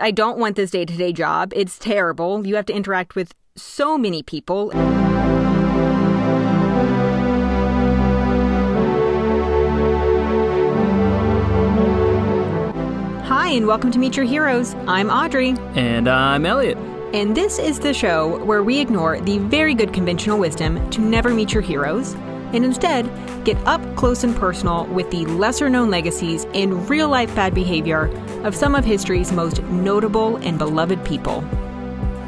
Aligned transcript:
I 0.00 0.10
don't 0.10 0.38
want 0.38 0.56
this 0.56 0.70
day 0.70 0.84
to 0.84 0.96
day 0.96 1.12
job. 1.12 1.52
It's 1.54 1.78
terrible. 1.78 2.46
You 2.46 2.56
have 2.56 2.66
to 2.66 2.72
interact 2.72 3.14
with 3.14 3.34
so 3.56 3.98
many 3.98 4.22
people. 4.22 4.70
Hi, 13.24 13.48
and 13.50 13.66
welcome 13.66 13.90
to 13.92 13.98
Meet 13.98 14.16
Your 14.16 14.26
Heroes. 14.26 14.74
I'm 14.86 15.08
Audrey, 15.08 15.50
And 15.74 16.08
I'm 16.08 16.44
Elliot. 16.44 16.76
and 17.12 17.36
this 17.36 17.58
is 17.58 17.78
the 17.80 17.94
show 17.94 18.42
where 18.44 18.62
we 18.62 18.78
ignore 18.78 19.20
the 19.20 19.38
very 19.38 19.74
good 19.74 19.92
conventional 19.92 20.38
wisdom 20.38 20.88
to 20.90 21.00
never 21.00 21.30
meet 21.30 21.52
your 21.52 21.62
heroes 21.62 22.14
and 22.52 22.64
instead 22.64 23.10
get 23.44 23.56
up 23.66 23.80
close 23.96 24.24
and 24.24 24.34
personal 24.36 24.86
with 24.86 25.10
the 25.10 25.24
lesser 25.26 25.68
known 25.68 25.90
legacies 25.90 26.46
and 26.54 26.88
real 26.88 27.08
life 27.08 27.34
bad 27.34 27.54
behavior 27.54 28.06
of 28.44 28.54
some 28.54 28.74
of 28.74 28.84
history's 28.84 29.32
most 29.32 29.62
notable 29.64 30.36
and 30.38 30.58
beloved 30.58 31.04
people. 31.04 31.44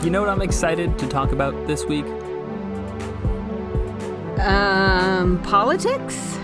You 0.03 0.11
know 0.11 0.21
what 0.21 0.29
I'm 0.29 0.43
excited 0.43 0.99
to 0.99 1.07
talk 1.07 1.33
about 1.33 1.67
this 1.67 1.85
week? 1.85 2.05
Um, 4.41 5.41
politics? 5.45 6.39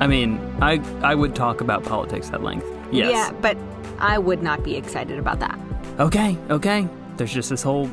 I 0.00 0.06
mean, 0.06 0.38
I 0.60 0.80
I 1.02 1.14
would 1.14 1.34
talk 1.34 1.60
about 1.60 1.82
politics 1.82 2.30
at 2.32 2.42
length. 2.42 2.66
Yes. 2.92 3.10
Yeah, 3.10 3.32
but 3.40 3.56
I 3.98 4.18
would 4.18 4.42
not 4.42 4.62
be 4.62 4.76
excited 4.76 5.18
about 5.18 5.40
that. 5.40 5.58
Okay, 5.98 6.38
okay. 6.50 6.88
There's 7.16 7.32
just 7.32 7.50
this 7.50 7.62
whole 7.62 7.90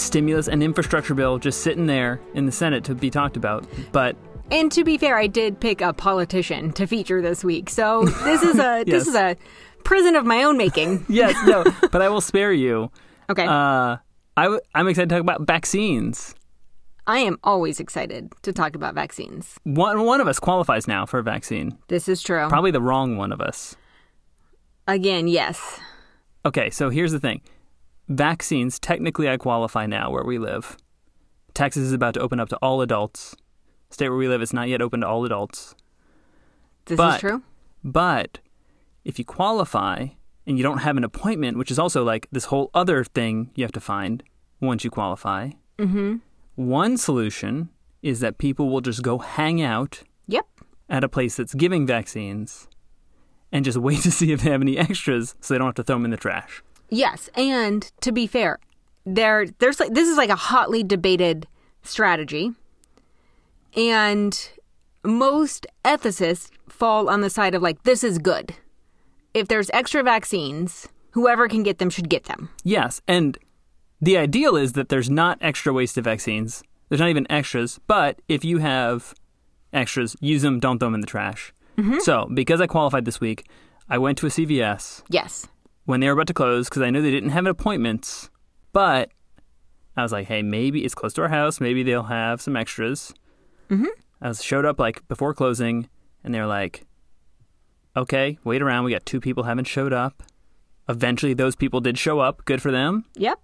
stimulus 0.00 0.48
and 0.48 0.62
infrastructure 0.62 1.14
bill 1.14 1.38
just 1.38 1.60
sitting 1.62 1.86
there 1.86 2.20
in 2.34 2.46
the 2.46 2.52
Senate 2.52 2.84
to 2.84 2.94
be 2.94 3.10
talked 3.10 3.36
about. 3.36 3.66
But 3.92 4.16
And 4.50 4.70
to 4.72 4.84
be 4.84 4.98
fair, 4.98 5.16
I 5.16 5.26
did 5.26 5.60
pick 5.60 5.80
a 5.80 5.92
politician 5.92 6.72
to 6.72 6.86
feature 6.86 7.22
this 7.22 7.44
week. 7.44 7.70
So 7.70 8.04
this 8.24 8.42
is 8.42 8.58
a 8.58 8.84
this 8.86 9.06
is 9.06 9.14
a 9.14 9.36
prison 9.84 10.16
of 10.16 10.24
my 10.26 10.42
own 10.42 10.56
making. 10.56 11.04
yes, 11.08 11.34
no, 11.46 11.64
but 11.92 12.02
I 12.02 12.08
will 12.08 12.20
spare 12.20 12.52
you. 12.52 12.90
Okay. 13.28 13.46
Uh 13.46 13.96
I 14.36 14.44
w- 14.44 14.60
I'm 14.74 14.88
excited 14.88 15.08
to 15.10 15.14
talk 15.14 15.20
about 15.22 15.42
vaccines. 15.46 16.34
I 17.06 17.18
am 17.20 17.38
always 17.42 17.80
excited 17.80 18.30
to 18.42 18.52
talk 18.52 18.76
about 18.76 18.94
vaccines. 18.94 19.56
One 19.64 20.04
one 20.04 20.20
of 20.20 20.28
us 20.28 20.38
qualifies 20.38 20.86
now 20.86 21.06
for 21.06 21.18
a 21.18 21.22
vaccine. 21.22 21.76
This 21.88 22.08
is 22.08 22.22
true. 22.22 22.48
Probably 22.48 22.70
the 22.70 22.80
wrong 22.80 23.16
one 23.16 23.32
of 23.32 23.40
us. 23.40 23.74
Again, 24.86 25.28
yes. 25.28 25.80
Okay, 26.44 26.70
so 26.70 26.88
here's 26.88 27.12
the 27.12 27.20
thing. 27.20 27.40
Vaccines, 28.10 28.78
technically 28.80 29.28
I 29.28 29.36
qualify 29.36 29.86
now 29.86 30.10
where 30.10 30.24
we 30.24 30.36
live. 30.38 30.76
Texas 31.54 31.84
is 31.84 31.92
about 31.92 32.14
to 32.14 32.20
open 32.20 32.40
up 32.40 32.48
to 32.48 32.56
all 32.56 32.82
adults. 32.82 33.36
State 33.90 34.08
where 34.08 34.18
we 34.18 34.26
live 34.28 34.42
is 34.42 34.52
not 34.52 34.68
yet 34.68 34.82
open 34.82 35.00
to 35.00 35.08
all 35.08 35.24
adults. 35.24 35.74
This 36.86 36.96
But- 36.96 37.14
is 37.14 37.20
true. 37.20 37.42
But 37.84 38.40
if 39.04 39.18
you 39.18 39.24
qualify 39.24 40.08
and 40.46 40.58
you 40.58 40.62
don't 40.62 40.78
have 40.78 40.96
an 40.96 41.04
appointment, 41.04 41.56
which 41.56 41.70
is 41.70 41.78
also 41.78 42.02
like 42.04 42.26
this 42.32 42.46
whole 42.46 42.70
other 42.74 43.04
thing 43.04 43.50
you 43.54 43.64
have 43.64 43.72
to 43.72 43.80
find 43.80 44.22
once 44.60 44.84
you 44.84 44.90
qualify, 44.90 45.50
Mm-hmm. 45.78 46.16
one 46.56 46.98
solution 46.98 47.70
is 48.02 48.20
that 48.20 48.36
people 48.38 48.68
will 48.68 48.82
just 48.82 49.02
go 49.02 49.18
hang 49.18 49.62
out 49.62 50.02
Yep. 50.26 50.46
at 50.90 51.02
a 51.04 51.08
place 51.08 51.36
that's 51.36 51.54
giving 51.54 51.86
vaccines 51.86 52.68
and 53.52 53.64
just 53.64 53.78
wait 53.86 54.00
to 54.00 54.10
see 54.10 54.32
if 54.32 54.42
they 54.42 54.50
have 54.50 54.60
any 54.60 54.76
extras 54.76 55.36
so 55.40 55.54
they 55.54 55.58
don't 55.58 55.68
have 55.68 55.74
to 55.76 55.82
throw 55.84 55.96
them 55.96 56.04
in 56.04 56.10
the 56.10 56.16
trash. 56.18 56.62
Yes, 56.90 57.30
and 57.34 57.90
to 58.00 58.12
be 58.12 58.26
fair, 58.26 58.58
there 59.06 59.46
there's 59.58 59.80
like 59.80 59.94
this 59.94 60.08
is 60.08 60.16
like 60.16 60.30
a 60.30 60.36
hotly 60.36 60.82
debated 60.82 61.46
strategy. 61.82 62.52
And 63.76 64.50
most 65.04 65.66
ethicists 65.84 66.50
fall 66.68 67.08
on 67.08 67.20
the 67.20 67.30
side 67.30 67.54
of 67.54 67.62
like 67.62 67.82
this 67.84 68.02
is 68.02 68.18
good. 68.18 68.54
If 69.32 69.46
there's 69.48 69.70
extra 69.70 70.02
vaccines, 70.02 70.88
whoever 71.12 71.48
can 71.48 71.62
get 71.62 71.78
them 71.78 71.90
should 71.90 72.08
get 72.08 72.24
them. 72.24 72.50
Yes, 72.64 73.00
and 73.06 73.38
the 74.00 74.16
ideal 74.16 74.56
is 74.56 74.72
that 74.72 74.88
there's 74.88 75.10
not 75.10 75.38
extra 75.40 75.72
waste 75.72 75.96
of 75.96 76.04
vaccines. 76.04 76.62
There's 76.88 77.00
not 77.00 77.10
even 77.10 77.30
extras, 77.30 77.78
but 77.86 78.20
if 78.28 78.44
you 78.44 78.58
have 78.58 79.14
extras, 79.72 80.16
use 80.20 80.42
them, 80.42 80.58
don't 80.58 80.80
throw 80.80 80.86
them 80.86 80.94
in 80.94 81.00
the 81.00 81.06
trash. 81.06 81.52
Mm-hmm. 81.78 81.98
So, 82.00 82.28
because 82.34 82.60
I 82.60 82.66
qualified 82.66 83.04
this 83.04 83.20
week, 83.20 83.46
I 83.88 83.98
went 83.98 84.18
to 84.18 84.26
a 84.26 84.30
CVS 84.30 85.02
Yes. 85.08 85.46
When 85.84 86.00
they 86.00 86.06
were 86.06 86.12
about 86.12 86.26
to 86.28 86.34
close 86.34 86.68
because 86.68 86.82
I 86.82 86.90
knew 86.90 87.02
they 87.02 87.10
didn't 87.10 87.30
have 87.30 87.46
appointments. 87.46 88.30
But 88.72 89.10
I 89.96 90.02
was 90.02 90.12
like, 90.12 90.28
hey, 90.28 90.42
maybe 90.42 90.84
it's 90.84 90.94
close 90.94 91.12
to 91.14 91.22
our 91.22 91.28
house. 91.28 91.60
Maybe 91.60 91.82
they'll 91.82 92.04
have 92.04 92.40
some 92.40 92.56
extras. 92.56 93.12
Mhm. 93.68 93.86
I 94.22 94.28
was 94.28 94.42
showed 94.42 94.64
up 94.64 94.78
like 94.78 95.06
before 95.08 95.34
closing, 95.34 95.88
and 96.22 96.34
they 96.34 96.40
were 96.40 96.46
like, 96.46 96.84
okay, 97.96 98.38
wait 98.44 98.62
around. 98.62 98.84
We 98.84 98.92
got 98.92 99.06
two 99.06 99.20
people 99.20 99.44
haven't 99.44 99.66
showed 99.66 99.92
up. 99.92 100.22
Eventually, 100.88 101.34
those 101.34 101.56
people 101.56 101.80
did 101.80 101.98
show 101.98 102.20
up. 102.20 102.44
Good 102.44 102.60
for 102.62 102.70
them. 102.70 103.04
Yep. 103.14 103.38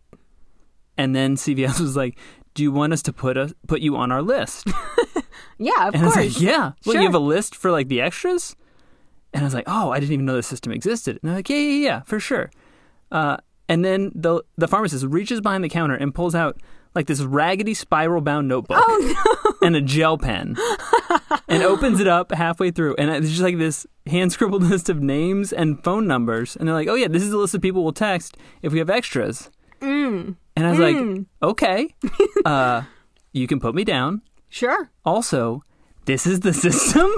And 0.99 1.15
then 1.15 1.37
CVS 1.37 1.81
was 1.87 1.97
like, 1.97 2.19
"Do 2.55 2.63
you 2.63 2.73
want 2.73 2.93
us 2.93 3.03
to 3.03 3.13
put 3.13 3.37
us 3.37 3.53
put 3.69 3.81
you 3.81 3.97
on 3.97 4.11
our 4.13 4.23
list?" 4.23 4.67
Yeah, 5.59 5.89
of 5.89 5.95
And 5.95 6.03
I 6.03 6.07
was 6.07 6.15
course. 6.15 6.35
like, 6.35 6.41
"Yeah." 6.43 6.59
Well, 6.85 6.93
Sure. 6.93 6.95
you 6.97 7.03
have 7.07 7.15
a 7.15 7.19
list 7.19 7.55
for 7.55 7.71
like 7.71 7.89
the 7.89 8.01
extras. 8.03 8.57
And 9.37 9.45
I 9.45 9.47
was 9.47 9.55
like, 9.55 9.65
"Oh, 9.67 9.91
I 9.91 10.01
didn't 10.01 10.15
even 10.15 10.27
know 10.27 10.35
the 10.35 10.43
system 10.43 10.73
existed." 10.73 11.19
And 11.23 11.29
they're 11.29 11.37
like, 11.37 11.49
"Yeah, 11.49 11.59
yeah, 11.59 11.85
yeah, 11.85 12.03
for 12.03 12.19
sure." 12.19 12.51
Uh, 13.13 13.37
and 13.69 13.85
then 13.85 14.11
the 14.15 14.43
the 14.57 14.67
pharmacist 14.67 15.05
reaches 15.07 15.41
behind 15.41 15.63
the 15.63 15.69
counter 15.69 15.95
and 15.95 16.15
pulls 16.15 16.35
out 16.35 16.61
like 16.95 17.07
this 17.07 17.21
raggedy 17.21 17.75
spiral 17.75 18.23
bound 18.23 18.49
notebook 18.49 18.79
Oh 18.81 19.59
and 19.63 19.77
a 19.77 19.83
gel 19.83 20.17
pen, 20.17 20.57
and 21.49 21.63
opens 21.63 22.01
it 22.01 22.09
up 22.09 22.33
halfway 22.33 22.71
through, 22.71 22.97
and 22.97 23.11
it's 23.11 23.29
just 23.29 23.43
like 23.43 23.59
this 23.59 23.87
hand 24.07 24.33
scribbled 24.33 24.63
list 24.71 24.89
of 24.89 25.03
names 25.03 25.53
and 25.53 25.85
phone 25.85 26.07
numbers. 26.07 26.57
And 26.57 26.67
they're 26.67 26.75
like, 26.75 26.89
"Oh 26.89 26.95
yeah, 26.95 27.09
this 27.09 27.23
is 27.23 27.33
a 27.33 27.39
list 27.39 27.55
of 27.55 27.61
people 27.61 27.85
we'll 27.85 27.93
text 27.93 28.37
if 28.63 28.73
we 28.73 28.79
have 28.79 28.91
extras." 28.91 29.51
Mm. 29.81 30.37
And 30.57 30.67
I 30.67 30.71
was 30.71 30.79
like, 30.79 31.27
okay, 31.43 31.95
uh, 32.47 32.83
you 33.33 33.47
can 33.47 33.61
put 33.61 33.75
me 33.75 33.85
down. 33.85 34.23
Sure. 34.49 34.91
Also, 35.05 35.63
this 36.07 36.27
is 36.27 36.41
the 36.41 36.55
system. 36.55 37.11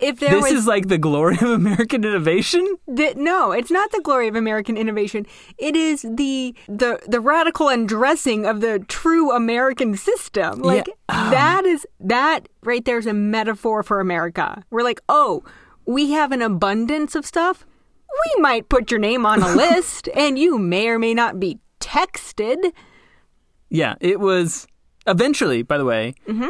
If 0.00 0.18
there 0.20 0.30
this 0.32 0.42
was 0.42 0.52
is 0.52 0.66
like 0.66 0.88
the 0.88 0.98
glory 0.98 1.36
of 1.36 1.42
American 1.50 2.04
innovation. 2.04 2.76
No, 2.86 3.52
it's 3.52 3.70
not 3.70 3.90
the 3.92 4.00
glory 4.02 4.28
of 4.28 4.36
American 4.36 4.76
innovation. 4.76 5.26
It 5.58 5.74
is 5.76 6.02
the 6.02 6.54
the 6.68 7.00
the 7.08 7.20
radical 7.20 7.68
undressing 7.68 8.44
of 8.44 8.60
the 8.60 8.80
true 8.88 9.32
American 9.32 9.96
system. 9.96 10.60
Like 10.60 10.88
Yeah. 11.08 11.30
that 11.30 11.64
is 11.64 11.86
that 12.00 12.48
right 12.62 12.84
there's 12.84 13.06
a 13.06 13.14
metaphor 13.14 13.82
for 13.82 14.00
America. 14.00 14.62
We're 14.70 14.82
like, 14.82 15.00
"Oh, 15.08 15.42
we 15.86 16.10
have 16.10 16.32
an 16.32 16.42
abundance 16.42 17.14
of 17.14 17.24
stuff. 17.24 17.64
We 18.36 18.42
might 18.42 18.68
put 18.68 18.90
your 18.90 19.00
name 19.00 19.24
on 19.24 19.42
a 19.42 19.54
list 19.56 20.08
and 20.14 20.38
you 20.38 20.58
may 20.58 20.88
or 20.88 20.98
may 20.98 21.14
not 21.14 21.40
be 21.40 21.58
texted." 21.80 22.72
Yeah, 23.70 23.94
it 24.00 24.20
was. 24.20 24.66
Eventually, 25.06 25.62
by 25.62 25.78
the 25.78 25.84
way, 25.84 26.14
Mm-hmm. 26.28 26.48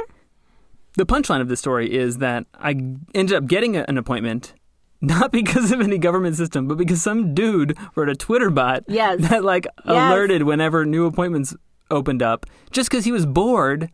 The 0.96 1.06
punchline 1.06 1.40
of 1.40 1.48
this 1.48 1.60
story 1.60 1.92
is 1.92 2.18
that 2.18 2.46
I 2.58 2.70
ended 3.14 3.32
up 3.32 3.46
getting 3.46 3.76
a- 3.76 3.84
an 3.88 3.98
appointment. 3.98 4.54
Not 5.04 5.32
because 5.32 5.72
of 5.72 5.80
any 5.80 5.98
government 5.98 6.36
system, 6.36 6.68
but 6.68 6.76
because 6.78 7.02
some 7.02 7.34
dude 7.34 7.76
wrote 7.96 8.08
a 8.08 8.14
Twitter 8.14 8.50
bot 8.50 8.84
Yes. 8.86 9.20
that 9.30 9.42
like 9.44 9.66
Yes. 9.84 9.84
alerted 10.12 10.44
whenever 10.44 10.84
new 10.86 11.06
appointments 11.06 11.56
opened 11.90 12.22
up, 12.22 12.46
just 12.70 12.88
because 12.90 13.04
he 13.04 13.10
was 13.12 13.26
bored 13.26 13.90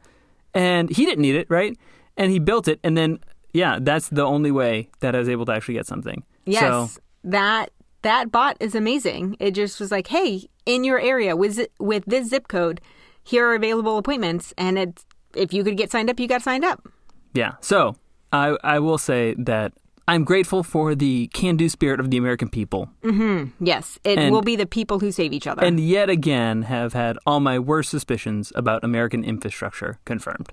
and 0.55 0.91
he 0.91 1.05
didn't 1.07 1.23
need 1.23 1.35
it, 1.35 1.47
right? 1.49 1.77
And 2.17 2.31
he 2.31 2.39
built 2.39 2.69
it, 2.69 2.79
and 2.85 2.97
then 2.97 3.21
yeah, 3.55 3.79
that's 3.81 4.09
the 4.11 4.23
only 4.25 4.51
way 4.51 4.91
that 5.01 5.15
I 5.15 5.19
was 5.19 5.29
able 5.29 5.47
to 5.47 5.53
actually 5.53 5.75
get 5.75 5.87
something. 5.87 6.23
Yes. 6.45 6.61
So 6.95 7.01
That 7.25 7.71
that 8.03 8.31
bot 8.31 8.57
is 8.61 8.75
amazing. 8.75 9.37
It 9.41 9.53
just 9.53 9.81
was 9.81 9.91
like, 9.91 10.09
"Hey, 10.09 10.49
in 10.67 10.85
your 10.85 11.01
area 11.01 11.35
with 11.37 11.67
with 11.81 12.05
this 12.07 12.29
zip 12.29 12.49
code, 12.49 12.81
here 13.25 13.47
are 13.49 13.55
available 13.55 13.97
appointments." 13.99 14.53
And 14.59 14.79
it's 14.79 15.07
if 15.35 15.53
you 15.53 15.65
could 15.65 15.77
get 15.77 15.91
signed 15.91 16.11
up, 16.11 16.19
you 16.21 16.27
got 16.29 16.43
signed 16.43 16.65
up. 16.65 16.87
yeah, 17.35 17.53
so 17.61 17.97
I 18.33 18.57
I 18.65 18.79
will 18.79 18.99
say 18.99 19.35
that 19.39 19.73
I'm 20.07 20.25
grateful 20.25 20.63
for 20.63 20.95
the 20.95 21.27
can-do 21.35 21.69
spirit 21.69 22.01
of 22.01 22.11
the 22.11 22.17
American 22.17 22.49
people, 22.49 22.89
mm-hmm. 23.03 23.51
Yes, 23.65 23.99
it 24.05 24.19
And- 24.19 24.33
will 24.33 24.41
be 24.43 24.57
the 24.57 24.65
people 24.67 25.01
who 25.01 25.13
save 25.13 25.33
each 25.35 25.47
other. 25.47 25.63
and 25.65 25.79
yet 25.79 26.09
again 26.09 26.63
have 26.63 26.93
had 26.95 27.19
all 27.27 27.41
my 27.41 27.59
worst 27.59 27.91
suspicions 27.91 28.53
about 28.55 28.83
American 28.85 29.23
infrastructure 29.25 29.99
confirmed. 30.07 30.51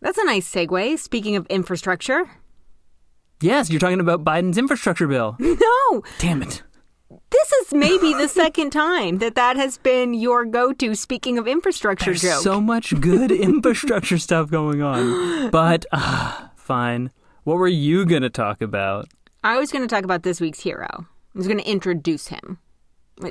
That's 0.00 0.18
a 0.18 0.24
nice 0.24 0.46
segue. 0.52 0.98
Speaking 0.98 1.34
of 1.36 1.46
infrastructure, 1.46 2.30
Yes, 3.40 3.68
you're 3.68 3.80
talking 3.80 4.00
about 4.00 4.24
Biden's 4.24 4.56
infrastructure 4.56 5.06
bill. 5.08 5.36
no, 5.40 6.02
Damn 6.18 6.42
it. 6.42 6.62
This 7.30 7.52
is 7.52 7.74
maybe 7.74 8.12
the 8.14 8.28
second 8.28 8.70
time 8.70 9.18
that 9.18 9.34
that 9.34 9.56
has 9.56 9.78
been 9.78 10.14
your 10.14 10.44
go-to. 10.44 10.94
Speaking 10.94 11.38
of 11.38 11.48
infrastructure 11.48 12.10
There's 12.10 12.22
joke, 12.22 12.42
so 12.42 12.60
much 12.60 12.98
good 13.00 13.30
infrastructure 13.50 14.18
stuff 14.18 14.50
going 14.50 14.82
on. 14.82 15.50
But 15.50 15.86
ah, 15.92 16.50
fine. 16.56 17.10
What 17.44 17.58
were 17.58 17.68
you 17.68 18.06
going 18.06 18.22
to 18.22 18.30
talk 18.30 18.62
about? 18.62 19.08
I 19.42 19.58
was 19.58 19.70
going 19.70 19.86
to 19.86 19.94
talk 19.94 20.04
about 20.04 20.22
this 20.22 20.40
week's 20.40 20.60
hero. 20.60 20.88
I 20.90 21.38
was 21.38 21.46
going 21.46 21.58
to 21.58 21.68
introduce 21.68 22.28
him. 22.28 22.58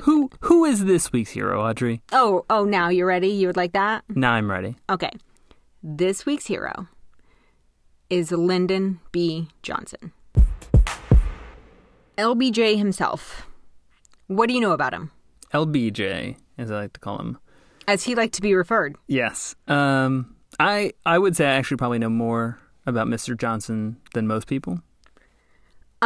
Who 0.04 0.30
who 0.40 0.64
is 0.64 0.84
this 0.84 1.12
week's 1.12 1.30
hero, 1.30 1.62
Audrey? 1.62 2.00
Oh, 2.12 2.44
oh, 2.48 2.64
now 2.64 2.88
you're 2.88 3.06
ready. 3.06 3.28
You 3.28 3.48
would 3.48 3.56
like 3.56 3.72
that? 3.72 4.04
Now 4.08 4.32
I'm 4.32 4.50
ready. 4.50 4.76
Okay. 4.88 5.10
This 5.82 6.24
week's 6.24 6.46
hero 6.46 6.88
is 8.08 8.32
Lyndon 8.32 9.00
B. 9.12 9.48
Johnson. 9.62 10.12
LBJ 12.16 12.78
himself. 12.78 13.46
What 14.36 14.48
do 14.48 14.54
you 14.54 14.60
know 14.60 14.72
about 14.72 14.92
him? 14.92 15.10
LBJ, 15.52 16.36
as 16.58 16.70
I 16.70 16.74
like 16.82 16.92
to 16.94 17.00
call 17.00 17.18
him. 17.18 17.38
As 17.86 18.04
he 18.04 18.14
liked 18.14 18.34
to 18.34 18.42
be 18.42 18.54
referred. 18.54 18.96
Yes. 19.06 19.54
Um, 19.68 20.34
I 20.58 20.92
I 21.04 21.18
would 21.18 21.36
say 21.36 21.46
I 21.46 21.54
actually 21.54 21.76
probably 21.76 21.98
know 21.98 22.10
more 22.10 22.58
about 22.86 23.06
Mr. 23.06 23.38
Johnson 23.38 23.96
than 24.12 24.26
most 24.26 24.46
people. 24.46 24.80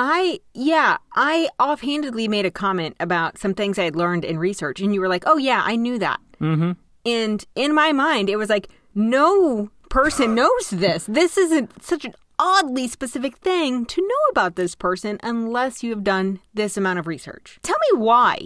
I, 0.00 0.38
yeah, 0.54 0.98
I 1.16 1.48
offhandedly 1.58 2.28
made 2.28 2.46
a 2.46 2.52
comment 2.52 2.94
about 3.00 3.36
some 3.36 3.52
things 3.52 3.80
I 3.80 3.84
had 3.84 3.96
learned 3.96 4.24
in 4.24 4.38
research, 4.38 4.80
and 4.80 4.94
you 4.94 5.00
were 5.00 5.08
like, 5.08 5.24
oh, 5.26 5.38
yeah, 5.38 5.62
I 5.64 5.74
knew 5.74 5.98
that. 5.98 6.20
Mm-hmm. 6.40 6.72
And 7.04 7.44
in 7.56 7.74
my 7.74 7.90
mind, 7.90 8.28
it 8.30 8.36
was 8.36 8.48
like, 8.48 8.68
no 8.94 9.70
person 9.90 10.36
knows 10.36 10.70
this. 10.70 11.04
This 11.06 11.36
isn't 11.36 11.82
such 11.82 12.04
an 12.04 12.14
oddly 12.38 12.88
specific 12.88 13.36
thing 13.38 13.84
to 13.86 14.00
know 14.00 14.30
about 14.30 14.56
this 14.56 14.74
person 14.74 15.18
unless 15.22 15.82
you 15.82 15.90
have 15.90 16.04
done 16.04 16.40
this 16.54 16.76
amount 16.76 16.98
of 16.98 17.06
research. 17.06 17.58
Tell 17.62 17.76
me 17.92 17.98
why. 17.98 18.38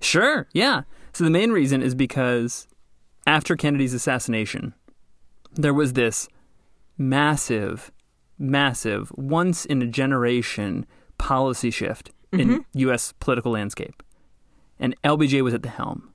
Sure, 0.00 0.48
yeah. 0.52 0.82
So 1.12 1.24
the 1.24 1.30
main 1.30 1.52
reason 1.52 1.82
is 1.82 1.94
because 1.94 2.66
after 3.26 3.56
Kennedy's 3.56 3.94
assassination, 3.94 4.74
there 5.54 5.74
was 5.74 5.92
this 5.92 6.28
massive, 6.96 7.92
massive, 8.38 9.12
once 9.16 9.64
in 9.64 9.82
a 9.82 9.86
generation 9.86 10.86
policy 11.18 11.70
shift 11.70 12.10
in 12.32 12.48
mm-hmm. 12.48 12.78
U.S. 12.78 13.12
political 13.20 13.52
landscape. 13.52 14.02
And 14.78 15.00
LBJ 15.02 15.42
was 15.42 15.54
at 15.54 15.62
the 15.62 15.68
helm. 15.68 16.12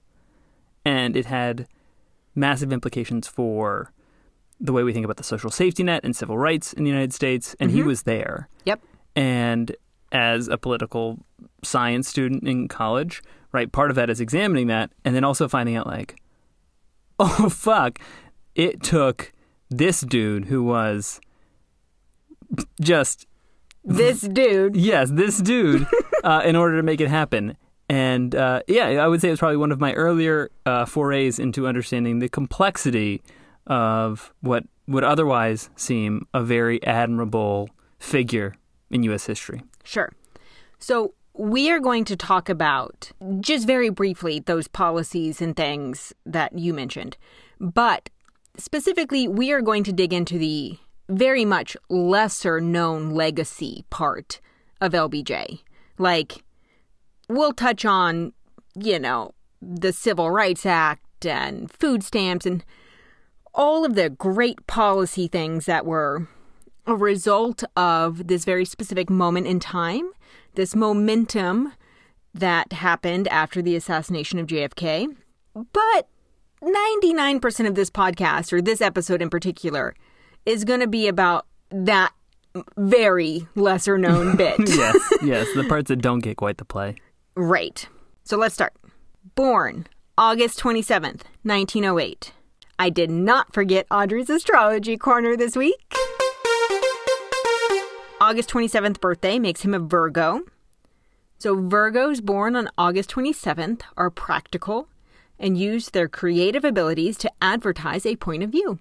And 0.84 1.16
it 1.16 1.26
had 1.26 1.68
massive 2.36 2.74
implications 2.74 3.28
for 3.28 3.92
the 4.60 4.74
way 4.74 4.84
we 4.84 4.94
think 4.94 5.06
about 5.06 5.18
the 5.18 5.24
social 5.24 5.52
safety 5.52 5.84
net 5.84 6.04
and 6.04 6.16
civil 6.16 6.38
rights 6.38 6.74
in 6.74 6.84
the 6.84 6.90
United 6.90 7.14
States. 7.14 7.56
And 7.60 7.72
he 7.72 7.84
was 7.84 8.04
there. 8.04 8.50
Yep. 8.66 8.82
And 9.16 9.76
as 10.12 10.48
a 10.48 10.58
political 10.58 11.20
science 11.64 12.08
student 12.08 12.48
in 12.48 12.68
college, 12.68 13.22
right, 13.52 13.72
part 13.72 13.90
of 13.90 13.96
that 13.96 14.10
is 14.10 14.20
examining 14.22 14.68
that 14.68 14.92
and 15.06 15.16
then 15.16 15.24
also 15.24 15.48
finding 15.48 15.76
out, 15.76 15.88
like, 15.88 16.20
oh, 17.20 17.50
fuck, 17.50 18.00
it 18.56 18.82
took 18.82 19.32
this 19.70 20.02
dude 20.02 20.46
who 20.46 20.64
was 20.64 21.20
just, 22.82 23.28
This 23.84 24.22
dude. 24.22 24.76
yes, 24.76 25.12
this 25.12 25.40
dude, 25.40 25.86
uh, 26.24 26.42
in 26.46 26.56
order 26.56 26.78
to 26.78 26.84
make 26.84 27.02
it 27.02 27.10
happen. 27.10 27.58
And 27.90 28.36
uh, 28.36 28.62
yeah, 28.68 28.86
I 28.86 29.08
would 29.08 29.22
say 29.22 29.30
it 29.30 29.32
was 29.32 29.40
probably 29.40 29.58
one 29.58 29.72
of 29.72 29.80
my 29.80 29.94
earlier 29.94 30.52
uh, 30.66 30.86
forays 30.86 31.40
into 31.40 31.68
understanding 31.68 32.20
the 32.20 32.28
complexity 32.28 33.22
of 33.68 34.34
what 34.42 34.64
would 34.88 35.04
otherwise 35.04 35.70
seem 35.76 36.28
a 36.34 36.42
very 36.42 36.82
admirable 36.84 37.70
figure 38.00 38.56
in 38.90 39.04
U.S. 39.04 39.26
history. 39.26 39.62
Sure. 39.84 40.12
So 40.80 41.14
we 41.34 41.70
are 41.70 41.80
going 41.80 42.06
to 42.06 42.16
talk 42.16 42.50
about 42.50 43.12
just 43.40 43.68
very 43.68 43.90
briefly 43.90 44.40
those 44.40 44.68
policies 44.68 45.42
and 45.42 45.56
things 45.56 46.14
that 46.26 46.58
you 46.58 46.74
mentioned. 46.74 47.18
But 47.60 48.10
specifically, 48.58 49.28
we 49.28 49.52
are 49.52 49.62
going 49.62 49.84
to 49.84 49.94
dig 49.94 50.14
into 50.14 50.38
the 50.38 50.78
very 51.10 51.46
much 51.46 51.78
lesser 51.90 52.60
known 52.60 53.12
legacy 53.12 53.86
part 53.90 54.42
of 54.82 54.94
LBJ. 54.94 55.62
Like, 55.98 56.44
we'll 57.30 57.54
touch 57.54 57.86
on, 57.86 58.34
you 58.76 59.00
know, 59.00 59.32
the 59.62 59.94
Civil 59.94 60.32
Rights 60.32 60.66
Act 60.66 61.26
and 61.26 61.72
food 61.72 62.04
stamps 62.04 62.46
and 62.46 62.64
all 63.58 63.84
of 63.84 63.96
the 63.96 64.10
great 64.10 64.66
policy 64.68 65.28
things 65.28 65.66
that 65.66 65.86
were 65.86 66.28
a 66.86 66.96
result 66.96 67.64
of 67.76 68.28
this 68.28 68.46
very 68.46 68.64
specific 68.64 69.10
moment 69.10 69.48
in 69.48 69.60
time, 69.60 70.10
this 70.54 70.76
momentum 70.76 71.74
that 72.34 72.72
happened 72.72 73.28
after 73.28 73.62
the 73.62 73.76
assassination 73.76 74.40
of 74.40 74.48
JFK. 74.48 75.08
But 75.74 76.08
99% 76.62 77.68
of 77.68 77.76
this 77.76 77.90
podcast, 77.90 78.54
or 78.54 78.62
this 78.62 78.80
episode 78.80 79.22
in 79.22 79.30
particular, 79.30 79.96
is 80.46 80.64
going 80.64 80.80
to 80.80 80.88
be 80.88 81.08
about 81.08 81.46
that 81.72 82.14
very 82.78 83.48
lesser 83.56 83.98
known 83.98 84.38
bit. 84.38 84.60
yes, 84.70 85.14
yes, 85.22 85.48
the 85.56 85.66
parts 85.66 85.90
that 85.90 85.98
don't 85.98 86.20
get 86.20 86.38
quite 86.38 86.58
the 86.58 86.66
play. 86.66 86.96
Right. 87.36 87.88
So 88.24 88.38
let's 88.38 88.56
start. 88.56 88.74
Born 89.36 89.88
August 90.18 90.60
27th, 90.60 91.24
1908. 91.44 92.34
I 92.80 92.90
did 92.92 93.10
not 93.10 93.54
forget 93.54 93.88
Audrey's 93.90 94.30
astrology 94.30 94.98
corner 94.98 95.36
this 95.36 95.56
week. 95.56 95.96
August 98.22 98.50
27th 98.50 99.00
birthday 99.02 99.40
makes 99.40 99.62
him 99.62 99.74
a 99.74 99.80
Virgo. 99.80 100.42
So 101.40 101.56
Virgos 101.56 102.24
born 102.24 102.56
on 102.56 102.70
August 102.78 103.10
27th 103.12 103.82
are 103.96 104.12
practical 104.12 104.90
and 105.40 105.58
use 105.58 105.90
their 105.90 106.08
creative 106.08 106.64
abilities 106.64 107.18
to 107.18 107.32
advertise 107.42 108.06
a 108.06 108.16
point 108.16 108.44
of 108.44 108.52
view. 108.52 108.80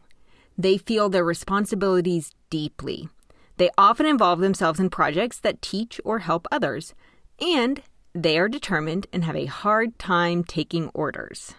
They 0.59 0.77
feel 0.77 1.09
their 1.09 1.25
responsibilities 1.25 2.33
deeply. 2.51 3.09
They 3.57 3.71
often 3.79 4.05
involve 4.05 4.41
themselves 4.41 4.79
in 4.79 4.91
projects 4.91 5.39
that 5.41 5.63
teach 5.63 6.01
or 6.05 6.19
help 6.21 6.47
others, 6.53 6.95
and 7.41 7.83
they 8.15 8.39
are 8.39 8.49
determined 8.49 9.07
and 9.13 9.25
have 9.25 9.37
a 9.37 9.47
hard 9.47 9.99
time 9.99 10.45
taking 10.45 10.89
orders. 10.91 11.55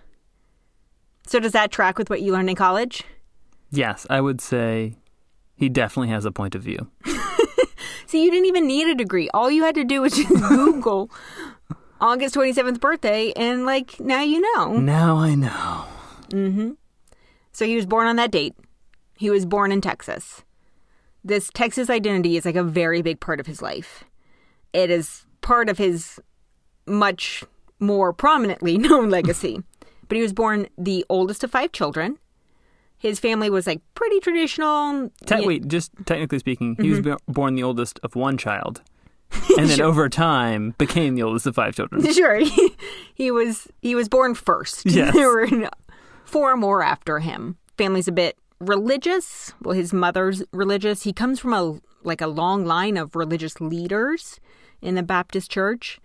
So, 1.27 1.39
does 1.39 1.51
that 1.51 1.71
track 1.71 1.97
with 1.97 2.09
what 2.09 2.21
you 2.21 2.31
learned 2.31 2.49
in 2.49 2.55
college? 2.55 3.03
Yes, 3.69 4.07
I 4.09 4.21
would 4.21 4.39
say 4.41 4.95
he 5.55 5.67
definitely 5.69 6.09
has 6.09 6.23
a 6.25 6.31
point 6.31 6.55
of 6.55 6.63
view. 6.63 6.89
See, 8.07 8.23
you 8.23 8.31
didn't 8.31 8.45
even 8.45 8.65
need 8.65 8.87
a 8.87 8.95
degree. 8.95 9.29
All 9.33 9.51
you 9.51 9.63
had 9.63 9.75
to 9.75 9.83
do 9.83 10.01
was 10.01 10.13
just 10.15 10.29
Google 10.47 11.11
August 11.99 12.35
27th 12.35 12.79
birthday, 12.79 13.33
and 13.35 13.65
like, 13.65 13.99
now 13.99 14.21
you 14.21 14.39
know. 14.55 14.77
Now 14.77 15.17
I 15.17 15.35
know. 15.35 15.85
Mhm. 16.29 16.77
So, 17.51 17.65
he 17.65 17.75
was 17.75 17.85
born 17.85 18.07
on 18.07 18.15
that 18.15 18.31
date. 18.31 18.55
He 19.17 19.29
was 19.29 19.45
born 19.45 19.71
in 19.71 19.81
Texas. 19.81 20.43
This 21.23 21.49
Texas 21.53 21.89
identity 21.89 22.37
is 22.37 22.45
like 22.45 22.55
a 22.55 22.63
very 22.63 23.01
big 23.01 23.19
part 23.19 23.41
of 23.41 23.47
his 23.47 23.61
life. 23.61 24.05
It 24.71 24.89
is 24.89 25.25
part 25.41 25.67
of 25.67 25.77
his 25.77 26.19
much 26.85 27.43
more 27.79 28.13
prominently 28.13 28.77
known 28.77 29.09
legacy. 29.09 29.61
But 30.07 30.15
he 30.15 30.21
was 30.21 30.33
born 30.33 30.67
the 30.77 31.05
oldest 31.09 31.43
of 31.43 31.51
five 31.51 31.71
children. 31.71 32.17
His 32.97 33.19
family 33.19 33.49
was 33.49 33.67
like 33.67 33.81
pretty 33.93 34.19
traditional. 34.19 35.11
Te- 35.25 35.45
Wait, 35.45 35.67
just 35.67 35.91
technically 36.05 36.39
speaking, 36.39 36.75
he 36.79 36.89
was 36.89 36.99
mm-hmm. 36.99 37.11
bo- 37.11 37.33
born 37.33 37.55
the 37.55 37.63
oldest 37.63 37.99
of 38.01 38.15
one 38.15 38.37
child, 38.37 38.81
and 39.57 39.69
then 39.69 39.81
over 39.81 40.09
time 40.09 40.73
became 40.77 41.15
the 41.15 41.23
oldest 41.23 41.45
of 41.45 41.55
five 41.55 41.75
children. 41.75 42.03
Sure, 42.13 42.39
he, 42.39 42.75
he 43.13 43.29
was 43.29 43.67
he 43.81 43.93
was 43.93 44.09
born 44.09 44.33
first. 44.33 44.85
Yes. 44.85 45.13
there 45.13 45.29
were 45.29 45.69
four 46.25 46.57
more 46.57 46.81
after 46.81 47.19
him. 47.19 47.57
Family's 47.77 48.07
a 48.07 48.11
bit 48.11 48.37
religious. 48.59 49.53
Well, 49.61 49.75
his 49.75 49.93
mother's 49.93 50.43
religious. 50.51 51.03
He 51.03 51.13
comes 51.13 51.39
from 51.39 51.53
a 51.53 51.79
like 52.03 52.21
a 52.21 52.27
long 52.27 52.65
line 52.65 52.97
of 52.97 53.15
religious 53.15 53.61
leaders 53.61 54.39
in 54.81 54.95
the 54.95 55.03
Baptist 55.03 55.51
church. 55.51 55.99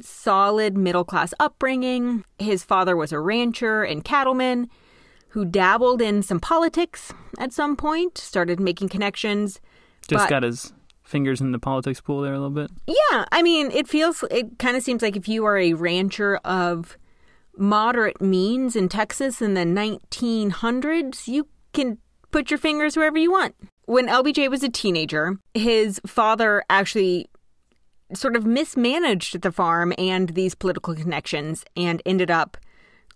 Solid 0.00 0.76
middle 0.76 1.04
class 1.04 1.34
upbringing. 1.40 2.24
His 2.38 2.62
father 2.64 2.96
was 2.96 3.12
a 3.12 3.20
rancher 3.20 3.82
and 3.82 4.04
cattleman 4.04 4.68
who 5.30 5.44
dabbled 5.44 6.00
in 6.00 6.22
some 6.22 6.40
politics 6.40 7.12
at 7.38 7.52
some 7.52 7.76
point, 7.76 8.16
started 8.18 8.58
making 8.60 8.88
connections. 8.88 9.60
Just 10.06 10.24
But- 10.24 10.30
got 10.30 10.42
his 10.42 10.72
fingers 11.02 11.40
in 11.40 11.52
the 11.52 11.58
politics 11.58 12.00
pool 12.00 12.20
there 12.20 12.34
a 12.34 12.38
little 12.38 12.50
bit. 12.50 12.70
Yeah, 12.86 13.24
I 13.32 13.42
mean, 13.42 13.70
it 13.70 13.88
feels, 13.88 14.22
it 14.30 14.58
kind 14.58 14.76
of 14.76 14.82
seems 14.82 15.00
like 15.02 15.16
if 15.16 15.26
you 15.26 15.44
are 15.46 15.56
a 15.56 15.72
rancher 15.72 16.36
of 16.44 16.98
moderate 17.56 18.20
means 18.20 18.76
in 18.76 18.88
Texas 18.88 19.40
in 19.40 19.54
the 19.54 19.64
1900s, 19.64 21.26
you 21.26 21.48
can 21.72 21.98
put 22.30 22.50
your 22.50 22.58
fingers 22.58 22.96
wherever 22.96 23.18
you 23.18 23.32
want. 23.32 23.54
When 23.86 24.06
LBJ 24.06 24.48
was 24.50 24.62
a 24.62 24.68
teenager, 24.68 25.38
his 25.54 25.98
father 26.06 26.62
actually 26.68 27.26
sort 28.14 28.36
of 28.36 28.46
mismanaged 28.46 29.42
the 29.42 29.52
farm 29.52 29.92
and 29.98 30.30
these 30.30 30.54
political 30.54 30.94
connections 30.94 31.64
and 31.76 32.02
ended 32.06 32.30
up 32.30 32.56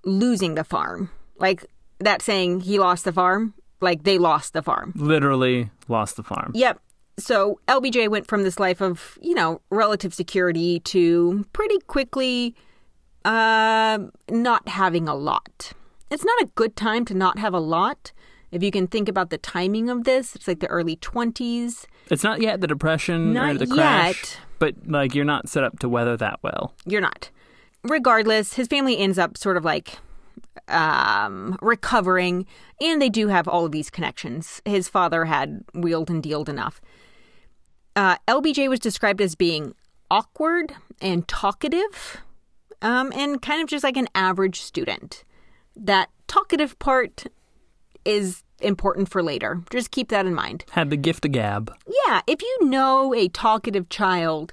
losing 0.04 0.54
the 0.54 0.64
farm. 0.64 1.10
Like 1.38 1.64
that 1.98 2.22
saying, 2.22 2.60
he 2.60 2.78
lost 2.78 3.04
the 3.04 3.12
farm, 3.12 3.54
like 3.80 4.04
they 4.04 4.18
lost 4.18 4.52
the 4.52 4.62
farm. 4.62 4.92
Literally 4.96 5.70
lost 5.88 6.16
the 6.16 6.22
farm. 6.22 6.52
Yep. 6.54 6.80
So 7.18 7.60
LBJ 7.68 8.08
went 8.08 8.26
from 8.26 8.42
this 8.42 8.58
life 8.58 8.80
of, 8.80 9.18
you 9.20 9.34
know, 9.34 9.60
relative 9.70 10.14
security 10.14 10.80
to 10.80 11.44
pretty 11.52 11.78
quickly 11.86 12.54
uh, 13.24 13.98
not 14.30 14.68
having 14.68 15.08
a 15.08 15.14
lot. 15.14 15.72
It's 16.10 16.24
not 16.24 16.42
a 16.42 16.50
good 16.54 16.76
time 16.76 17.04
to 17.06 17.14
not 17.14 17.38
have 17.38 17.54
a 17.54 17.60
lot. 17.60 18.12
If 18.52 18.62
you 18.62 18.70
can 18.70 18.86
think 18.86 19.08
about 19.08 19.30
the 19.30 19.38
timing 19.38 19.88
of 19.88 20.04
this, 20.04 20.36
it's 20.36 20.46
like 20.46 20.60
the 20.60 20.68
early 20.68 20.96
20s. 20.96 21.86
It's 22.10 22.22
not 22.22 22.40
yet 22.42 22.60
the 22.60 22.66
depression 22.66 23.36
or 23.36 23.54
the 23.54 23.66
crash, 23.66 24.16
yet. 24.22 24.38
but 24.58 24.74
like 24.86 25.14
you're 25.14 25.24
not 25.24 25.48
set 25.48 25.64
up 25.64 25.78
to 25.80 25.88
weather 25.88 26.16
that 26.18 26.38
well. 26.42 26.74
You're 26.86 27.00
not. 27.00 27.30
Regardless, 27.82 28.54
his 28.54 28.68
family 28.68 28.98
ends 28.98 29.18
up 29.18 29.36
sort 29.38 29.56
of 29.56 29.64
like 29.64 29.98
um, 30.68 31.56
recovering, 31.62 32.46
and 32.80 33.00
they 33.00 33.08
do 33.08 33.28
have 33.28 33.48
all 33.48 33.64
of 33.64 33.72
these 33.72 33.90
connections. 33.90 34.60
His 34.64 34.88
father 34.88 35.24
had 35.24 35.64
wheeled 35.74 36.10
and 36.10 36.22
dealed 36.22 36.48
enough. 36.48 36.80
Uh, 37.96 38.16
LBJ 38.28 38.68
was 38.68 38.80
described 38.80 39.20
as 39.20 39.34
being 39.34 39.74
awkward 40.10 40.74
and 41.00 41.26
talkative. 41.26 42.18
um, 42.82 43.12
and 43.14 43.40
kind 43.40 43.62
of 43.62 43.68
just 43.68 43.84
like 43.84 43.96
an 43.96 44.08
average 44.14 44.60
student. 44.60 45.24
That 45.76 46.10
talkative 46.26 46.78
part 46.78 47.26
is 48.04 48.42
important 48.60 49.08
for 49.08 49.22
later. 49.22 49.62
Just 49.70 49.90
keep 49.90 50.08
that 50.08 50.26
in 50.26 50.34
mind. 50.34 50.64
Had 50.70 50.90
the 50.90 50.96
gift 50.96 51.24
of 51.24 51.32
gab. 51.32 51.74
Yeah, 52.06 52.22
if 52.26 52.42
you 52.42 52.58
know 52.62 53.14
a 53.14 53.28
talkative 53.28 53.88
child 53.88 54.52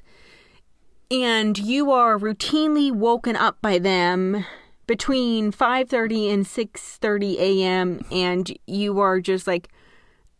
and 1.11 1.57
you 1.57 1.91
are 1.91 2.17
routinely 2.17 2.91
woken 2.91 3.35
up 3.35 3.57
by 3.61 3.79
them 3.79 4.45
between 4.87 5.51
5:30 5.51 6.33
and 6.33 6.45
6:30 6.45 7.37
a.m. 7.37 8.05
and 8.11 8.51
you 8.65 8.99
are 8.99 9.19
just 9.19 9.45
like 9.47 9.69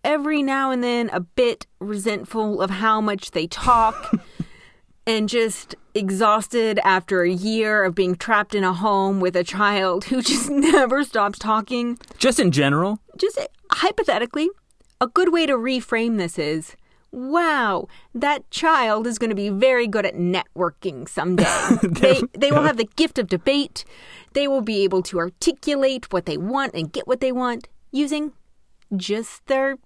every 0.03 0.41
now 0.41 0.71
and 0.71 0.83
then 0.83 1.09
a 1.11 1.19
bit 1.19 1.67
resentful 1.79 2.61
of 2.61 2.69
how 2.69 3.01
much 3.01 3.31
they 3.31 3.47
talk 3.47 4.11
and 5.05 5.27
just 5.27 5.75
exhausted 5.93 6.79
after 6.83 7.23
a 7.23 7.31
year 7.31 7.83
of 7.83 7.95
being 7.95 8.15
trapped 8.15 8.53
in 8.53 8.63
a 8.63 8.73
home 8.73 9.19
with 9.19 9.35
a 9.35 9.43
child 9.43 10.05
who 10.05 10.21
just 10.31 10.49
never 10.49 11.03
stops 11.03 11.39
talking. 11.39 11.97
Just 12.17 12.39
in 12.39 12.51
general, 12.51 12.99
Just 13.17 13.37
uh, 13.37 13.47
hypothetically, 13.71 14.49
a 15.01 15.07
good 15.07 15.31
way 15.31 15.45
to 15.45 15.53
reframe 15.53 16.17
this 16.17 16.37
is 16.37 16.75
wow, 17.11 17.87
that 18.13 18.49
child 18.51 19.07
is 19.07 19.17
going 19.17 19.29
to 19.29 19.35
be 19.35 19.49
very 19.49 19.87
good 19.87 20.05
at 20.05 20.15
networking 20.15 21.09
someday. 21.09 21.77
they, 21.83 22.21
they 22.37 22.51
will 22.51 22.61
have 22.61 22.77
the 22.77 22.89
gift 22.95 23.17
of 23.17 23.27
debate. 23.27 23.83
They 24.33 24.47
will 24.47 24.61
be 24.61 24.83
able 24.83 25.01
to 25.03 25.17
articulate 25.17 26.11
what 26.13 26.25
they 26.25 26.37
want 26.37 26.75
and 26.75 26.91
get 26.91 27.07
what 27.07 27.19
they 27.19 27.31
want 27.31 27.67
using 27.91 28.33
just 28.95 29.45
their 29.47 29.77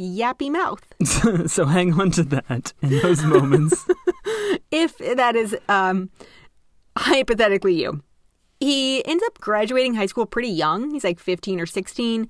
yappy 0.00 0.50
mouth. 0.50 0.82
so 1.50 1.66
hang 1.66 1.92
on 2.00 2.10
to 2.12 2.22
that 2.24 2.72
in 2.82 2.98
those 3.00 3.22
moments. 3.24 3.86
if 4.70 4.96
that 4.98 5.36
is 5.36 5.56
um, 5.68 6.10
hypothetically 6.96 7.74
you. 7.80 8.02
He 8.58 9.04
ends 9.06 9.22
up 9.26 9.38
graduating 9.38 9.94
high 9.94 10.06
school 10.06 10.26
pretty 10.26 10.50
young. 10.50 10.90
He's 10.90 11.04
like 11.04 11.18
15 11.18 11.60
or 11.60 11.66
16. 11.66 12.28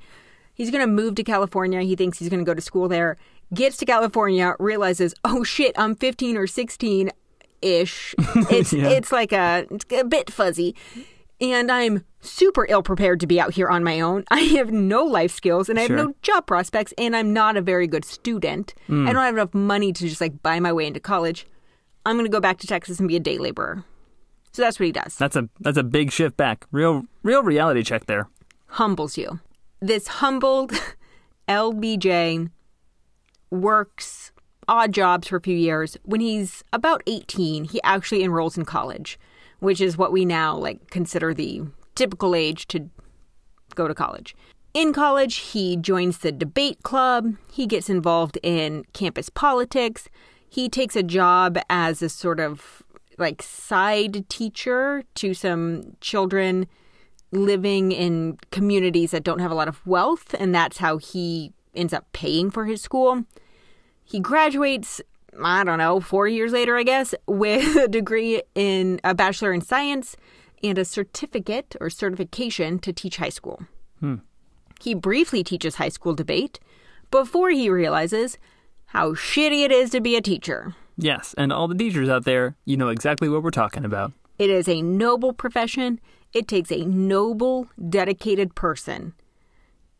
He's 0.55 0.71
going 0.71 0.83
to 0.83 0.87
move 0.87 1.15
to 1.17 1.25
California. 1.25 1.81
He 1.83 1.97
thinks 1.97 2.19
he's 2.19 2.29
going 2.29 2.39
to 2.41 2.45
go 2.45 2.55
to 2.55 2.61
school 2.61 2.87
there. 2.89 3.17
Gets 3.53 3.79
to 3.79 3.87
California, 3.87 4.55
realizes, 4.61 5.13
oh 5.25 5.43
shit, 5.43 5.77
I'm 5.77 5.97
15 5.97 6.37
or 6.37 6.47
16 6.47 7.11
ish. 7.63 8.15
It's 8.51 8.73
Yeah. 8.73 8.89
it's 8.91 9.11
like 9.11 9.33
a, 9.33 9.67
it's 9.71 9.85
a 9.93 10.05
bit 10.05 10.31
fuzzy. 10.31 10.77
And 11.41 11.71
I'm 11.73 12.05
super 12.21 12.67
ill 12.69 12.83
prepared 12.83 13.21
to 13.21 13.27
be 13.27 13.41
out 13.41 13.55
here 13.55 13.69
on 13.69 13.83
my 13.83 14.01
own. 14.01 14.25
I 14.31 14.41
have 14.41 14.71
no 14.71 15.05
life 15.05 15.31
skills 15.33 15.69
and 15.69 15.79
I 15.79 15.83
have 15.83 15.89
Sure. 15.89 15.97
no 15.97 16.15
job 16.23 16.47
prospects 16.47 16.93
and 16.99 17.17
I'm 17.17 17.33
not 17.33 17.57
a 17.57 17.63
very 17.63 17.87
good 17.87 18.05
student. 18.05 18.75
Hmm. 18.87 19.09
I 19.09 19.13
don't 19.13 19.23
have 19.25 19.35
enough 19.35 19.55
money 19.55 19.93
to 19.93 20.09
just 20.09 20.21
like 20.21 20.43
buy 20.43 20.61
my 20.61 20.73
way 20.73 20.87
into 20.87 21.01
college. 21.01 21.47
I'm 22.05 22.17
going 22.17 22.27
to 22.27 22.31
go 22.33 22.41
back 22.41 22.59
to 22.59 22.67
Texas 22.67 22.99
and 22.99 23.09
be 23.09 23.17
a 23.17 23.21
day 23.21 23.39
laborer. 23.39 23.85
So 24.53 24.63
that's 24.63 24.79
what 24.81 24.87
he 24.87 24.93
does. 24.93 25.17
That's 25.17 25.37
a 25.37 25.49
that's 25.61 25.79
a 25.79 25.83
big 25.85 26.11
shift 26.11 26.37
back. 26.37 26.67
Real 26.73 27.05
real 27.23 27.43
reality 27.43 27.83
check 27.85 28.07
there. 28.07 28.29
Humbles 28.67 29.17
you. 29.17 29.39
This 29.81 30.09
humbled 30.09 30.73
LBJ 31.49 32.51
works 33.51 34.33
odd 34.69 34.93
jobs 34.93 35.29
for 35.29 35.37
a 35.37 35.41
few 35.41 35.57
years. 35.57 35.97
When 36.05 36.21
he's 36.21 36.63
about 36.73 37.03
18, 37.07 37.65
he 37.65 37.81
actually 37.83 38.23
enrolls 38.23 38.57
in 38.57 38.65
college, 38.65 39.19
which 39.61 39.81
is 39.81 39.97
what 39.97 40.13
we 40.13 40.25
now 40.25 40.57
like 40.57 40.91
consider 40.91 41.33
the 41.33 41.63
typical 41.95 42.35
age 42.35 42.67
to 42.69 42.91
go 43.75 43.87
to 43.87 43.95
college. 43.95 44.35
In 44.73 44.93
college, 44.93 45.37
he 45.37 45.77
joins 45.77 46.19
the 46.19 46.31
debate 46.31 46.83
club. 46.83 47.35
He 47.53 47.67
gets 47.67 47.89
involved 47.91 48.39
in 48.43 48.85
campus 48.93 49.29
politics. 49.29 50.09
He 50.49 50.69
takes 50.69 50.97
a 50.97 51.03
job 51.03 51.59
as 51.69 52.03
a 52.03 52.09
sort 52.09 52.41
of 52.41 52.83
like 53.19 53.43
side 53.43 54.29
teacher 54.29 55.03
to 55.17 55.35
some 55.35 55.97
children 56.01 56.67
living 57.33 57.93
in 57.93 58.39
communities 58.51 59.11
that 59.13 59.25
don't 59.25 59.39
have 59.41 59.51
a 59.51 59.55
lot 59.55 59.69
of 59.69 59.87
wealth, 59.87 60.35
and 60.39 60.55
that's 60.55 60.79
how 60.79 60.97
he 60.99 61.53
ends 61.75 61.93
up 61.93 62.11
paying 62.13 62.51
for 62.51 62.65
his 62.65 62.83
school. 62.83 63.25
He 64.05 64.19
graduates, 64.21 65.01
I 65.43 65.65
don't 65.65 65.79
know, 65.79 66.01
four 66.01 66.27
years 66.29 66.53
later, 66.53 66.77
I 66.77 66.83
guess, 66.83 67.15
with 67.27 67.77
a 67.77 67.89
degree 67.89 68.43
in 68.55 69.01
a 69.05 69.15
bachelor 69.15 69.53
in 69.53 69.61
science 69.61 70.17
and 70.63 70.77
a 70.79 70.85
certificate 70.85 71.77
or 71.81 71.91
certification 71.91 72.79
to 72.81 72.93
teach 72.93 73.17
high 73.17 73.31
school. 73.31 73.63
Hmm. 74.01 74.17
He 74.81 74.95
briefly 74.95 75.45
teaches 75.45 75.77
high 75.77 75.89
school 75.89 76.15
debate 76.15 76.59
before 77.11 77.51
he 77.51 77.69
realizes 77.71 78.39
how 78.87 79.13
shitty 79.13 79.65
it 79.65 79.73
is 79.73 79.91
to 79.91 80.01
be 80.01 80.17
a 80.17 80.23
teacher. 80.23 80.75
Yes, 80.97 81.35
and 81.39 81.53
all 81.53 81.69
the 81.69 81.75
teachers 81.75 82.09
out 82.09 82.25
there, 82.25 82.57
you 82.65 82.77
know 82.77 82.89
exactly 82.89 83.29
what 83.29 83.43
we're 83.43 83.51
talking 83.51 83.85
about. 83.85 84.13
It 84.39 84.51
is 84.51 84.69
a 84.69 84.83
noble 84.83 85.33
profession. 85.33 86.01
It 86.33 86.49
takes 86.49 86.73
a 86.73 86.85
noble, 86.85 87.69
dedicated 87.89 88.55
person. 88.55 89.15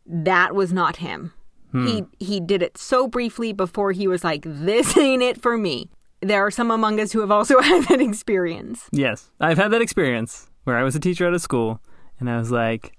That 0.05 0.55
was 0.55 0.73
not 0.73 0.97
him. 0.97 1.33
Hmm. 1.71 1.87
He 1.87 2.03
he 2.19 2.39
did 2.39 2.61
it 2.61 2.77
so 2.77 3.07
briefly 3.07 3.53
before 3.53 3.91
he 3.93 4.07
was 4.07 4.23
like, 4.23 4.43
"This 4.45 4.97
ain't 5.07 5.21
it 5.23 5.41
for 5.41 5.57
me." 5.57 5.89
There 6.21 6.45
are 6.45 6.51
some 6.51 6.69
among 6.69 6.99
us 6.99 7.11
who 7.11 7.21
have 7.21 7.31
also 7.31 7.59
had 7.61 7.85
that 7.87 8.01
experience. 8.01 8.87
Yes, 8.91 9.31
I've 9.39 9.57
had 9.57 9.71
that 9.71 9.81
experience 9.81 10.49
where 10.65 10.77
I 10.77 10.83
was 10.83 10.95
a 10.95 10.99
teacher 10.99 11.27
at 11.27 11.33
a 11.33 11.39
school, 11.39 11.79
and 12.19 12.29
I 12.29 12.37
was 12.37 12.51
like, 12.51 12.95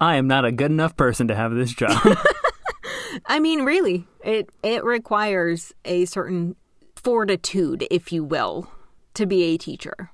I 0.00 0.16
am 0.16 0.26
not 0.26 0.44
a 0.44 0.50
good 0.50 0.70
enough 0.72 0.96
person 0.96 1.28
to 1.28 1.34
have 1.36 1.52
this 1.54 1.72
job. 1.72 2.00
I 3.26 3.38
mean, 3.38 3.62
really, 3.62 4.06
it 4.24 4.50
it 4.62 4.82
requires 4.84 5.72
a 5.84 6.04
certain 6.06 6.56
fortitude, 6.96 7.86
if 7.90 8.12
you 8.12 8.24
will, 8.24 8.68
to 9.14 9.26
be 9.26 9.44
a 9.44 9.56
teacher. 9.56 10.10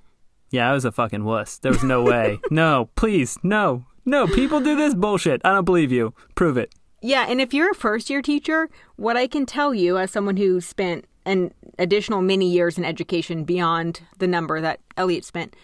yeah, 0.51 0.69
I 0.71 0.75
was 0.75 0.85
a 0.85 0.93
fucking 0.93 1.25
wuss. 1.25 1.59
There 1.59 1.73
was 1.73 1.85
no 1.85 2.03
way. 2.03 2.41
no, 2.51 2.91
please, 2.97 3.39
no, 3.43 3.87
no. 4.05 4.27
People 4.27 4.61
do 4.61 4.77
this 4.77 4.95
bullshit. 4.95 5.41
I 5.45 5.53
don't 5.53 5.65
believe 5.65 5.93
you. 5.93 6.13
Prove 6.35 6.59
it. 6.59 6.75
Yeah, 7.03 7.27
and 7.29 7.41
if 7.41 7.55
you're 7.55 7.71
a 7.71 7.75
first 7.75 8.11
year 8.11 8.23
teacher, 8.23 8.69
what 8.97 9.17
I 9.17 9.27
can 9.27 9.47
tell 9.47 9.75
you 9.75 9.99
as 9.99 10.11
someone 10.11 10.37
who 10.37 10.61
spent 10.61 11.07
an 11.25 11.53
additional 11.79 12.23
many 12.23 12.51
years 12.51 12.77
in 12.79 12.85
education 12.85 13.45
beyond 13.45 14.03
the 14.19 14.27
number 14.27 14.61
that 14.61 14.81
Elliot 14.97 15.25
spent, 15.25 15.55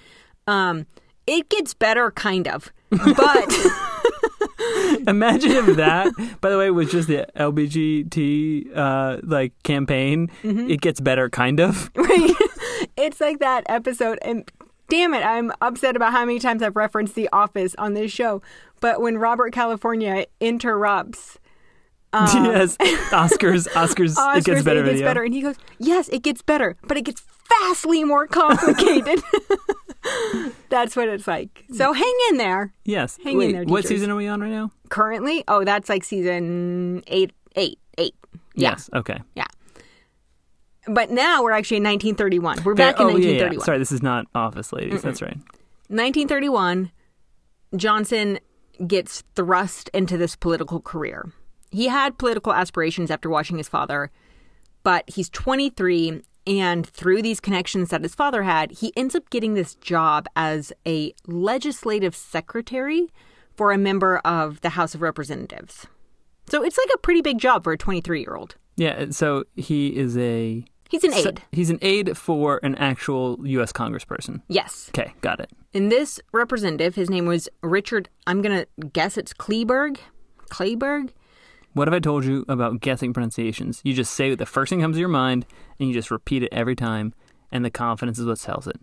um, 0.46 0.86
it 1.26 1.48
gets 1.48 1.74
better, 1.74 2.10
kind 2.10 2.48
of. 2.48 2.72
But 2.90 3.52
Imagine 5.06 5.52
if 5.52 5.76
that, 5.76 6.12
by 6.40 6.50
the 6.50 6.58
way, 6.58 6.70
was 6.70 6.90
just 6.90 7.08
the 7.08 7.26
LBGT 7.36 8.76
uh, 8.76 9.20
like 9.22 9.52
campaign. 9.62 10.30
It 10.70 10.80
gets 10.80 11.00
better, 11.00 11.28
kind 11.28 11.60
of. 11.60 11.90
right, 11.96 12.30
it's 12.96 13.20
like 13.20 13.38
that 13.40 13.64
episode, 13.68 14.18
and 14.22 14.50
damn 14.88 15.14
it, 15.14 15.24
I'm 15.24 15.52
upset 15.60 15.96
about 15.96 16.12
how 16.12 16.24
many 16.24 16.38
times 16.38 16.62
I've 16.62 16.76
referenced 16.76 17.14
The 17.14 17.28
Office 17.32 17.74
on 17.76 17.94
this 17.94 18.10
show. 18.10 18.42
But 18.80 19.00
when 19.00 19.18
Robert 19.18 19.52
California 19.52 20.26
interrupts 20.40 21.38
um, 22.12 22.44
yes, 22.46 22.76
Oscars, 23.10 23.68
Oscars, 23.68 24.14
Oscars, 24.16 24.38
it 24.38 24.44
gets 24.44 24.62
better. 24.62 24.80
it 24.80 24.84
gets 24.84 24.92
video. 24.94 25.06
better. 25.06 25.22
And 25.24 25.34
he 25.34 25.42
goes, 25.42 25.56
Yes, 25.78 26.08
it 26.08 26.22
gets 26.22 26.40
better, 26.40 26.76
but 26.84 26.96
it 26.96 27.02
gets 27.02 27.22
vastly 27.60 28.04
more 28.04 28.26
complicated. 28.28 29.22
That's 30.68 30.94
what 30.96 31.08
it's 31.08 31.26
like. 31.26 31.64
So 31.72 31.92
hang 31.92 32.14
in 32.30 32.36
there. 32.36 32.72
Yes. 32.84 33.18
Hang 33.22 33.34
in 33.34 33.38
Wait, 33.38 33.52
there, 33.52 33.64
what 33.64 33.84
season 33.84 34.10
are 34.10 34.16
we 34.16 34.28
on 34.28 34.40
right 34.40 34.50
now? 34.50 34.70
Currently, 34.88 35.44
oh, 35.48 35.64
that's 35.64 35.88
like 35.88 36.04
season 36.04 37.02
eight, 37.08 37.32
eight, 37.56 37.78
eight. 37.98 38.14
Yeah, 38.54 38.70
Yes. 38.70 38.88
Okay. 38.94 39.20
yeah. 39.34 39.46
But 40.88 41.10
now 41.10 41.42
we're 41.42 41.50
actually 41.52 41.78
in 41.78 41.82
1931. 41.82 42.62
We're 42.62 42.74
back 42.74 43.00
in 43.00 43.06
oh, 43.06 43.08
yeah, 43.16 43.30
yeah. 43.30 43.42
1931. 43.48 43.64
Sorry, 43.64 43.78
this 43.78 43.90
is 43.92 44.02
not 44.02 44.26
Office 44.34 44.72
Ladies. 44.72 45.02
That's 45.02 45.20
right. 45.20 45.36
1931, 45.88 46.92
Johnson 47.74 48.38
gets 48.86 49.22
thrust 49.34 49.88
into 49.94 50.16
this 50.16 50.36
political 50.36 50.80
career. 50.80 51.32
He 51.70 51.88
had 51.88 52.18
political 52.18 52.52
aspirations 52.52 53.10
after 53.10 53.28
watching 53.28 53.58
his 53.58 53.68
father, 53.68 54.10
but 54.82 55.04
he's 55.08 55.28
23, 55.30 56.22
and 56.46 56.86
through 56.86 57.22
these 57.22 57.40
connections 57.40 57.90
that 57.90 58.02
his 58.02 58.14
father 58.14 58.44
had, 58.44 58.70
he 58.70 58.92
ends 58.96 59.14
up 59.14 59.28
getting 59.30 59.54
this 59.54 59.74
job 59.76 60.26
as 60.36 60.72
a 60.86 61.12
legislative 61.26 62.14
secretary 62.14 63.08
for 63.56 63.72
a 63.72 63.78
member 63.78 64.18
of 64.18 64.60
the 64.60 64.70
House 64.70 64.94
of 64.94 65.02
Representatives. 65.02 65.86
So 66.48 66.62
it's 66.62 66.78
like 66.78 66.90
a 66.94 66.98
pretty 66.98 67.22
big 67.22 67.38
job 67.38 67.64
for 67.64 67.72
a 67.72 67.78
23 67.78 68.20
year 68.20 68.36
old. 68.36 68.54
Yeah. 68.76 69.06
So 69.10 69.44
he 69.56 69.96
is 69.96 70.16
a. 70.16 70.64
He's 70.88 71.02
an 71.02 71.12
so- 71.12 71.30
aide. 71.30 71.42
he's 71.50 71.70
an 71.70 71.80
aide 71.82 72.16
for 72.16 72.60
an 72.62 72.76
actual 72.76 73.40
U.S. 73.44 73.72
Congressperson. 73.72 74.42
Yes. 74.46 74.88
Okay, 74.90 75.12
got 75.20 75.40
it. 75.40 75.50
And 75.76 75.92
this 75.92 76.18
representative, 76.32 76.94
his 76.94 77.10
name 77.10 77.26
was 77.26 77.50
Richard, 77.62 78.08
I'm 78.26 78.40
going 78.40 78.64
to 78.64 78.86
guess 78.94 79.18
it's 79.18 79.34
Kleberg. 79.34 79.98
Kleberg? 80.48 81.10
What 81.74 81.86
have 81.86 81.92
I 81.92 81.98
told 81.98 82.24
you 82.24 82.46
about 82.48 82.80
guessing 82.80 83.12
pronunciations? 83.12 83.82
You 83.84 83.92
just 83.92 84.14
say 84.14 84.34
the 84.34 84.46
first 84.46 84.70
thing 84.70 84.80
comes 84.80 84.96
to 84.96 85.00
your 85.00 85.10
mind, 85.10 85.44
and 85.78 85.86
you 85.86 85.94
just 85.94 86.10
repeat 86.10 86.42
it 86.42 86.48
every 86.50 86.76
time, 86.76 87.12
and 87.52 87.62
the 87.62 87.68
confidence 87.70 88.18
is 88.18 88.24
what 88.24 88.38
sells 88.38 88.66
it. 88.66 88.80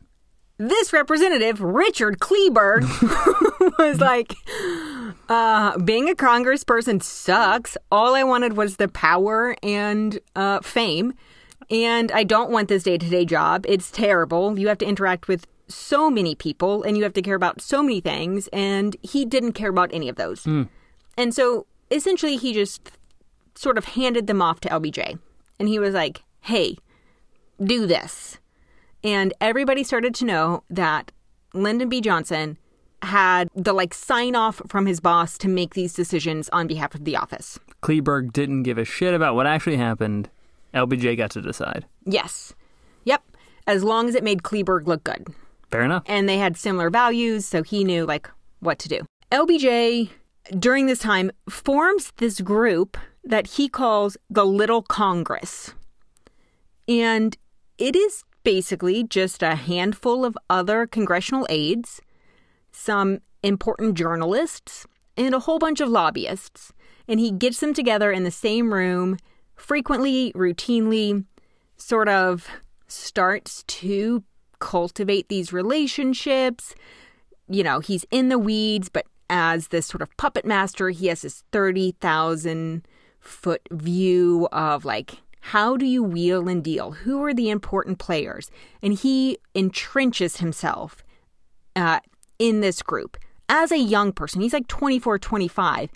this 0.60 0.94
representative, 0.94 1.62
Richard 1.62 2.20
Kleberg, 2.20 2.84
was 3.80 4.00
like, 4.00 4.36
uh, 5.30 5.80
being 5.80 6.12
a 6.12 6.14
congressperson 6.14 7.02
sucks. 7.02 7.76
All 7.92 8.14
I 8.14 8.24
wanted 8.24 8.56
was 8.56 8.78
the 8.78 8.88
power 8.88 9.56
and 9.64 10.20
uh, 10.36 10.60
fame. 10.60 11.16
And 11.72 12.12
I 12.12 12.24
don't 12.24 12.52
want 12.52 12.68
this 12.68 12.84
day 12.84 13.00
to 13.00 13.10
day 13.10 13.26
job. 13.26 13.66
It's 13.68 13.90
terrible. 13.90 14.60
You 14.60 14.68
have 14.68 14.78
to 14.80 14.86
interact 14.86 15.28
with 15.28 15.48
so 15.68 16.10
many 16.10 16.36
people 16.36 16.84
and 16.84 16.98
you 16.98 17.04
have 17.04 17.14
to 17.14 17.22
care 17.22 17.36
about 17.36 17.62
so 17.62 17.82
many 17.82 18.02
things, 18.02 18.48
and 18.54 18.96
he 19.02 19.26
didn't 19.26 19.54
care 19.54 19.70
about 19.70 19.94
any 19.94 20.10
of 20.10 20.16
those. 20.16 20.44
Hmm. 20.44 20.64
And 21.18 21.34
so 21.34 21.66
essentially, 21.92 22.38
he 22.38 22.54
just 22.54 22.92
sort 23.56 23.78
of 23.78 23.86
handed 23.86 24.28
them 24.28 24.42
off 24.42 24.60
to 24.62 24.70
LBJ. 24.70 25.20
And 25.60 25.70
he 25.70 25.80
was 25.80 25.94
like, 25.94 26.24
hey, 26.42 26.78
do 27.64 27.86
this. 27.86 28.40
And 29.04 29.34
everybody 29.40 29.84
started 29.84 30.16
to 30.16 30.26
know 30.26 30.64
that 30.70 31.12
Lyndon 31.54 31.90
B. 31.90 32.02
Johnson 32.02 32.58
had 33.02 33.50
the 33.54 33.74
like 33.74 33.94
sign 33.94 34.36
off 34.36 34.62
from 34.68 34.86
his 34.86 35.00
boss 35.00 35.38
to 35.38 35.50
make 35.50 35.74
these 35.74 35.94
decisions 35.94 36.50
on 36.50 36.68
behalf 36.68 36.96
of 36.96 37.04
the 37.04 37.18
office. 37.18 37.60
Kleberg 37.82 38.32
didn't 38.32 38.64
give 38.64 38.78
a 38.78 38.86
shit 38.86 39.14
about 39.14 39.36
what 39.36 39.46
actually 39.46 39.76
happened. 39.76 40.30
LBJ 40.74 41.18
got 41.18 41.32
to 41.32 41.42
decide. 41.42 41.86
Yes. 42.06 42.54
Yep. 43.04 43.22
As 43.68 43.84
long 43.84 44.08
as 44.08 44.16
it 44.16 44.24
made 44.24 44.42
Kleberg 44.42 44.88
look 44.88 45.04
good. 45.04 45.28
Fair 45.74 45.82
enough. 45.82 46.04
And 46.06 46.30
they 46.30 46.38
had 46.38 46.56
similar 46.56 46.92
values, 46.92 47.48
so 47.48 47.64
he 47.64 47.84
knew 47.84 48.06
like 48.06 48.30
what 48.60 48.78
to 48.78 48.88
do. 48.88 49.00
LBJ 49.32 50.12
during 50.60 50.86
this 50.86 51.00
time 51.00 51.32
forms 51.50 52.14
this 52.18 52.42
group 52.42 52.96
that 53.24 53.48
he 53.48 53.68
calls 53.68 54.16
the 54.30 54.46
Little 54.46 54.84
Congress. 54.84 55.74
And 56.88 57.36
it 57.80 57.96
is 57.96 58.24
basically 58.44 59.04
just 59.04 59.42
a 59.42 59.56
handful 59.56 60.24
of 60.24 60.38
other 60.48 60.86
congressional 60.86 61.48
aides, 61.50 62.00
some 62.72 63.22
important 63.42 63.96
journalists, 63.96 64.86
and 65.18 65.34
a 65.34 65.40
whole 65.40 65.58
bunch 65.58 65.82
of 65.82 65.90
lobbyists. 65.90 66.72
And 67.08 67.20
he 67.20 67.32
gets 67.32 67.60
them 67.62 67.74
together 67.74 68.12
in 68.12 68.26
the 68.26 68.30
same 68.30 68.72
room, 68.72 69.18
frequently, 69.56 70.34
routinely, 70.34 71.26
sort 71.78 72.10
of 72.10 72.48
starts 72.88 73.64
to 73.64 74.24
cultivate 74.64 75.28
these 75.28 75.52
relationships. 75.52 76.74
You 77.50 77.64
know, 77.64 77.82
he's 77.82 78.06
in 78.12 78.30
the 78.30 78.40
weeds, 78.40 78.88
but 78.88 79.06
as 79.30 79.68
this 79.68 79.86
sort 79.86 80.02
of 80.02 80.16
puppet 80.16 80.46
master, 80.46 80.90
he 80.90 81.08
has 81.08 81.24
this 81.24 81.44
30,000 81.52 82.88
foot 83.20 83.62
view 83.72 84.48
of 84.54 84.86
like, 84.86 85.18
how 85.42 85.76
do 85.76 85.86
you 85.86 86.02
wheel 86.02 86.48
and 86.48 86.64
deal? 86.64 86.92
Who 86.92 87.22
are 87.26 87.34
the 87.34 87.50
important 87.50 88.00
players? 88.00 88.50
And 88.82 88.94
he 88.94 89.38
entrenches 89.54 90.38
himself 90.38 91.04
uh, 91.76 92.00
in 92.40 92.62
this 92.62 92.82
group 92.82 93.18
as 93.50 93.70
a 93.70 93.78
young 93.78 94.14
person. 94.14 94.42
He's 94.42 94.54
like 94.54 94.68
24, 94.68 95.20
25. 95.20 95.90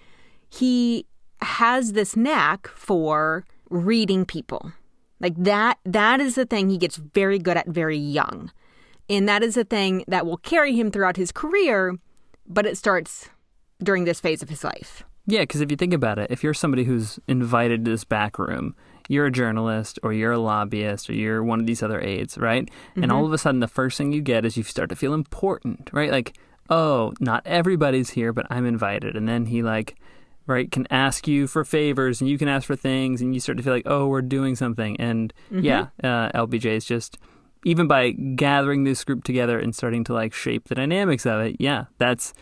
He 0.50 1.06
has 1.42 1.94
this 1.94 2.18
knack 2.18 2.68
for 2.68 3.46
reading 3.70 4.26
people. 4.26 4.74
Like 5.20 5.36
that, 5.38 5.80
that 5.86 6.20
is 6.20 6.36
the 6.36 6.46
thing 6.46 6.70
he 6.70 6.78
gets 6.78 6.98
very 6.98 7.40
good 7.40 7.58
at 7.58 7.68
very 7.68 7.98
young. 7.98 8.52
And 9.10 9.28
that 9.28 9.44
is 9.44 9.56
the 9.56 9.64
thing 9.64 10.04
that 10.08 10.26
will 10.26 10.38
carry 10.38 10.76
him 10.76 10.92
throughout 10.92 11.18
his 11.18 11.32
career, 11.32 11.98
but 12.46 12.66
it 12.66 12.78
starts 12.78 13.30
during 13.82 14.04
this 14.04 14.20
phase 14.20 14.42
of 14.42 14.50
his 14.50 14.64
life. 14.64 15.04
Yeah, 15.26 15.42
because 15.42 15.62
if 15.62 15.72
you 15.72 15.78
think 15.78 15.94
about 15.94 16.20
it, 16.20 16.32
if 16.32 16.44
you're 16.44 16.54
somebody 16.54 16.84
who's 16.84 17.20
invited 17.28 17.86
to 17.86 17.92
this 17.92 18.04
back 18.04 18.40
room, 18.40 18.76
you're 19.10 19.26
a 19.26 19.32
journalist 19.32 20.00
or 20.04 20.14
you're 20.14 20.34
a 20.34 20.40
lobbyist 20.40 21.10
or 21.10 21.14
you're 21.14 21.44
one 21.44 21.60
of 21.60 21.66
these 21.66 21.84
other 21.84 22.02
aides, 22.02 22.38
right? 22.38 22.70
And 22.96 23.12
all 23.12 23.20
mm-hmm. 23.20 23.28
of 23.28 23.34
a 23.34 23.38
sudden, 23.38 23.60
the 23.60 23.68
first 23.68 23.98
thing 23.98 24.12
you 24.12 24.22
get 24.22 24.46
is 24.46 24.58
you 24.58 24.64
start 24.64 24.90
to 24.90 24.96
feel 24.96 25.14
important, 25.14 25.90
right? 25.94 26.12
Like, 26.12 26.38
oh, 26.70 27.14
not 27.20 27.46
everybody's 27.46 28.12
here, 28.12 28.34
but 28.34 28.48
I'm 28.50 28.66
invited. 28.66 29.16
And 29.16 29.28
then 29.28 29.46
he, 29.46 29.64
like, 29.64 29.96
right, 30.48 30.72
can 30.72 30.88
ask 30.90 31.28
you 31.28 31.46
for 31.48 31.64
favors 31.64 32.22
and 32.22 32.30
you 32.30 32.38
can 32.38 32.48
ask 32.48 32.66
for 32.66 32.76
things 32.76 33.22
and 33.22 33.34
you 33.34 33.40
start 33.40 33.58
to 33.58 33.64
feel 33.64 33.74
like, 33.74 33.86
oh, 33.86 34.08
we're 34.08 34.22
doing 34.22 34.56
something. 34.56 35.00
And 35.00 35.34
yeah, 35.52 35.88
uh, 36.04 36.30
LBJ 36.32 36.66
is 36.66 36.86
just, 36.86 37.18
even 37.66 37.88
by 37.88 38.12
gathering 38.12 38.84
this 38.84 39.04
group 39.04 39.24
together 39.24 39.60
and 39.60 39.76
starting 39.76 40.04
to, 40.06 40.14
like, 40.14 40.34
shape 40.34 40.68
the 40.70 40.76
dynamics 40.76 41.26
of 41.26 41.42
it, 41.42 41.58
yeah, 41.60 41.86
that's 41.98 42.34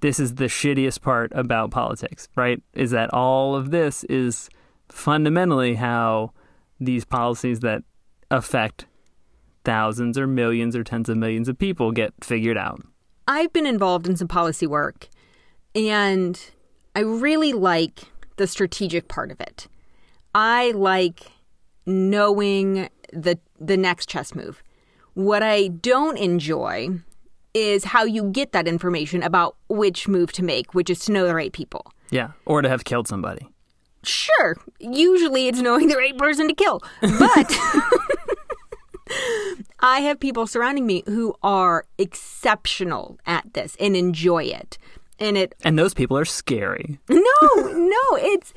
this 0.00 0.18
is 0.18 0.34
the 0.34 0.46
shittiest 0.46 1.00
part 1.00 1.30
about 1.34 1.70
politics, 1.70 2.28
right? 2.36 2.60
Is 2.74 2.90
that 2.90 3.12
all 3.12 3.54
of 3.54 3.70
this 3.70 4.04
is 4.04 4.48
fundamentally 4.88 5.76
how 5.76 6.32
these 6.80 7.04
policies 7.04 7.60
that 7.60 7.82
affect 8.30 8.86
thousands 9.64 10.18
or 10.18 10.26
millions 10.26 10.74
or 10.74 10.82
tens 10.82 11.08
of 11.08 11.16
millions 11.16 11.48
of 11.48 11.56
people 11.58 11.92
get 11.92 12.12
figured 12.22 12.58
out. 12.58 12.80
I've 13.28 13.52
been 13.52 13.66
involved 13.66 14.08
in 14.08 14.16
some 14.16 14.26
policy 14.26 14.66
work, 14.66 15.08
and 15.74 16.38
I 16.94 17.00
really 17.00 17.52
like 17.52 18.00
the 18.36 18.46
strategic 18.46 19.08
part 19.08 19.30
of 19.30 19.40
it. 19.40 19.68
I 20.34 20.72
like 20.72 21.30
knowing 21.86 22.88
the 23.12 23.38
the 23.58 23.76
next 23.76 24.08
chess 24.08 24.34
move. 24.34 24.62
What 25.14 25.42
I 25.42 25.68
don't 25.68 26.16
enjoy 26.16 27.00
is 27.54 27.84
how 27.84 28.04
you 28.04 28.30
get 28.30 28.52
that 28.52 28.66
information 28.66 29.22
about 29.22 29.56
which 29.68 30.08
move 30.08 30.32
to 30.32 30.42
make, 30.42 30.74
which 30.74 30.88
is 30.88 31.00
to 31.00 31.12
know 31.12 31.26
the 31.26 31.34
right 31.34 31.52
people. 31.52 31.92
Yeah, 32.10 32.32
or 32.46 32.62
to 32.62 32.68
have 32.68 32.84
killed 32.84 33.08
somebody. 33.08 33.46
Sure, 34.04 34.56
usually 34.80 35.48
it's 35.48 35.60
knowing 35.60 35.88
the 35.88 35.96
right 35.96 36.16
person 36.16 36.48
to 36.48 36.54
kill, 36.54 36.82
but 37.00 37.56
I 39.80 40.00
have 40.00 40.18
people 40.18 40.46
surrounding 40.46 40.86
me 40.86 41.04
who 41.06 41.34
are 41.42 41.86
exceptional 41.98 43.18
at 43.26 43.54
this 43.54 43.76
and 43.78 43.96
enjoy 43.96 44.44
it. 44.44 44.78
And 45.22 45.36
it 45.38 45.54
And 45.64 45.78
those 45.78 45.94
people 45.94 46.18
are 46.18 46.24
scary. 46.24 46.98
no, 47.08 47.20
no, 47.56 48.02
it's 48.16 48.52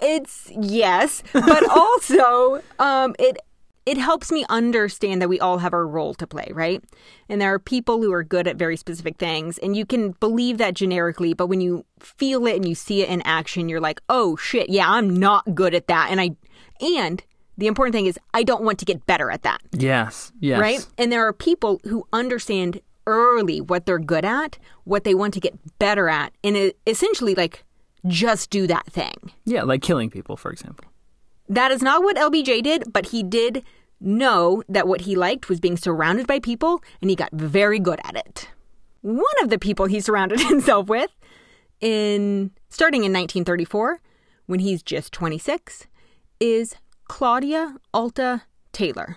it's 0.00 0.50
yes, 0.58 1.22
but 1.32 1.68
also 1.70 2.62
um 2.78 3.14
it 3.18 3.36
it 3.84 3.96
helps 3.96 4.30
me 4.30 4.44
understand 4.50 5.22
that 5.22 5.30
we 5.30 5.40
all 5.40 5.58
have 5.58 5.72
our 5.72 5.86
role 5.86 6.12
to 6.14 6.26
play, 6.26 6.48
right? 6.52 6.84
And 7.30 7.40
there 7.40 7.52
are 7.54 7.58
people 7.58 8.02
who 8.02 8.12
are 8.12 8.22
good 8.22 8.46
at 8.46 8.56
very 8.56 8.76
specific 8.76 9.16
things, 9.16 9.56
and 9.58 9.74
you 9.76 9.86
can 9.86 10.12
believe 10.20 10.58
that 10.58 10.74
generically, 10.74 11.32
but 11.32 11.46
when 11.46 11.62
you 11.62 11.86
feel 11.98 12.46
it 12.46 12.56
and 12.56 12.68
you 12.68 12.74
see 12.74 13.00
it 13.02 13.08
in 13.08 13.22
action, 13.22 13.68
you're 13.68 13.80
like, 13.80 14.00
"Oh 14.08 14.36
shit, 14.36 14.68
yeah, 14.68 14.90
I'm 14.90 15.08
not 15.18 15.54
good 15.54 15.74
at 15.74 15.86
that." 15.88 16.08
And 16.10 16.20
I 16.20 16.36
and 16.80 17.22
the 17.56 17.66
important 17.66 17.94
thing 17.94 18.06
is 18.06 18.18
I 18.34 18.42
don't 18.44 18.62
want 18.62 18.78
to 18.80 18.84
get 18.84 19.06
better 19.06 19.30
at 19.30 19.42
that. 19.42 19.60
Yes, 19.72 20.32
yes. 20.38 20.60
Right? 20.60 20.86
And 20.98 21.10
there 21.10 21.26
are 21.26 21.32
people 21.32 21.80
who 21.84 22.06
understand 22.12 22.80
early 23.08 23.60
what 23.60 23.86
they're 23.86 23.98
good 23.98 24.24
at, 24.24 24.58
what 24.84 25.02
they 25.02 25.14
want 25.14 25.34
to 25.34 25.40
get 25.40 25.58
better 25.78 26.08
at, 26.08 26.32
and 26.44 26.56
it, 26.56 26.78
essentially 26.86 27.34
like 27.34 27.64
just 28.06 28.50
do 28.50 28.66
that 28.68 28.86
thing. 28.86 29.32
Yeah, 29.44 29.62
like 29.62 29.82
killing 29.82 30.10
people, 30.10 30.36
for 30.36 30.52
example. 30.52 30.84
That 31.48 31.70
is 31.70 31.82
not 31.82 32.02
what 32.02 32.16
LBJ 32.16 32.62
did, 32.62 32.92
but 32.92 33.06
he 33.06 33.22
did 33.22 33.64
know 34.00 34.62
that 34.68 34.86
what 34.86 35.02
he 35.02 35.16
liked 35.16 35.48
was 35.48 35.60
being 35.60 35.76
surrounded 35.76 36.26
by 36.26 36.38
people, 36.38 36.82
and 37.00 37.10
he 37.10 37.16
got 37.16 37.32
very 37.32 37.78
good 37.80 38.00
at 38.04 38.16
it. 38.16 38.48
One 39.00 39.24
of 39.42 39.50
the 39.50 39.58
people 39.58 39.86
he 39.86 40.00
surrounded 40.00 40.40
himself 40.48 40.88
with, 40.88 41.10
in 41.80 42.50
starting 42.68 43.00
in 43.00 43.12
1934, 43.12 44.00
when 44.46 44.60
he's 44.60 44.82
just 44.82 45.12
26, 45.12 45.86
is 46.40 46.76
Claudia 47.08 47.76
Alta 47.92 48.42
Taylor, 48.72 49.16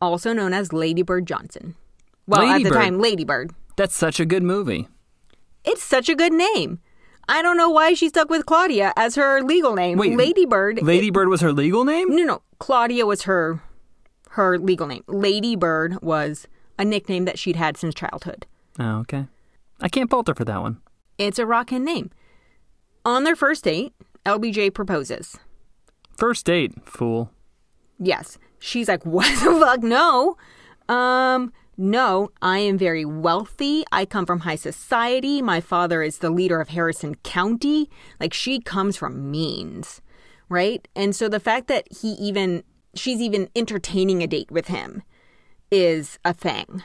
also 0.00 0.32
known 0.32 0.52
as 0.54 0.72
Lady 0.72 1.02
Bird 1.02 1.26
Johnson. 1.26 1.74
Well, 2.26 2.42
at 2.42 2.52
Lady 2.52 2.64
the 2.64 2.70
Bird. 2.70 2.76
time, 2.76 2.98
Lady 3.00 3.24
Bird. 3.24 3.52
That's 3.76 3.96
such 3.96 4.20
a 4.20 4.24
good 4.24 4.42
movie. 4.42 4.88
It's 5.64 5.82
such 5.82 6.08
a 6.08 6.14
good 6.14 6.32
name. 6.32 6.80
I 7.28 7.40
don't 7.40 7.56
know 7.56 7.70
why 7.70 7.94
she 7.94 8.08
stuck 8.08 8.30
with 8.30 8.46
Claudia 8.46 8.92
as 8.96 9.14
her 9.14 9.42
legal 9.42 9.74
name. 9.74 9.96
Wait, 9.98 10.16
Lady 10.16 10.44
Bird. 10.44 10.82
Lady 10.82 11.10
Bird 11.10 11.28
was 11.28 11.40
her 11.40 11.52
legal 11.52 11.84
name? 11.84 12.14
No, 12.14 12.24
no. 12.24 12.42
Claudia 12.58 13.06
was 13.06 13.22
her 13.22 13.60
her 14.30 14.58
legal 14.58 14.86
name. 14.86 15.04
Ladybird 15.08 16.00
was 16.02 16.46
a 16.78 16.84
nickname 16.84 17.26
that 17.26 17.38
she'd 17.38 17.56
had 17.56 17.76
since 17.76 17.94
childhood. 17.94 18.46
Oh, 18.78 19.00
okay. 19.00 19.26
I 19.80 19.88
can't 19.88 20.10
fault 20.10 20.28
her 20.28 20.34
for 20.34 20.44
that 20.46 20.62
one. 20.62 20.80
It's 21.18 21.38
a 21.38 21.46
rockin' 21.46 21.84
name. 21.84 22.10
On 23.04 23.24
their 23.24 23.36
first 23.36 23.64
date, 23.64 23.92
LBJ 24.24 24.72
proposes. 24.72 25.38
First 26.16 26.46
date, 26.46 26.72
fool. 26.84 27.30
Yes. 27.98 28.38
She's 28.58 28.88
like, 28.88 29.04
"What 29.06 29.28
the 29.44 29.58
fuck? 29.60 29.82
No." 29.82 30.36
Um, 30.88 31.52
no, 31.76 32.30
I 32.42 32.58
am 32.58 32.76
very 32.76 33.04
wealthy. 33.04 33.84
I 33.90 34.04
come 34.04 34.26
from 34.26 34.40
high 34.40 34.56
society. 34.56 35.40
My 35.40 35.60
father 35.60 36.02
is 36.02 36.18
the 36.18 36.30
leader 36.30 36.60
of 36.60 36.68
Harrison 36.68 37.14
County. 37.16 37.88
Like 38.20 38.34
she 38.34 38.60
comes 38.60 38.96
from 38.96 39.30
means, 39.30 40.02
right? 40.48 40.86
And 40.94 41.16
so 41.16 41.28
the 41.28 41.40
fact 41.40 41.68
that 41.68 41.86
he 41.90 42.08
even 42.12 42.62
she's 42.94 43.20
even 43.20 43.48
entertaining 43.56 44.22
a 44.22 44.26
date 44.26 44.50
with 44.50 44.68
him 44.68 45.02
is 45.70 46.18
a 46.24 46.34
thing. 46.34 46.82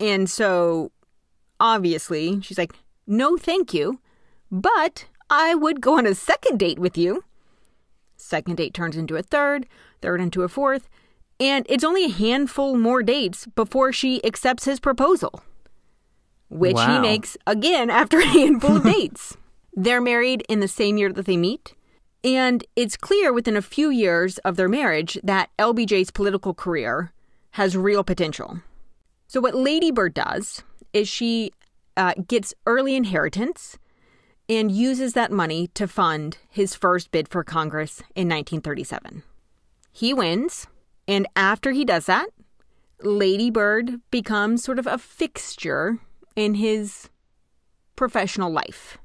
And 0.00 0.28
so 0.28 0.90
obviously, 1.60 2.40
she's 2.40 2.58
like, 2.58 2.74
"No, 3.06 3.36
thank 3.36 3.72
you, 3.72 4.00
but 4.50 5.06
I 5.30 5.54
would 5.54 5.80
go 5.80 5.98
on 5.98 6.06
a 6.06 6.14
second 6.14 6.58
date 6.58 6.80
with 6.80 6.98
you." 6.98 7.22
Second 8.16 8.56
date 8.56 8.74
turns 8.74 8.96
into 8.96 9.16
a 9.16 9.22
third, 9.22 9.66
third 10.02 10.20
into 10.20 10.42
a 10.42 10.48
fourth, 10.48 10.88
and 11.38 11.66
it's 11.68 11.84
only 11.84 12.04
a 12.04 12.10
handful 12.10 12.76
more 12.76 13.02
dates 13.02 13.46
before 13.54 13.92
she 13.92 14.24
accepts 14.24 14.64
his 14.64 14.80
proposal, 14.80 15.42
which 16.48 16.78
he 16.80 16.98
makes 16.98 17.36
again 17.46 17.90
after 17.90 18.18
a 18.18 18.26
handful 18.26 18.76
of 18.76 18.84
dates. 18.84 19.36
They're 19.74 20.00
married 20.00 20.42
in 20.48 20.60
the 20.60 20.68
same 20.68 20.96
year 20.96 21.12
that 21.12 21.26
they 21.26 21.36
meet, 21.36 21.74
and 22.24 22.64
it's 22.74 22.96
clear 22.96 23.32
within 23.32 23.56
a 23.56 23.62
few 23.62 23.90
years 23.90 24.38
of 24.38 24.56
their 24.56 24.68
marriage 24.68 25.18
that 25.22 25.50
LBJ's 25.58 26.10
political 26.10 26.54
career 26.54 27.12
has 27.52 27.76
real 27.76 28.02
potential. 28.02 28.62
So, 29.26 29.40
what 29.40 29.54
Lady 29.54 29.90
Bird 29.90 30.14
does 30.14 30.62
is 30.92 31.08
she 31.08 31.52
uh, 31.96 32.14
gets 32.26 32.54
early 32.64 32.94
inheritance 32.96 33.78
and 34.48 34.70
uses 34.70 35.12
that 35.14 35.32
money 35.32 35.68
to 35.74 35.88
fund 35.88 36.38
his 36.48 36.74
first 36.74 37.10
bid 37.10 37.28
for 37.28 37.42
Congress 37.42 38.00
in 38.14 38.28
1937. 38.28 39.22
He 39.92 40.14
wins, 40.14 40.68
and 41.08 41.26
after 41.36 41.72
he 41.72 41.84
does 41.84 42.06
that, 42.06 42.28
Lady 43.02 43.50
Bird 43.50 44.00
becomes 44.10 44.64
sort 44.64 44.78
of 44.78 44.86
a 44.86 44.98
fixture 44.98 45.98
in 46.34 46.54
his 46.54 47.08
professional 47.94 48.50
life. 48.50 48.98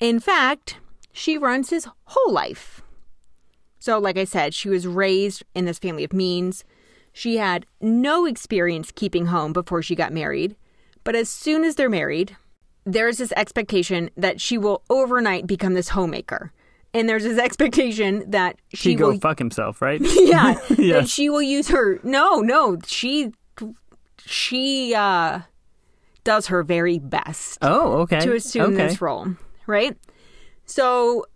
In 0.00 0.20
fact, 0.20 0.78
she 1.12 1.38
runs 1.38 1.70
his 1.70 1.88
whole 2.04 2.32
life. 2.32 2.82
So, 3.78 3.98
like 3.98 4.18
I 4.18 4.24
said, 4.24 4.52
she 4.52 4.68
was 4.68 4.86
raised 4.86 5.44
in 5.54 5.64
this 5.64 5.78
family 5.78 6.04
of 6.04 6.12
means. 6.12 6.64
She 7.12 7.36
had 7.36 7.66
no 7.80 8.26
experience 8.26 8.92
keeping 8.94 9.26
home 9.26 9.52
before 9.52 9.80
she 9.80 9.94
got 9.94 10.12
married. 10.12 10.56
But 11.04 11.14
as 11.14 11.28
soon 11.28 11.64
as 11.64 11.76
they're 11.76 11.88
married, 11.88 12.36
there's 12.84 13.18
this 13.18 13.32
expectation 13.36 14.10
that 14.16 14.40
she 14.40 14.58
will 14.58 14.82
overnight 14.90 15.46
become 15.46 15.74
this 15.74 15.90
homemaker. 15.90 16.52
And 16.96 17.08
there's 17.08 17.24
this 17.24 17.38
expectation 17.38 18.30
that 18.30 18.56
she 18.72 18.90
He 18.90 18.94
go 18.94 19.10
will 19.10 19.18
fuck 19.20 19.38
himself, 19.38 19.82
right? 19.82 20.00
yeah, 20.16 20.54
that 20.70 21.08
she 21.08 21.28
will 21.28 21.42
use 21.42 21.68
her 21.68 22.00
no, 22.02 22.40
no, 22.40 22.78
she 22.86 23.32
she 24.24 24.94
uh 24.94 25.40
does 26.24 26.46
her 26.48 26.62
very 26.62 26.98
best 26.98 27.58
Oh, 27.62 27.98
okay. 28.00 28.20
to 28.20 28.34
assume 28.34 28.74
okay. 28.74 28.88
this 28.88 29.00
role, 29.00 29.28
right? 29.66 29.96
So 30.64 31.26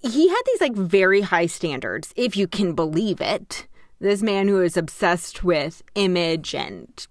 he 0.00 0.28
had 0.28 0.42
these 0.46 0.60
like 0.60 0.74
very 0.74 1.20
high 1.22 1.46
standards, 1.46 2.12
if 2.16 2.36
you 2.36 2.46
can 2.48 2.74
believe 2.74 3.20
it. 3.20 3.66
This 3.98 4.22
man 4.22 4.48
who 4.48 4.60
is 4.60 4.76
obsessed 4.76 5.42
with 5.42 5.82
image 5.94 6.54
and 6.54 7.06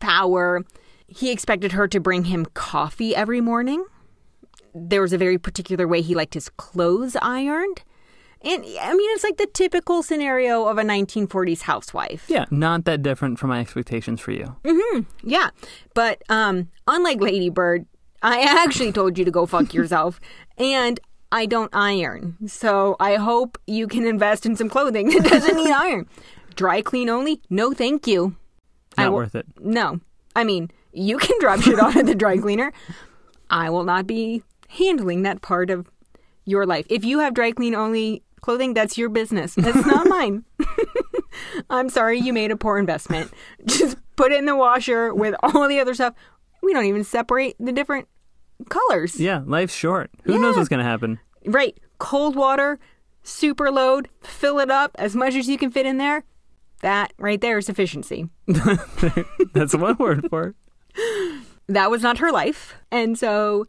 power. 0.00 0.64
He 1.06 1.30
expected 1.30 1.72
her 1.72 1.86
to 1.88 2.00
bring 2.00 2.24
him 2.24 2.46
coffee 2.54 3.14
every 3.14 3.40
morning. 3.40 3.84
There 4.74 5.00
was 5.02 5.12
a 5.12 5.18
very 5.18 5.38
particular 5.38 5.86
way 5.88 6.00
he 6.00 6.14
liked 6.14 6.34
his 6.34 6.48
clothes 6.48 7.16
ironed. 7.20 7.82
And 8.42 8.64
I 8.80 8.94
mean, 8.94 9.10
it's 9.14 9.24
like 9.24 9.36
the 9.36 9.46
typical 9.52 10.02
scenario 10.02 10.64
of 10.66 10.78
a 10.78 10.82
1940s 10.82 11.62
housewife. 11.62 12.24
Yeah, 12.28 12.46
not 12.50 12.84
that 12.86 13.02
different 13.02 13.38
from 13.38 13.50
my 13.50 13.60
expectations 13.60 14.20
for 14.20 14.30
you. 14.32 14.56
Yeah. 15.22 15.50
But 15.94 16.22
um, 16.30 16.70
unlike 16.86 17.20
Lady 17.20 17.50
Bird, 17.50 17.84
I 18.22 18.40
actually 18.40 18.92
told 18.92 19.18
you 19.18 19.24
to 19.26 19.30
go 19.30 19.44
fuck 19.44 19.74
yourself. 19.74 20.20
and 20.58 20.98
I 21.32 21.46
don't 21.46 21.70
iron. 21.74 22.36
So 22.48 22.96
I 22.98 23.16
hope 23.16 23.58
you 23.66 23.86
can 23.86 24.06
invest 24.06 24.46
in 24.46 24.56
some 24.56 24.68
clothing 24.70 25.10
that 25.10 25.24
doesn't 25.24 25.56
need 25.56 25.70
iron. 25.86 26.08
Dry 26.56 26.80
clean 26.82 27.08
only? 27.08 27.40
No, 27.50 27.72
thank 27.72 28.06
you. 28.06 28.36
Not 28.96 29.10
will- 29.10 29.16
worth 29.16 29.34
it. 29.34 29.46
No. 29.60 30.00
I 30.34 30.44
mean, 30.44 30.70
you 30.92 31.18
can 31.18 31.38
drop 31.40 31.60
shit 31.60 31.78
at 31.78 32.06
the 32.06 32.14
dry 32.14 32.36
cleaner. 32.44 32.72
I 33.50 33.68
will 33.68 33.84
not 33.84 34.06
be 34.06 34.42
handling 34.70 35.22
that 35.22 35.42
part 35.42 35.70
of 35.70 35.88
your 36.44 36.66
life. 36.66 36.86
If 36.88 37.04
you 37.04 37.18
have 37.20 37.34
dry 37.34 37.52
clean 37.52 37.74
only 37.74 38.22
clothing, 38.40 38.74
that's 38.74 38.96
your 38.96 39.08
business. 39.08 39.54
That's 39.54 39.84
not 39.86 40.08
mine. 40.08 40.44
I'm 41.70 41.88
sorry 41.88 42.18
you 42.18 42.32
made 42.32 42.50
a 42.50 42.56
poor 42.56 42.78
investment. 42.78 43.30
Just 43.66 43.96
put 44.16 44.32
it 44.32 44.38
in 44.38 44.46
the 44.46 44.56
washer 44.56 45.14
with 45.14 45.34
all 45.42 45.68
the 45.68 45.78
other 45.80 45.94
stuff. 45.94 46.14
We 46.62 46.72
don't 46.72 46.86
even 46.86 47.04
separate 47.04 47.56
the 47.58 47.72
different 47.72 48.08
colors. 48.68 49.18
Yeah, 49.18 49.42
life's 49.46 49.74
short. 49.74 50.10
Who 50.24 50.38
knows 50.38 50.56
what's 50.56 50.68
going 50.68 50.78
to 50.84 50.88
happen? 50.90 51.18
Right. 51.46 51.78
Cold 51.98 52.36
water, 52.36 52.78
super 53.22 53.70
load, 53.70 54.08
fill 54.22 54.58
it 54.58 54.70
up 54.70 54.92
as 54.98 55.14
much 55.16 55.34
as 55.34 55.48
you 55.48 55.58
can 55.58 55.70
fit 55.70 55.86
in 55.86 55.98
there. 55.98 56.24
That 56.82 57.12
right 57.18 57.40
there 57.40 57.58
is 57.58 57.68
efficiency. 57.68 58.28
That's 59.54 59.74
one 59.74 59.96
word 59.98 60.28
for 60.30 60.54
it. 60.94 61.42
that 61.68 61.90
was 61.90 62.02
not 62.02 62.18
her 62.18 62.32
life. 62.32 62.74
And 62.90 63.18
so 63.18 63.66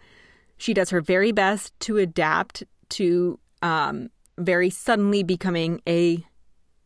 she 0.62 0.76
does 0.76 0.92
her 0.92 1.02
very 1.02 1.32
best 1.32 1.74
to 1.80 1.98
adapt 1.98 2.64
to 2.88 3.40
um, 3.64 4.12
very 4.38 4.70
suddenly 4.70 5.24
becoming 5.24 5.82
a 5.90 6.24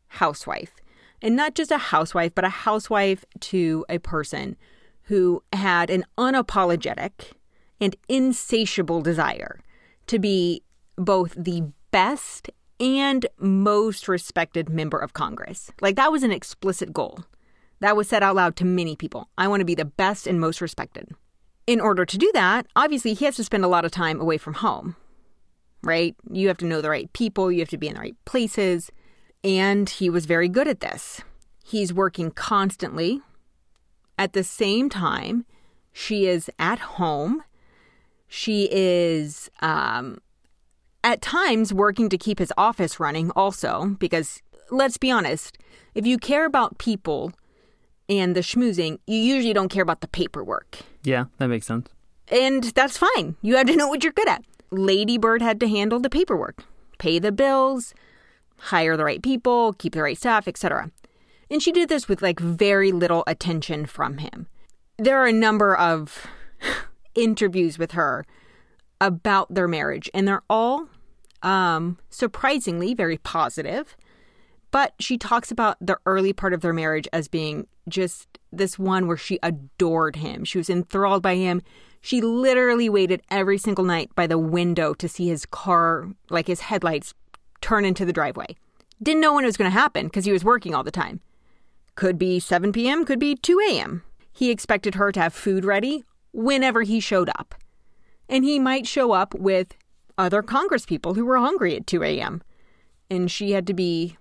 housewife. 0.07 0.75
And 1.21 1.35
not 1.35 1.55
just 1.55 1.71
a 1.71 1.77
housewife, 1.77 2.33
but 2.33 2.45
a 2.45 2.49
housewife 2.49 3.25
to 3.41 3.85
a 3.89 3.97
person 3.97 4.55
who 5.03 5.43
had 5.51 5.89
an 5.89 6.05
unapologetic 6.17 7.33
and 7.81 7.97
insatiable 8.07 9.01
desire 9.01 9.59
to 10.07 10.19
be 10.19 10.63
both 10.95 11.35
the 11.37 11.69
best 11.91 12.49
and 12.79 13.25
most 13.39 14.07
respected 14.07 14.69
member 14.69 14.97
of 14.97 15.11
Congress. 15.11 15.69
Like 15.81 15.97
that 15.97 16.13
was 16.13 16.23
an 16.23 16.31
explicit 16.31 16.93
goal. 16.93 17.25
That 17.81 17.97
was 17.97 18.07
said 18.07 18.23
out 18.23 18.37
loud 18.37 18.55
to 18.55 18.65
many 18.65 18.95
people. 18.95 19.27
I 19.37 19.49
want 19.49 19.59
to 19.59 19.65
be 19.65 19.75
the 19.75 19.83
best 19.83 20.27
and 20.27 20.39
most 20.39 20.61
respected. 20.61 21.09
In 21.67 21.81
order 21.81 22.05
to 22.05 22.17
do 22.17 22.29
that, 22.33 22.67
obviously, 22.75 23.13
he 23.13 23.25
has 23.25 23.35
to 23.37 23.43
spend 23.43 23.65
a 23.65 23.69
lot 23.69 23.85
of 23.85 23.91
time 23.91 24.21
away 24.21 24.37
from 24.37 24.55
home, 24.55 24.95
right? 25.81 26.15
You 26.31 26.47
have 26.47 26.57
to 26.57 26.65
know 26.65 26.81
the 26.81 26.89
right 26.89 27.11
people, 27.13 27.51
you 27.51 27.59
have 27.59 27.69
to 27.69 27.77
be 27.77 27.87
in 27.87 27.95
the 27.95 28.01
right 28.01 28.15
places. 28.25 28.91
And 29.43 29.89
he 29.89 30.09
was 30.09 30.25
very 30.25 30.47
good 30.47 30.67
at 30.67 30.79
this. 30.79 31.21
He's 31.63 31.93
working 31.93 32.31
constantly. 32.31 33.21
At 34.17 34.33
the 34.33 34.43
same 34.43 34.89
time, 34.89 35.45
she 35.91 36.27
is 36.27 36.49
at 36.57 36.79
home. 36.79 37.43
She 38.27 38.67
is 38.71 39.49
um, 39.61 40.19
at 41.05 41.21
times 41.21 41.71
working 41.71 42.09
to 42.09 42.17
keep 42.17 42.39
his 42.39 42.51
office 42.57 42.99
running 42.99 43.29
also 43.31 43.95
because 43.99 44.41
let's 44.71 44.97
be 44.97 45.11
honest 45.11 45.59
if 45.93 46.05
you 46.05 46.17
care 46.17 46.45
about 46.45 46.79
people 46.79 47.31
and 48.09 48.35
the 48.35 48.41
schmoozing 48.41 48.99
you 49.07 49.17
usually 49.17 49.53
don't 49.53 49.69
care 49.69 49.83
about 49.83 50.01
the 50.01 50.07
paperwork. 50.07 50.79
Yeah, 51.03 51.25
that 51.37 51.47
makes 51.47 51.65
sense. 51.67 51.89
and 52.29 52.63
that's 52.63 52.97
fine. 52.97 53.35
You 53.41 53.55
have 53.57 53.67
to 53.67 53.75
know 53.75 53.87
what 53.87 54.03
you're 54.03 54.13
good 54.13 54.27
at. 54.29 54.43
Lady 54.71 55.17
bird 55.17 55.41
had 55.41 55.59
to 55.59 55.67
handle 55.67 55.99
the 55.99 56.09
paperwork 56.09 56.63
pay 56.97 57.19
the 57.19 57.31
bills 57.31 57.93
hire 58.57 58.95
the 58.95 59.03
right 59.03 59.21
people 59.21 59.73
keep 59.73 59.91
the 59.93 60.01
right 60.01 60.17
staff 60.17 60.47
etc 60.47 60.89
and 61.51 61.61
she 61.61 61.71
did 61.73 61.89
this 61.89 62.07
with 62.07 62.21
like 62.21 62.39
very 62.39 62.91
little 62.93 63.23
attention 63.27 63.85
from 63.85 64.17
him. 64.19 64.47
There 64.97 65.17
are 65.21 65.27
a 65.27 65.33
number 65.33 65.75
of 65.75 66.25
interviews 67.15 67.77
with 67.77 67.91
her 67.91 68.25
about 69.01 69.53
their 69.53 69.67
marriage 69.67 70.09
and 70.13 70.27
they're 70.27 70.41
all 70.49 70.87
um, 71.43 71.99
surprisingly 72.09 72.93
very 72.95 73.17
positive. 73.17 73.95
But 74.71 74.93
she 74.99 75.17
talks 75.17 75.51
about 75.51 75.77
the 75.79 75.97
early 76.05 76.33
part 76.33 76.53
of 76.53 76.61
their 76.61 76.73
marriage 76.73 77.07
as 77.13 77.27
being 77.27 77.67
just 77.87 78.27
this 78.51 78.79
one 78.79 79.07
where 79.07 79.17
she 79.17 79.39
adored 79.43 80.17
him. 80.17 80.43
She 80.43 80.57
was 80.57 80.69
enthralled 80.69 81.21
by 81.21 81.35
him. 81.35 81.61
She 82.01 82.21
literally 82.21 82.89
waited 82.89 83.21
every 83.29 83.57
single 83.57 83.83
night 83.83 84.13
by 84.15 84.27
the 84.27 84.37
window 84.37 84.93
to 84.93 85.07
see 85.07 85.27
his 85.27 85.45
car, 85.45 86.09
like 86.29 86.47
his 86.47 86.61
headlights, 86.61 87.13
turn 87.61 87.85
into 87.85 88.05
the 88.05 88.13
driveway. 88.13 88.55
Didn't 89.01 89.21
know 89.21 89.33
when 89.33 89.43
it 89.43 89.47
was 89.47 89.57
going 89.57 89.69
to 89.69 89.77
happen 89.77 90.05
because 90.05 90.25
he 90.25 90.31
was 90.31 90.43
working 90.43 90.73
all 90.73 90.83
the 90.83 90.91
time. 90.91 91.19
Could 91.95 92.17
be 92.17 92.39
7 92.39 92.71
p.m., 92.71 93.05
could 93.05 93.19
be 93.19 93.35
2 93.35 93.59
a.m. 93.71 94.03
He 94.31 94.51
expected 94.51 94.95
her 94.95 95.11
to 95.11 95.19
have 95.19 95.33
food 95.33 95.65
ready 95.65 96.03
whenever 96.31 96.83
he 96.83 96.99
showed 96.99 97.29
up. 97.29 97.55
And 98.27 98.43
he 98.43 98.59
might 98.59 98.87
show 98.87 99.11
up 99.11 99.33
with 99.33 99.75
other 100.17 100.41
Congress 100.41 100.85
people 100.85 101.13
who 101.13 101.25
were 101.25 101.37
hungry 101.37 101.75
at 101.75 101.87
2 101.87 102.03
a.m. 102.03 102.41
And 103.09 103.29
she 103.31 103.51
had 103.51 103.67
to 103.67 103.73
be 103.73 104.17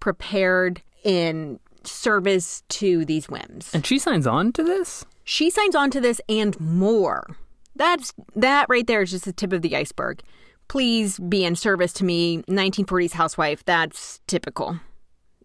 prepared 0.00 0.82
in 1.04 1.60
service 1.84 2.62
to 2.68 3.04
these 3.04 3.28
whims. 3.28 3.70
And 3.74 3.86
she 3.86 3.98
signs 3.98 4.26
on 4.26 4.52
to 4.52 4.62
this? 4.62 5.04
She 5.24 5.50
signs 5.50 5.74
on 5.74 5.90
to 5.92 6.00
this 6.00 6.20
and 6.28 6.58
more. 6.60 7.36
That's 7.76 8.12
that 8.36 8.66
right 8.68 8.86
there 8.86 9.02
is 9.02 9.12
just 9.12 9.24
the 9.24 9.32
tip 9.32 9.52
of 9.52 9.62
the 9.62 9.76
iceberg. 9.76 10.22
Please 10.68 11.18
be 11.18 11.44
in 11.44 11.56
service 11.56 11.92
to 11.94 12.04
me, 12.04 12.42
1940s 12.42 13.12
housewife. 13.12 13.64
That's 13.64 14.20
typical. 14.26 14.78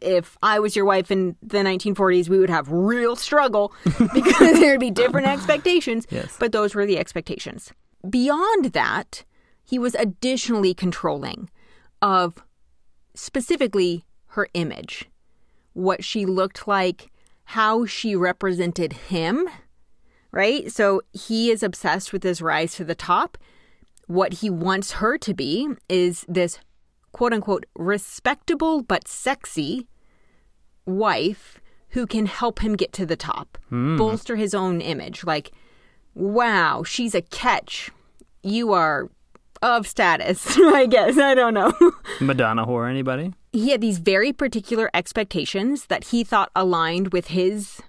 If 0.02 0.38
I 0.43 0.60
was 0.60 0.76
your 0.76 0.86
wife 0.86 1.10
in 1.10 1.36
the 1.41 1.60
1940s, 1.60 2.30
we 2.30 2.38
would 2.38 2.50
have 2.50 2.69
real 2.69 3.15
struggle 3.15 3.74
because 4.13 4.60
there'd 4.60 4.80
be 4.80 4.91
different 4.91 5.28
expectations. 5.28 6.06
Yes. 6.10 6.36
But 6.39 6.52
those 6.52 6.76
were 6.76 6.86
the 6.86 6.98
expectations. 7.00 7.71
Beyond 8.08 8.65
that, 8.74 9.24
he 9.63 9.80
was 9.80 9.95
additionally 9.95 10.74
controlling 10.74 11.50
of 12.02 12.43
specifically 13.15 14.06
her 14.28 14.48
image, 14.54 15.10
what 15.76 16.04
she 16.04 16.26
looked 16.26 16.68
like, 16.68 17.12
how 17.44 17.86
she 17.86 18.16
represented 18.16 18.94
him, 18.94 19.48
right? 20.32 20.72
So 20.72 21.02
he 21.12 21.52
is 21.52 21.62
obsessed 21.62 22.12
with 22.12 22.24
this 22.24 22.42
rise 22.42 22.76
to 22.76 22.84
the 22.84 22.96
top. 22.96 23.38
What 24.08 24.36
he 24.36 24.50
wants 24.50 24.94
her 24.94 25.18
to 25.20 25.34
be 25.34 25.68
is 25.88 26.26
this 26.28 26.60
quote 27.12 27.34
unquote 27.34 27.66
respectable 27.76 28.82
but 28.82 29.08
sexy 29.08 29.88
wife 30.86 31.60
who 31.90 32.08
can 32.08 32.26
help 32.26 32.60
him 32.60 32.76
get 32.76 32.94
to 32.94 33.06
the 33.06 33.16
top, 33.16 33.58
hmm. 33.70 33.98
bolster 33.98 34.36
his 34.36 34.54
own 34.54 34.82
image. 34.82 35.24
Like, 35.24 35.52
wow, 36.14 36.84
she's 36.84 37.14
a 37.14 37.22
catch. 37.22 37.92
You 38.44 38.72
are 38.72 39.10
of 39.62 39.88
status, 39.88 40.58
I 40.58 40.86
guess. 40.86 41.18
I 41.18 41.36
don't 41.36 41.54
know. 41.54 41.74
Madonna 42.22 42.66
whore, 42.66 42.90
anybody? 42.90 43.34
He 43.56 43.72
had 43.72 43.82
these 43.82 44.00
very 44.00 44.34
particular 44.34 44.89
expectations 44.94 45.86
that 45.88 46.06
he 46.06 46.24
thought 46.24 46.52
aligned 46.56 47.13
with 47.13 47.28
his 47.28 47.82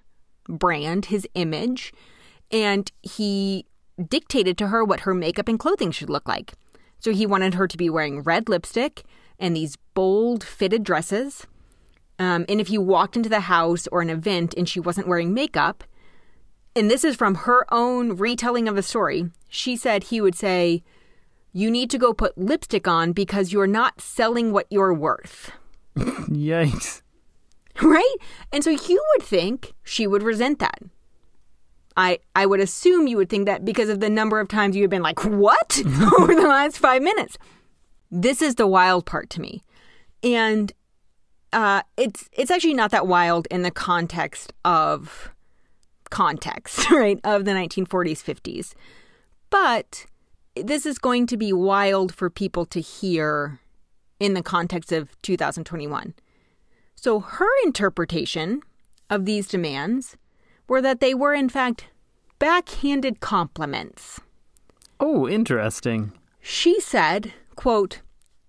brand, 0.48 1.06
his 1.06 1.26
image, 1.34 1.92
and 2.50 2.92
he 3.02 3.66
dictated 4.08 4.56
to 4.58 4.68
her 4.68 4.84
what 4.84 5.00
her 5.00 5.14
makeup 5.14 5.48
and 5.48 5.58
clothing 5.58 5.90
should 5.90 6.10
look 6.10 6.28
like. 6.28 6.52
So 6.98 7.12
he 7.12 7.26
wanted 7.26 7.54
her 7.54 7.66
to 7.66 7.76
be 7.76 7.90
wearing 7.90 8.22
red 8.22 8.48
lipstick 8.48 9.04
and 9.38 9.56
these 9.56 9.76
bold 9.94 10.44
fitted 10.44 10.84
dresses. 10.84 11.46
Um, 12.18 12.44
and 12.48 12.60
if 12.60 12.70
you 12.70 12.80
walked 12.80 13.16
into 13.16 13.28
the 13.28 13.40
house 13.40 13.86
or 13.88 14.00
an 14.00 14.10
event 14.10 14.54
and 14.56 14.68
she 14.68 14.80
wasn't 14.80 15.08
wearing 15.08 15.34
makeup, 15.34 15.84
and 16.74 16.90
this 16.90 17.04
is 17.04 17.16
from 17.16 17.34
her 17.34 17.66
own 17.72 18.16
retelling 18.16 18.68
of 18.68 18.76
the 18.76 18.82
story, 18.82 19.30
she 19.48 19.76
said 19.76 20.04
he 20.04 20.20
would 20.20 20.34
say, 20.34 20.82
You 21.56 21.70
need 21.70 21.88
to 21.92 21.96
go 21.96 22.12
put 22.12 22.36
lipstick 22.36 22.86
on 22.86 23.12
because 23.12 23.50
you're 23.50 23.66
not 23.66 23.98
selling 23.98 24.52
what 24.52 24.66
you're 24.68 24.92
worth. 24.92 25.52
Yikes. 25.96 27.00
Right? 27.80 28.16
And 28.52 28.62
so 28.62 28.68
you 28.68 29.02
would 29.14 29.26
think 29.26 29.72
she 29.82 30.06
would 30.06 30.22
resent 30.22 30.58
that. 30.58 30.82
I, 31.96 32.18
I 32.34 32.44
would 32.44 32.60
assume 32.60 33.06
you 33.06 33.16
would 33.16 33.30
think 33.30 33.46
that 33.46 33.64
because 33.64 33.88
of 33.88 34.00
the 34.00 34.10
number 34.10 34.38
of 34.38 34.48
times 34.48 34.76
you 34.76 34.82
have 34.82 34.90
been 34.90 35.00
like, 35.00 35.24
what? 35.24 35.80
over 36.18 36.34
the 36.34 36.46
last 36.46 36.78
five 36.78 37.00
minutes. 37.00 37.38
This 38.10 38.42
is 38.42 38.56
the 38.56 38.66
wild 38.66 39.06
part 39.06 39.30
to 39.30 39.40
me. 39.40 39.62
And 40.22 40.74
uh, 41.54 41.80
it's 41.96 42.28
it's 42.34 42.50
actually 42.50 42.74
not 42.74 42.90
that 42.90 43.06
wild 43.06 43.48
in 43.50 43.62
the 43.62 43.70
context 43.70 44.52
of 44.66 45.32
context, 46.10 46.90
right, 46.90 47.18
of 47.24 47.46
the 47.46 47.52
1940s, 47.52 48.22
50s. 48.22 48.74
But 49.48 50.04
this 50.56 50.86
is 50.86 50.98
going 50.98 51.26
to 51.26 51.36
be 51.36 51.52
wild 51.52 52.14
for 52.14 52.30
people 52.30 52.64
to 52.66 52.80
hear 52.80 53.60
in 54.18 54.34
the 54.34 54.42
context 54.42 54.92
of 54.92 55.20
2021. 55.22 56.14
So 56.94 57.20
her 57.20 57.48
interpretation 57.64 58.62
of 59.10 59.24
these 59.24 59.46
demands 59.46 60.16
were 60.68 60.80
that 60.82 61.00
they 61.00 61.14
were, 61.14 61.34
in 61.34 61.48
fact, 61.48 61.86
backhanded 62.38 63.20
compliments. 63.20 64.20
Oh, 64.98 65.28
interesting. 65.28 66.12
She 66.40 66.80
said, 66.80 67.34
quote, 67.54 68.00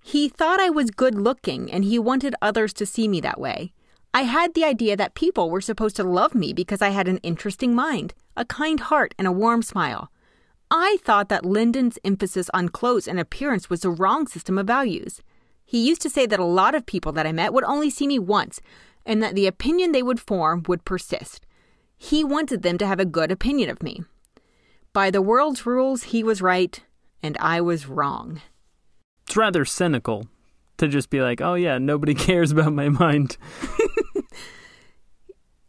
He 0.02 0.30
thought 0.30 0.60
I 0.60 0.70
was 0.70 0.92
good 0.92 1.16
looking 1.16 1.72
and 1.72 1.84
he 1.84 2.00
wanted 2.00 2.36
others 2.42 2.74
to 2.74 2.86
see 2.86 3.08
me 3.08 3.20
that 3.22 3.40
way. 3.40 3.74
I 4.14 4.22
had 4.22 4.54
the 4.54 4.64
idea 4.64 4.96
that 4.96 5.14
people 5.14 5.50
were 5.50 5.62
supposed 5.62 5.96
to 5.98 6.04
love 6.04 6.34
me 6.34 6.54
because 6.54 6.82
I 6.82 6.90
had 6.90 7.08
an 7.08 7.18
interesting 7.18 7.76
mind, 7.76 8.14
a 8.36 8.46
kind 8.46 8.80
heart, 8.80 9.14
and 9.20 9.28
a 9.28 9.32
warm 9.32 9.62
smile. 9.62 10.10
I 10.70 10.98
thought 11.02 11.30
that 11.30 11.46
Lyndon's 11.46 11.98
emphasis 12.04 12.50
on 12.54 12.70
clothes 12.70 13.08
and 13.08 13.20
appearance 13.20 13.70
was 13.70 13.82
the 13.82 13.90
wrong 13.90 14.28
system 14.28 14.58
of 14.58 14.68
values. 14.68 15.22
He 15.66 15.88
used 15.88 16.02
to 16.02 16.10
say 16.10 16.26
that 16.26 16.40
a 16.40 16.46
lot 16.46 16.76
of 16.76 16.86
people 16.86 17.12
that 17.14 17.26
I 17.26 17.32
met 17.32 17.54
would 17.54 17.64
only 17.64 17.90
see 17.90 18.08
me 18.08 18.20
once, 18.20 18.62
and 19.06 19.24
that 19.24 19.36
the 19.36 19.48
opinion 19.48 19.92
they 19.92 20.04
would 20.04 20.20
form 20.20 20.64
would 20.68 20.86
persist. 20.86 21.46
He 21.98 22.24
wanted 22.24 22.64
them 22.64 22.78
to 22.78 22.88
have 22.88 23.00
a 23.00 23.06
good 23.06 23.32
opinion 23.32 23.70
of 23.70 23.82
me. 23.82 24.04
By 24.94 25.10
the 25.10 25.22
world's 25.22 25.66
rules, 25.66 26.04
he 26.04 26.24
was 26.24 26.42
right, 26.42 26.82
and 27.24 27.38
I 27.40 27.62
was 27.62 27.88
wrong. 27.88 28.42
It's 29.26 29.38
rather 29.38 29.66
cynical 29.66 30.28
to 30.78 30.88
just 30.88 31.10
be 31.10 31.22
like, 31.22 31.42
oh, 31.42 31.56
yeah, 31.56 31.78
nobody 31.78 32.14
cares 32.16 32.52
about 32.52 32.74
my 32.74 32.90
mind. 32.90 33.38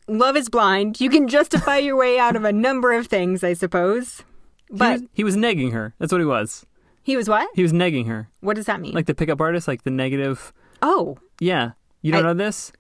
Love 0.09 0.37
is 0.37 0.49
blind. 0.49 1.01
You 1.01 1.11
can 1.11 1.29
justify 1.29 1.79
your 1.79 1.97
way 1.97 2.19
out 2.19 2.37
of 2.37 2.45
a 2.45 2.53
number 2.53 2.93
of 2.93 3.07
things, 3.07 3.45
I 3.45 3.53
suppose. 3.53 4.23
He, 4.71 4.77
But 4.77 5.01
was, 5.01 5.09
he 5.13 5.25
was 5.25 5.37
negging 5.37 5.73
her. 5.73 5.95
That's 5.99 6.13
what 6.13 6.21
he 6.21 6.25
was. 6.27 6.65
he 7.03 7.17
was 7.17 7.29
what? 7.29 7.49
He 7.55 7.63
was 7.63 7.73
negging 7.73 8.07
her. 8.07 8.29
What 8.41 8.57
does 8.57 8.67
that 8.67 8.81
mean? 8.81 8.93
Like 8.95 9.07
the 9.07 9.15
pickup 9.15 9.41
artist, 9.41 9.67
like 9.69 9.83
the 9.85 9.91
negative. 9.91 10.53
oh, 10.83 11.19
Yeah. 11.41 11.73
You 12.03 12.13
don't 12.13 12.25
I- 12.25 12.29
know 12.29 12.35
this? 12.35 12.73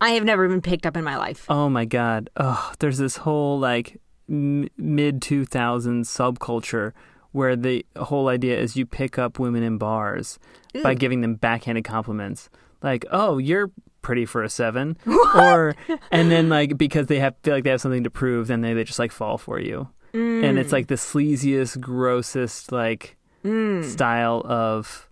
I 0.00 0.10
have 0.10 0.22
never 0.24 0.46
been 0.48 0.60
picked 0.62 0.86
up 0.86 0.96
in 0.96 1.02
my 1.02 1.16
life. 1.16 1.44
Oh 1.48 1.68
my 1.68 1.84
god. 1.84 2.30
Oh, 2.36 2.72
there's 2.78 2.98
this 2.98 3.16
whole 3.18 3.58
like 3.58 4.00
m- 4.28 4.68
mid 4.76 5.20
2000s 5.20 6.06
subculture 6.06 6.92
where 7.32 7.56
the 7.56 7.84
whole 7.96 8.28
idea 8.28 8.56
is 8.58 8.76
you 8.76 8.86
pick 8.86 9.18
up 9.18 9.38
women 9.40 9.62
in 9.64 9.76
bars 9.76 10.38
by 10.84 10.94
giving 10.94 11.20
them 11.20 11.34
backhanded 11.34 11.84
compliments. 11.84 12.48
Like, 12.80 13.04
"Oh, 13.10 13.38
you're 13.38 13.70
pretty 14.02 14.24
for 14.24 14.44
a 14.44 14.48
7." 14.48 14.96
Or 15.34 15.74
and 16.12 16.30
then 16.30 16.48
like 16.48 16.78
because 16.78 17.08
they 17.08 17.18
have 17.18 17.34
feel 17.42 17.54
like 17.54 17.64
they 17.64 17.70
have 17.70 17.80
something 17.80 18.04
to 18.04 18.10
prove, 18.10 18.46
then 18.46 18.60
they, 18.60 18.74
they 18.74 18.84
just 18.84 18.98
like 19.00 19.10
fall 19.12 19.36
for 19.36 19.58
you. 19.58 19.88
And 20.12 20.58
it's 20.58 20.72
like 20.72 20.86
the 20.88 20.94
sleaziest, 20.94 21.80
grossest 21.80 22.72
like 22.72 23.16
style 23.42 24.42
of 24.44 25.08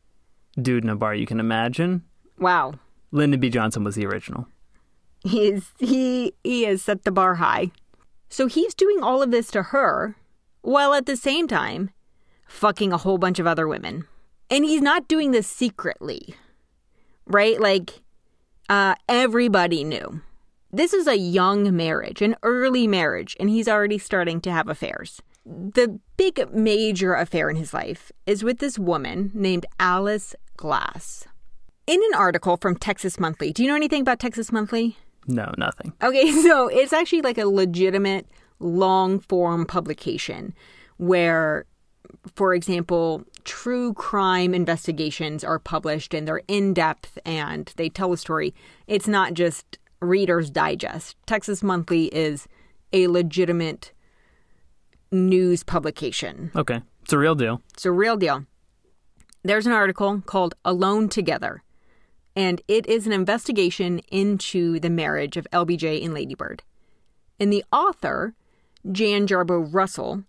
dude 0.61 0.85
in 0.85 0.90
a 0.90 0.96
bar 0.96 1.14
you 1.14 1.26
can 1.26 1.40
imagine. 1.40 2.02
Wow. 2.38 2.74
Lyndon 3.12 3.40
B. 3.40 3.50
Johnson 3.50 3.85
was 3.85 3.94
the 3.94 4.06
original. 4.06 4.46
He's 5.22 5.72
he 5.78 6.35
he 6.44 6.64
has 6.64 6.82
set 6.82 7.04
the 7.04 7.11
bar 7.11 7.37
high. 7.37 7.70
So 8.28 8.46
he's 8.46 8.74
doing 8.74 9.02
all 9.02 9.22
of 9.22 9.30
this 9.30 9.50
to 9.52 9.62
her 9.64 10.16
while 10.62 10.94
at 10.94 11.06
the 11.06 11.16
same 11.16 11.46
time 11.46 11.90
fucking 12.46 12.92
a 12.92 12.98
whole 12.98 13.18
bunch 13.18 13.38
of 13.38 13.46
other 13.46 13.68
women. 13.68 14.06
And 14.50 14.64
he's 14.64 14.82
not 14.82 15.09
doing 15.09 15.30
this 15.30 15.46
secretly. 15.46 16.35
Right? 17.26 17.61
Like 17.61 18.02
uh 18.68 18.94
everybody 19.09 19.85
knew. 19.85 20.20
This 20.77 20.93
is 20.93 21.07
a 21.07 21.17
young 21.17 21.75
marriage, 21.75 22.21
an 22.21 22.37
early 22.43 22.87
marriage, 22.87 23.35
and 23.41 23.49
he's 23.49 23.67
already 23.67 23.97
starting 23.97 24.43
to 24.43 24.53
have 24.53 24.69
affairs. 24.69 25.23
The 25.47 25.99
big 26.19 26.53
major 26.53 27.15
affair 27.15 27.49
in 27.49 27.57
his 27.57 27.73
life 27.73 28.12
is 28.27 28.45
with 28.45 28.59
this 28.59 28.79
woman 28.79 29.31
named 29.33 29.65
Alice 29.81 30.35
Glass. 30.59 31.27
In 31.87 31.99
an 31.99 32.15
article 32.15 32.59
from 32.59 32.77
Texas 32.77 33.19
Monthly, 33.19 33.55
do 33.55 33.62
you 33.62 33.71
know 33.71 33.75
anything 33.75 34.03
about 34.03 34.21
Texas 34.21 34.53
Monthly? 34.53 34.99
No, 35.27 35.51
nothing. 35.57 35.95
Okay, 36.03 36.31
so 36.43 36.69
it's 36.69 36.93
actually 36.93 37.23
like 37.23 37.39
a 37.39 37.47
legitimate 37.47 38.27
long 38.59 39.19
form 39.19 39.65
publication 39.65 40.53
where, 40.99 41.65
for 42.35 42.53
example, 42.53 43.25
true 43.45 43.95
crime 43.95 44.53
investigations 44.53 45.43
are 45.43 45.59
published 45.59 46.12
and 46.12 46.29
they're 46.29 46.43
in 46.49 46.75
depth 46.75 47.19
and 47.25 47.73
they 47.77 47.89
tell 47.89 48.12
a 48.12 48.19
story. 48.19 48.55
It's 48.87 49.09
not 49.09 49.33
just 49.33 49.79
Reader's 50.00 50.50
Digest. 50.50 51.16
Texas 51.26 51.62
Monthly 51.62 52.06
is 52.06 52.46
a 52.92 53.06
legitimate 53.09 53.92
news 55.11 55.62
publication. 55.62 56.50
Okay. 56.54 56.82
It's 57.02 57.12
a 57.12 57.18
real 57.18 57.35
deal. 57.35 57.62
It's 57.74 57.87
a 57.87 57.92
real 57.92 58.16
deal. 58.16 58.44
There's 59.42 59.66
an 59.66 59.72
article 59.72 60.22
called 60.26 60.54
Alone 60.64 61.09
Together, 61.09 61.62
and 62.35 62.61
it 62.66 62.87
is 62.87 63.06
an 63.06 63.12
investigation 63.12 64.00
into 64.11 64.80
the 64.80 64.90
marriage 64.90 65.37
of 65.37 65.46
LBJ 65.52 66.04
and 66.04 66.12
Ladybird. 66.12 66.64
And 67.38 67.52
the 67.52 67.64
author, 67.72 68.35
Jan 68.90 69.26
Jarboe 69.26 69.72
Russell, 69.72 70.24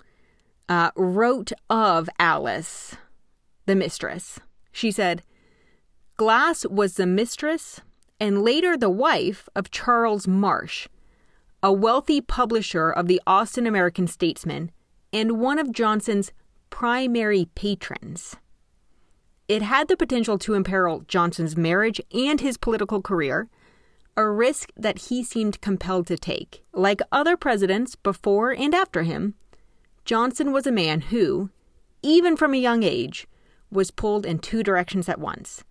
uh, 0.69 0.91
wrote 0.95 1.51
of 1.69 2.09
Alice, 2.19 2.95
the 3.65 3.75
mistress. 3.75 4.39
She 4.71 4.91
said, 4.91 5.23
Glass 6.15 6.65
was 6.65 6.95
the 6.95 7.07
mistress 7.07 7.81
and 8.19 8.41
later 8.41 8.75
the 8.75 8.89
wife 8.89 9.47
of 9.55 9.71
Charles 9.71 10.27
Marsh, 10.27 10.87
a 11.61 11.71
wealthy 11.71 12.21
publisher 12.21 12.89
of 12.89 13.07
the 13.07 13.21
Austin 13.27 13.67
American 13.67 14.07
Statesman 14.07 14.71
and 15.13 15.39
one 15.39 15.59
of 15.59 15.71
Johnson's 15.71 16.31
primary 16.69 17.49
patrons. 17.55 18.35
It 19.47 19.61
had 19.61 19.87
the 19.87 19.97
potential 19.97 20.37
to 20.39 20.55
imperil 20.55 21.05
Johnson's 21.07 21.55
marriage 21.55 22.01
and 22.13 22.41
his 22.41 22.57
political 22.57 23.01
career, 23.01 23.47
a 24.17 24.29
risk 24.29 24.71
that 24.75 25.03
he 25.03 25.23
seemed 25.23 25.61
compelled 25.61 26.07
to 26.07 26.17
take. 26.17 26.63
Like 26.73 27.01
other 27.11 27.37
presidents 27.37 27.95
before 27.95 28.51
and 28.51 28.75
after 28.75 29.03
him, 29.03 29.35
Johnson 30.05 30.51
was 30.51 30.67
a 30.67 30.71
man 30.71 31.01
who, 31.01 31.49
even 32.01 32.35
from 32.35 32.53
a 32.53 32.57
young 32.57 32.83
age, 32.83 33.27
was 33.71 33.91
pulled 33.91 34.25
in 34.25 34.39
two 34.39 34.63
directions 34.63 35.07
at 35.07 35.19
once. 35.19 35.63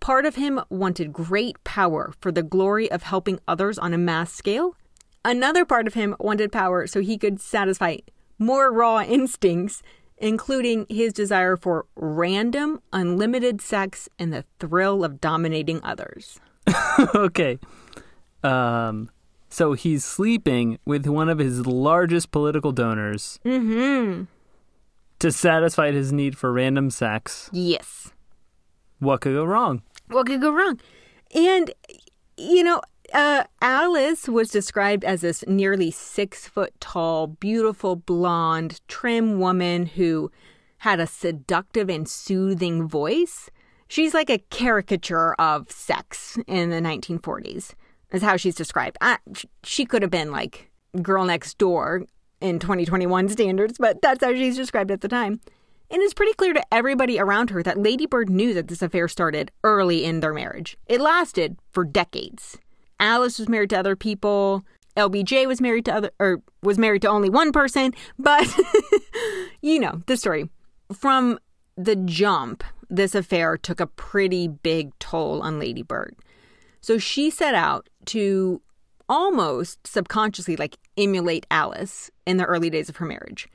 Part 0.00 0.24
of 0.26 0.36
him 0.36 0.60
wanted 0.70 1.12
great 1.12 1.62
power 1.64 2.12
for 2.20 2.30
the 2.30 2.42
glory 2.42 2.90
of 2.90 3.02
helping 3.02 3.40
others 3.48 3.78
on 3.78 3.92
a 3.92 3.98
mass 3.98 4.32
scale. 4.32 4.76
Another 5.24 5.64
part 5.64 5.86
of 5.86 5.94
him 5.94 6.14
wanted 6.20 6.52
power 6.52 6.86
so 6.86 7.00
he 7.00 7.18
could 7.18 7.40
satisfy 7.40 7.96
more 8.38 8.70
raw 8.72 9.02
instincts, 9.08 9.82
including 10.18 10.86
his 10.88 11.12
desire 11.12 11.56
for 11.56 11.86
random, 11.96 12.80
unlimited 12.92 13.60
sex 13.60 14.08
and 14.18 14.32
the 14.32 14.44
thrill 14.60 15.02
of 15.02 15.20
dominating 15.20 15.80
others. 15.82 16.38
okay. 17.14 17.58
Um, 18.44 19.10
so 19.48 19.72
he's 19.72 20.04
sleeping 20.04 20.78
with 20.84 21.06
one 21.06 21.28
of 21.28 21.38
his 21.38 21.66
largest 21.66 22.30
political 22.30 22.70
donors 22.70 23.40
Mm-hmm. 23.44 24.24
to 25.18 25.32
satisfy 25.32 25.90
his 25.90 26.12
need 26.12 26.36
for 26.38 26.52
random 26.52 26.90
sex. 26.90 27.50
Yes. 27.52 28.12
What 28.98 29.20
could 29.20 29.34
go 29.34 29.44
wrong? 29.44 29.82
What 30.08 30.26
could 30.26 30.40
go 30.40 30.52
wrong? 30.52 30.80
And, 31.34 31.72
you 32.36 32.62
know, 32.62 32.80
uh, 33.12 33.44
Alice 33.60 34.28
was 34.28 34.50
described 34.50 35.04
as 35.04 35.20
this 35.20 35.44
nearly 35.46 35.90
six 35.90 36.48
foot 36.48 36.72
tall, 36.80 37.26
beautiful, 37.26 37.96
blonde, 37.96 38.80
trim 38.88 39.38
woman 39.38 39.86
who 39.86 40.30
had 40.78 41.00
a 41.00 41.06
seductive 41.06 41.88
and 41.88 42.08
soothing 42.08 42.88
voice. 42.88 43.50
She's 43.88 44.14
like 44.14 44.30
a 44.30 44.38
caricature 44.50 45.34
of 45.34 45.70
sex 45.70 46.38
in 46.46 46.70
the 46.70 46.80
1940s, 46.80 47.74
is 48.12 48.22
how 48.22 48.36
she's 48.36 48.54
described. 48.54 48.96
Sh- 49.34 49.44
she 49.62 49.84
could 49.84 50.02
have 50.02 50.10
been 50.10 50.32
like 50.32 50.70
girl 51.02 51.24
next 51.24 51.58
door 51.58 52.04
in 52.40 52.58
2021 52.58 53.28
standards, 53.28 53.78
but 53.78 54.02
that's 54.02 54.24
how 54.24 54.32
she's 54.34 54.56
described 54.56 54.90
at 54.90 55.00
the 55.00 55.08
time. 55.08 55.40
And 55.90 56.02
it's 56.02 56.14
pretty 56.14 56.32
clear 56.34 56.52
to 56.52 56.74
everybody 56.74 57.18
around 57.18 57.50
her 57.50 57.62
that 57.62 57.78
Lady 57.78 58.06
Bird 58.06 58.28
knew 58.28 58.54
that 58.54 58.68
this 58.68 58.82
affair 58.82 59.08
started 59.08 59.50
early 59.62 60.04
in 60.04 60.20
their 60.20 60.34
marriage. 60.34 60.76
It 60.86 61.00
lasted 61.00 61.58
for 61.72 61.84
decades. 61.84 62.58
Alice 62.98 63.38
was 63.38 63.48
married 63.48 63.70
to 63.70 63.78
other 63.78 63.94
people. 63.94 64.64
LBJ 64.96 65.46
was 65.46 65.60
married 65.60 65.84
to 65.84 65.94
other 65.94 66.10
or 66.18 66.42
was 66.62 66.78
married 66.78 67.02
to 67.02 67.08
only 67.08 67.28
one 67.28 67.52
person, 67.52 67.92
but 68.18 68.46
you 69.60 69.78
know, 69.78 70.02
the 70.06 70.16
story. 70.16 70.48
From 70.92 71.38
the 71.76 71.96
jump, 71.96 72.64
this 72.88 73.14
affair 73.14 73.56
took 73.56 73.80
a 73.80 73.86
pretty 73.86 74.48
big 74.48 74.98
toll 74.98 75.42
on 75.42 75.58
Lady 75.58 75.82
Bird. 75.82 76.16
So 76.80 76.98
she 76.98 77.30
set 77.30 77.54
out 77.54 77.88
to 78.06 78.62
almost 79.08 79.86
subconsciously 79.86 80.56
like 80.56 80.76
emulate 80.96 81.46
Alice 81.50 82.10
in 82.26 82.38
the 82.38 82.44
early 82.44 82.70
days 82.70 82.88
of 82.88 82.96
her 82.96 83.06
marriage. 83.06 83.48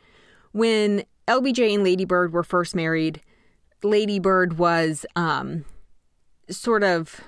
When 0.52 1.04
LBJ 1.32 1.74
and 1.74 1.86
Lady 1.86 2.04
Bird 2.04 2.34
were 2.34 2.44
first 2.44 2.76
married, 2.76 3.22
Lady 3.84 4.20
Bird 4.20 4.58
was 4.58 5.06
um, 5.16 5.64
sort 6.50 6.84
of 6.84 7.22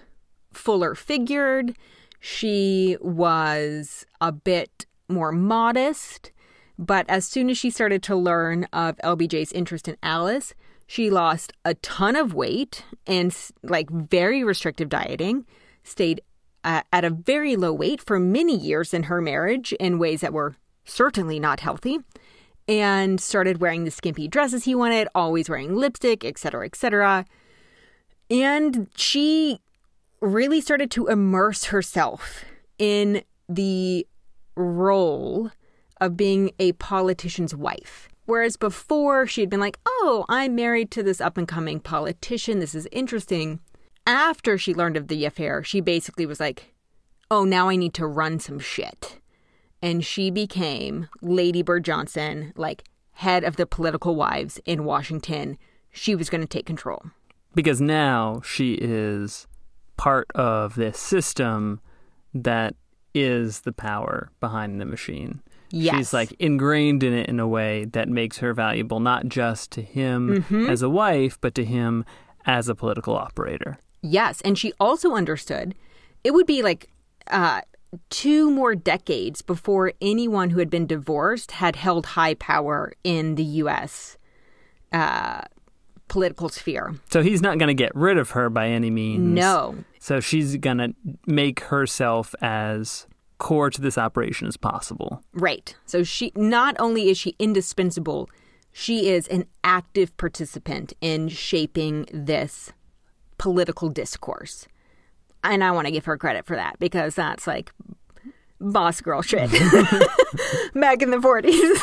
fuller 0.52 0.94
figured. 0.94 1.78
She 2.20 2.98
was 3.00 4.06
a 4.20 4.34
bit 4.34 4.86
more 5.08 5.32
modest. 5.32 6.34
But 6.78 7.06
as 7.08 7.26
soon 7.26 7.50
as 7.50 7.58
she 7.58 7.70
started 7.70 8.04
to 8.04 8.16
learn 8.18 8.66
of 8.74 8.98
LBJ's 8.98 9.54
interest 9.54 9.88
in 9.88 9.96
Alice, 10.04 10.54
she 10.86 11.10
lost 11.10 11.54
a 11.64 11.76
ton 11.76 12.18
of 12.18 12.34
weight 12.34 12.84
and 13.08 13.34
like 13.64 13.90
very 13.90 14.44
restrictive 14.44 14.90
dieting, 14.90 15.46
stayed 15.84 16.22
uh, 16.66 16.82
at 16.92 17.06
a 17.06 17.10
very 17.10 17.56
low 17.56 17.72
weight 17.72 18.02
for 18.02 18.20
many 18.20 18.58
years 18.58 18.94
in 18.94 19.04
her 19.04 19.22
marriage 19.22 19.72
in 19.80 19.98
ways 19.98 20.20
that 20.20 20.34
were 20.34 20.58
certainly 20.84 21.40
not 21.40 21.62
healthy, 21.62 22.00
and 22.68 23.20
started 23.20 23.60
wearing 23.60 23.84
the 23.84 23.92
skimpy 23.92 24.28
dresses 24.28 24.64
he 24.64 24.76
wanted, 24.76 25.08
always 25.14 25.50
wearing 25.50 25.76
lipstick, 25.76 26.24
etc., 26.24 26.66
etc. 26.66 27.26
And 28.30 28.88
she 28.96 29.60
really 30.22 30.62
started 30.62 30.90
to 30.92 31.08
immerse 31.08 31.66
herself 31.66 32.46
in 32.78 33.24
the 33.50 34.08
role 34.56 35.52
of 36.00 36.18
being 36.18 36.52
a 36.60 36.72
politician's 36.74 37.56
wife. 37.56 38.10
Whereas 38.26 38.56
before 38.56 39.28
she'd 39.28 39.50
been 39.50 39.60
like, 39.60 39.78
oh, 39.86 40.26
I'm 40.30 40.56
married 40.56 40.92
to 40.92 41.04
this 41.04 41.20
up 41.20 41.38
and 41.38 41.48
coming 41.48 41.80
politician. 41.80 42.60
This 42.60 42.74
is 42.74 42.88
interesting. 42.92 43.60
After 44.08 44.58
she 44.58 44.74
learned 44.74 44.98
of 44.98 45.08
the 45.08 45.26
affair, 45.26 45.64
she 45.64 45.82
basically 45.82 46.26
was 46.26 46.40
like, 46.40 46.74
oh, 47.30 47.44
now 47.44 47.70
I 47.70 47.76
need 47.76 47.94
to 47.96 48.08
run 48.08 48.40
some 48.40 48.60
shit. 48.60 49.20
And 49.84 50.04
she 50.04 50.32
became 50.32 51.10
Lady 51.22 51.62
Bird 51.62 51.84
Johnson, 51.84 52.54
like 52.56 52.86
head 53.12 53.44
of 53.44 53.58
the 53.58 53.66
political 53.68 54.16
wives 54.16 54.60
in 54.66 54.86
Washington. 54.86 55.58
She 55.92 56.16
was 56.16 56.30
going 56.30 56.42
to 56.42 56.48
take 56.48 56.66
control. 56.66 57.04
Because 57.54 57.82
now 57.82 58.42
she 58.46 58.76
is 58.76 59.46
part 59.98 60.32
of 60.34 60.76
this 60.76 60.98
system 60.98 61.82
that 62.34 62.76
is 63.14 63.60
the 63.62 63.74
power 63.74 64.32
behind 64.40 64.80
the 64.82 64.86
machine. 64.86 65.42
Yes. 65.70 65.96
She's 65.98 66.14
like 66.14 66.32
ingrained 66.40 67.04
in 67.04 67.14
it 67.14 67.28
in 67.28 67.40
a 67.40 67.48
way 67.48 67.86
that 67.86 68.08
makes 68.08 68.38
her 68.38 68.54
valuable 68.54 69.00
not 69.02 69.28
just 69.28 69.70
to 69.72 69.82
him 69.82 70.44
Mhm. 70.50 70.70
as 70.70 70.82
a 70.82 70.90
wife, 70.90 71.38
but 71.42 71.54
to 71.56 71.66
him 71.66 72.06
as 72.46 72.70
a 72.70 72.76
political 72.76 73.16
operator. 73.16 73.78
Yes, 74.02 74.40
and 74.42 74.58
she 74.58 74.72
also 74.80 75.14
understood 75.14 75.76
it 76.24 76.34
would 76.34 76.48
be 76.48 76.62
like 76.62 76.90
uh, 77.28 77.62
two 78.10 78.50
more 78.52 78.76
decades 78.76 79.42
before 79.42 79.94
anyone 80.02 80.50
who 80.52 80.60
had 80.60 80.70
been 80.70 80.88
divorced 80.88 81.52
had 81.52 81.76
held 81.76 82.06
high 82.08 82.34
power 82.36 82.94
in 83.04 83.36
the 83.36 83.44
U.S. 83.44 84.18
Uh, 84.92 85.42
political 86.08 86.50
sphere. 86.50 86.96
So 87.10 87.22
he's 87.24 87.42
not 87.42 87.58
going 87.58 87.68
to 87.68 87.74
get 87.74 87.94
rid 87.96 88.18
of 88.18 88.32
her 88.32 88.50
by 88.50 88.68
any 88.70 88.90
means. 88.90 89.24
No, 89.24 89.76
So 90.00 90.20
she's 90.20 90.58
going 90.58 90.78
to 90.78 90.94
make 91.26 91.62
herself 91.62 92.36
as 92.42 93.08
core 93.40 93.70
to 93.70 93.82
this 93.82 93.98
operation 93.98 94.48
as 94.48 94.56
possible. 94.58 95.22
right. 95.34 95.76
So 95.86 96.04
she 96.04 96.32
not 96.36 96.76
only 96.80 97.10
is 97.10 97.18
she 97.18 97.36
indispensable, 97.40 98.30
she 98.72 99.10
is 99.10 99.28
an 99.28 99.46
active 99.64 100.16
participant 100.18 100.94
in 101.02 101.28
shaping 101.30 102.06
this 102.14 102.72
political 103.38 103.90
discourse. 103.90 104.68
And 105.44 105.64
I 105.64 105.72
want 105.72 105.88
to 105.88 105.92
give 105.92 106.06
her 106.06 106.18
credit 106.18 106.46
for 106.46 106.56
that 106.56 106.80
because 106.80 107.16
that's 107.16 107.46
like 107.48 107.72
boss 108.60 109.02
girl 109.02 109.22
shit 109.22 109.52
back 110.74 111.02
in 111.02 111.12
the 111.12 111.18
40s. 111.18 111.80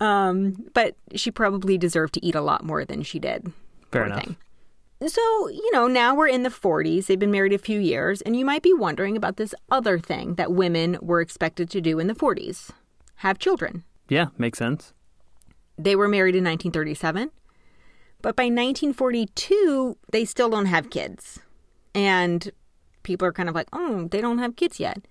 um, 0.00 0.54
but 0.74 0.96
she 1.14 1.30
probably 1.30 1.76
deserved 1.76 2.14
to 2.14 2.24
eat 2.24 2.34
a 2.34 2.40
lot 2.40 2.64
more 2.64 2.84
than 2.84 3.02
she 3.02 3.18
did. 3.18 3.52
Fair 3.90 4.06
enough. 4.06 4.24
thing. 4.24 4.36
So, 5.06 5.48
you 5.48 5.70
know, 5.72 5.88
now 5.88 6.14
we're 6.14 6.28
in 6.28 6.44
the 6.44 6.48
40s. 6.48 7.06
They've 7.06 7.18
been 7.18 7.32
married 7.32 7.52
a 7.52 7.58
few 7.58 7.80
years, 7.80 8.20
and 8.22 8.36
you 8.36 8.44
might 8.44 8.62
be 8.62 8.72
wondering 8.72 9.16
about 9.16 9.36
this 9.36 9.52
other 9.70 9.98
thing 9.98 10.36
that 10.36 10.52
women 10.52 10.96
were 11.02 11.20
expected 11.20 11.68
to 11.70 11.80
do 11.80 11.98
in 11.98 12.06
the 12.06 12.14
40s 12.14 12.70
have 13.16 13.38
children. 13.38 13.82
Yeah, 14.08 14.26
makes 14.38 14.58
sense. 14.58 14.92
They 15.76 15.96
were 15.96 16.08
married 16.08 16.36
in 16.36 16.44
1937, 16.44 17.30
but 18.20 18.36
by 18.36 18.44
1942, 18.44 19.98
they 20.12 20.24
still 20.24 20.50
don't 20.50 20.66
have 20.66 20.90
kids. 20.90 21.40
And 21.94 22.50
people 23.02 23.26
are 23.26 23.32
kind 23.32 23.48
of 23.48 23.54
like, 23.54 23.68
oh, 23.72 24.08
they 24.10 24.20
don't 24.20 24.38
have 24.38 24.56
kids 24.56 24.80
yet. 24.80 25.06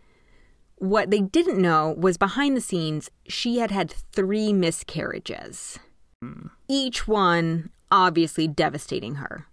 What 0.78 1.12
they 1.12 1.22
didn't 1.22 1.62
know 1.62 1.96
was 1.98 2.18
behind 2.18 2.58
the 2.58 2.62
scenes, 2.62 3.10
she 3.28 3.60
had 3.60 3.72
had 3.72 3.92
three 4.14 4.52
miscarriages, 4.52 5.78
hmm. 6.22 6.48
each 6.68 7.08
one 7.08 7.70
obviously 7.92 8.48
devastating 8.48 9.16
her. 9.16 9.46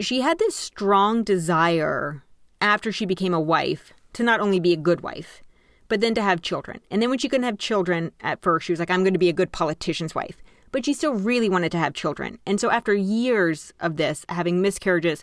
She 0.00 0.20
had 0.20 0.38
this 0.38 0.56
strong 0.56 1.22
desire 1.22 2.24
after 2.60 2.92
she 2.92 3.04
became 3.04 3.34
a 3.34 3.40
wife 3.40 3.92
to 4.14 4.22
not 4.22 4.40
only 4.40 4.60
be 4.60 4.72
a 4.72 4.76
good 4.76 5.02
wife, 5.02 5.42
but 5.88 6.00
then 6.00 6.14
to 6.14 6.22
have 6.22 6.40
children. 6.40 6.80
And 6.90 7.02
then 7.02 7.10
when 7.10 7.18
she 7.18 7.28
couldn't 7.28 7.44
have 7.44 7.58
children 7.58 8.12
at 8.20 8.40
first, 8.40 8.66
she 8.66 8.72
was 8.72 8.80
like, 8.80 8.90
I'm 8.90 9.02
going 9.02 9.12
to 9.12 9.18
be 9.18 9.28
a 9.28 9.34
good 9.34 9.52
politician's 9.52 10.14
wife. 10.14 10.36
But 10.70 10.86
she 10.86 10.94
still 10.94 11.12
really 11.14 11.50
wanted 11.50 11.72
to 11.72 11.78
have 11.78 11.92
children. 11.92 12.38
And 12.46 12.58
so 12.58 12.70
after 12.70 12.94
years 12.94 13.74
of 13.80 13.96
this, 13.96 14.24
having 14.30 14.62
miscarriages, 14.62 15.22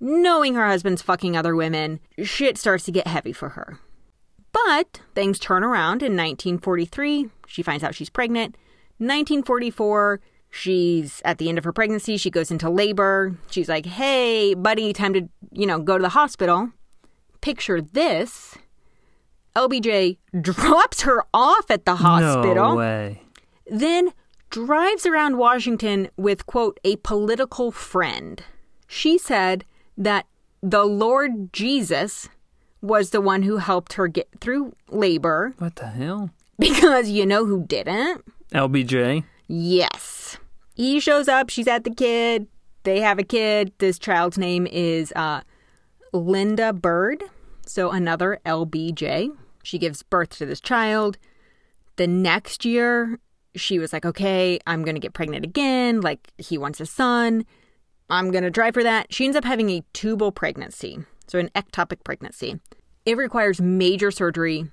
knowing 0.00 0.54
her 0.54 0.66
husband's 0.66 1.02
fucking 1.02 1.36
other 1.36 1.54
women, 1.54 2.00
shit 2.22 2.56
starts 2.58 2.84
to 2.84 2.92
get 2.92 3.06
heavy 3.06 3.32
for 3.32 3.50
her. 3.50 3.78
But 4.52 5.00
things 5.14 5.38
turn 5.38 5.62
around 5.62 6.02
in 6.02 6.16
1943. 6.16 7.28
She 7.46 7.62
finds 7.62 7.84
out 7.84 7.94
she's 7.94 8.10
pregnant. 8.10 8.56
1944, 8.98 10.20
she's 10.50 11.22
at 11.24 11.38
the 11.38 11.48
end 11.48 11.58
of 11.58 11.64
her 11.64 11.72
pregnancy. 11.72 12.16
She 12.16 12.30
goes 12.30 12.50
into 12.50 12.68
labor. 12.68 13.36
She's 13.50 13.68
like, 13.68 13.86
hey, 13.86 14.54
buddy, 14.54 14.92
time 14.92 15.12
to, 15.14 15.28
you 15.52 15.66
know, 15.66 15.78
go 15.78 15.96
to 15.98 16.02
the 16.02 16.10
hospital. 16.10 16.70
Picture 17.40 17.80
this 17.80 18.56
LBJ 19.56 20.18
drops 20.40 21.02
her 21.02 21.24
off 21.32 21.70
at 21.70 21.84
the 21.84 21.96
hospital 21.96 22.54
No 22.70 22.74
way. 22.76 23.22
then 23.66 24.12
drives 24.50 25.06
around 25.06 25.38
Washington 25.38 26.08
with, 26.16 26.46
quote, 26.46 26.78
a 26.84 26.96
political 26.96 27.70
friend. 27.70 28.42
She 28.86 29.16
said 29.16 29.64
that 30.00 30.26
the 30.62 30.84
Lord 30.84 31.52
Jesus 31.52 32.28
was 32.82 33.10
the 33.10 33.20
one 33.20 33.42
who 33.42 33.58
helped 33.58 33.92
her 33.92 34.08
get 34.08 34.28
through 34.40 34.74
labor 34.88 35.54
What 35.58 35.76
the 35.76 35.86
hell? 35.86 36.30
because 36.58 37.08
you 37.10 37.24
know 37.26 37.44
who 37.46 37.64
didn't? 37.66 38.24
LBJ. 38.52 39.22
Yes. 39.46 40.38
He 40.74 40.98
shows 41.00 41.28
up, 41.28 41.50
she's 41.50 41.68
at 41.68 41.84
the 41.84 41.94
kid, 41.94 42.46
they 42.82 43.00
have 43.00 43.18
a 43.18 43.22
kid. 43.22 43.72
This 43.78 43.98
child's 43.98 44.38
name 44.38 44.66
is 44.66 45.12
uh, 45.14 45.42
Lynda 46.14 46.74
Bird, 46.80 47.22
so 47.66 47.90
another 47.90 48.40
LBJ. 48.46 49.28
She 49.62 49.78
gives 49.78 50.02
birth 50.02 50.30
to 50.38 50.46
this 50.46 50.60
child. 50.60 51.18
The 51.96 52.06
next 52.06 52.64
year, 52.64 53.18
she 53.54 53.78
was 53.78 53.92
like, 53.92 54.06
okay, 54.06 54.58
I'm 54.66 54.82
going 54.82 54.94
to 54.94 55.00
get 55.00 55.12
pregnant 55.12 55.44
again. 55.44 56.00
Like, 56.00 56.32
he 56.38 56.56
wants 56.56 56.80
a 56.80 56.86
son. 56.86 57.44
I'm 58.10 58.30
going 58.30 58.44
to 58.44 58.50
try 58.50 58.70
for 58.70 58.82
that. 58.82 59.12
She 59.12 59.24
ends 59.24 59.36
up 59.36 59.44
having 59.44 59.70
a 59.70 59.84
tubal 59.92 60.32
pregnancy, 60.32 60.98
so 61.26 61.38
an 61.38 61.50
ectopic 61.54 62.04
pregnancy. 62.04 62.60
It 63.06 63.16
requires 63.16 63.60
major 63.60 64.10
surgery, 64.10 64.66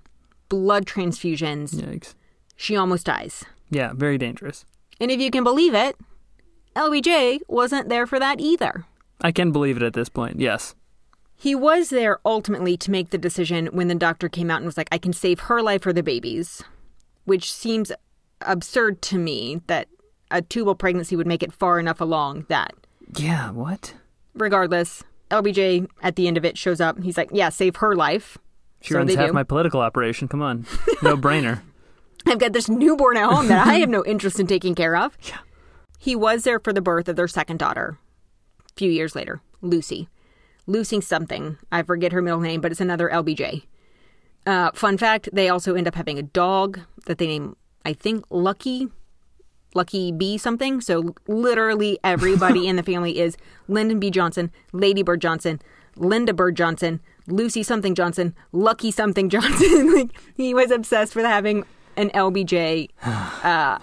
blood 0.49 0.85
transfusions. 0.85 1.75
Yikes. 1.75 2.15
She 2.55 2.75
almost 2.75 3.05
dies. 3.05 3.45
Yeah, 3.69 3.93
very 3.93 4.17
dangerous. 4.17 4.65
And 4.99 5.11
if 5.11 5.19
you 5.19 5.29
can 5.29 5.43
believe 5.43 5.73
it, 5.73 5.95
LBJ 6.75 7.41
wasn't 7.47 7.89
there 7.89 8.07
for 8.07 8.19
that 8.19 8.39
either. 8.39 8.85
I 9.21 9.31
can 9.31 9.51
believe 9.51 9.77
it 9.77 9.83
at 9.83 9.93
this 9.93 10.09
point. 10.09 10.39
Yes. 10.39 10.75
He 11.35 11.53
was 11.53 11.89
there 11.89 12.19
ultimately 12.25 12.77
to 12.77 12.91
make 12.91 13.11
the 13.11 13.17
decision 13.17 13.67
when 13.67 13.87
the 13.87 13.95
doctor 13.95 14.27
came 14.27 14.49
out 14.49 14.57
and 14.57 14.65
was 14.65 14.77
like, 14.77 14.89
I 14.91 14.97
can 14.97 15.13
save 15.13 15.41
her 15.41 15.61
life 15.61 15.85
or 15.85 15.93
the 15.93 16.01
baby's, 16.01 16.63
which 17.25 17.51
seems 17.51 17.91
absurd 18.41 19.01
to 19.03 19.19
me 19.19 19.61
that 19.67 19.87
a 20.31 20.41
tubal 20.41 20.75
pregnancy 20.75 21.15
would 21.15 21.27
make 21.27 21.43
it 21.43 21.53
far 21.53 21.79
enough 21.79 22.01
along 22.01 22.45
that. 22.49 22.73
Yeah, 23.15 23.51
what? 23.51 23.93
Regardless, 24.33 25.03
LBJ 25.31 25.87
at 26.01 26.15
the 26.15 26.27
end 26.27 26.37
of 26.37 26.45
it 26.45 26.57
shows 26.57 26.79
up. 26.81 27.01
He's 27.01 27.17
like, 27.17 27.29
Yeah, 27.31 27.49
save 27.49 27.77
her 27.77 27.95
life. 27.95 28.37
She 28.81 28.93
So 28.93 28.99
runs 28.99 29.13
half 29.15 29.27
do. 29.27 29.33
my 29.33 29.43
political 29.43 29.81
operation. 29.81 30.27
Come 30.27 30.41
on, 30.41 30.65
no 31.01 31.17
brainer. 31.17 31.61
I've 32.25 32.39
got 32.39 32.53
this 32.53 32.67
newborn 32.69 33.17
at 33.17 33.31
home 33.31 33.47
that 33.47 33.65
I 33.67 33.75
have 33.75 33.89
no 33.89 34.03
interest 34.05 34.39
in 34.39 34.47
taking 34.47 34.75
care 34.75 34.95
of. 34.95 35.17
Yeah. 35.23 35.37
He 35.99 36.15
was 36.15 36.43
there 36.43 36.59
for 36.59 36.73
the 36.73 36.81
birth 36.81 37.07
of 37.07 37.15
their 37.15 37.27
second 37.27 37.57
daughter 37.57 37.97
a 38.69 38.73
few 38.75 38.91
years 38.91 39.15
later, 39.15 39.41
Lucy. 39.61 40.09
Lucy 40.67 40.99
something. 41.01 41.57
I 41.71 41.81
forget 41.83 42.11
her 42.11 42.21
middle 42.21 42.41
name, 42.41 42.59
but 42.61 42.71
it's 42.71 42.81
another 42.81 43.09
LBJ. 43.09 43.63
Uh, 44.45 44.71
fun 44.73 44.97
fact 44.97 45.29
they 45.33 45.49
also 45.49 45.75
end 45.75 45.87
up 45.87 45.95
having 45.95 46.19
a 46.19 46.23
dog 46.23 46.81
that 47.05 47.17
they 47.17 47.27
name, 47.27 47.55
I 47.85 47.93
think, 47.93 48.25
Lucky. 48.29 48.89
Lucky 49.77 50.11
B 50.11 50.37
something. 50.37 50.81
So 50.81 51.13
literally 51.27 51.99
everybody 52.03 52.67
in 52.69 52.75
the 52.75 52.83
family 52.83 53.19
is 53.19 53.37
Lyndon 53.67 53.99
B. 53.99 54.09
Johnson, 54.11 54.51
Lady 54.73 55.03
Bird 55.03 55.21
Johnson, 55.21 55.61
Lynda 55.95 56.35
Bird 56.35 56.55
Johnson, 56.57 56.99
Lucy 57.27 57.63
something 57.63 57.95
Johnson, 57.95 58.35
Lucky 58.51 58.91
something 58.91 59.29
Johnson. 59.35 59.93
like 59.95 60.11
he 60.35 60.53
was 60.53 60.71
obsessed 60.71 61.15
with 61.15 61.25
having 61.25 61.63
an 61.95 62.09
LBJ 62.09 62.89
uh 63.03 63.79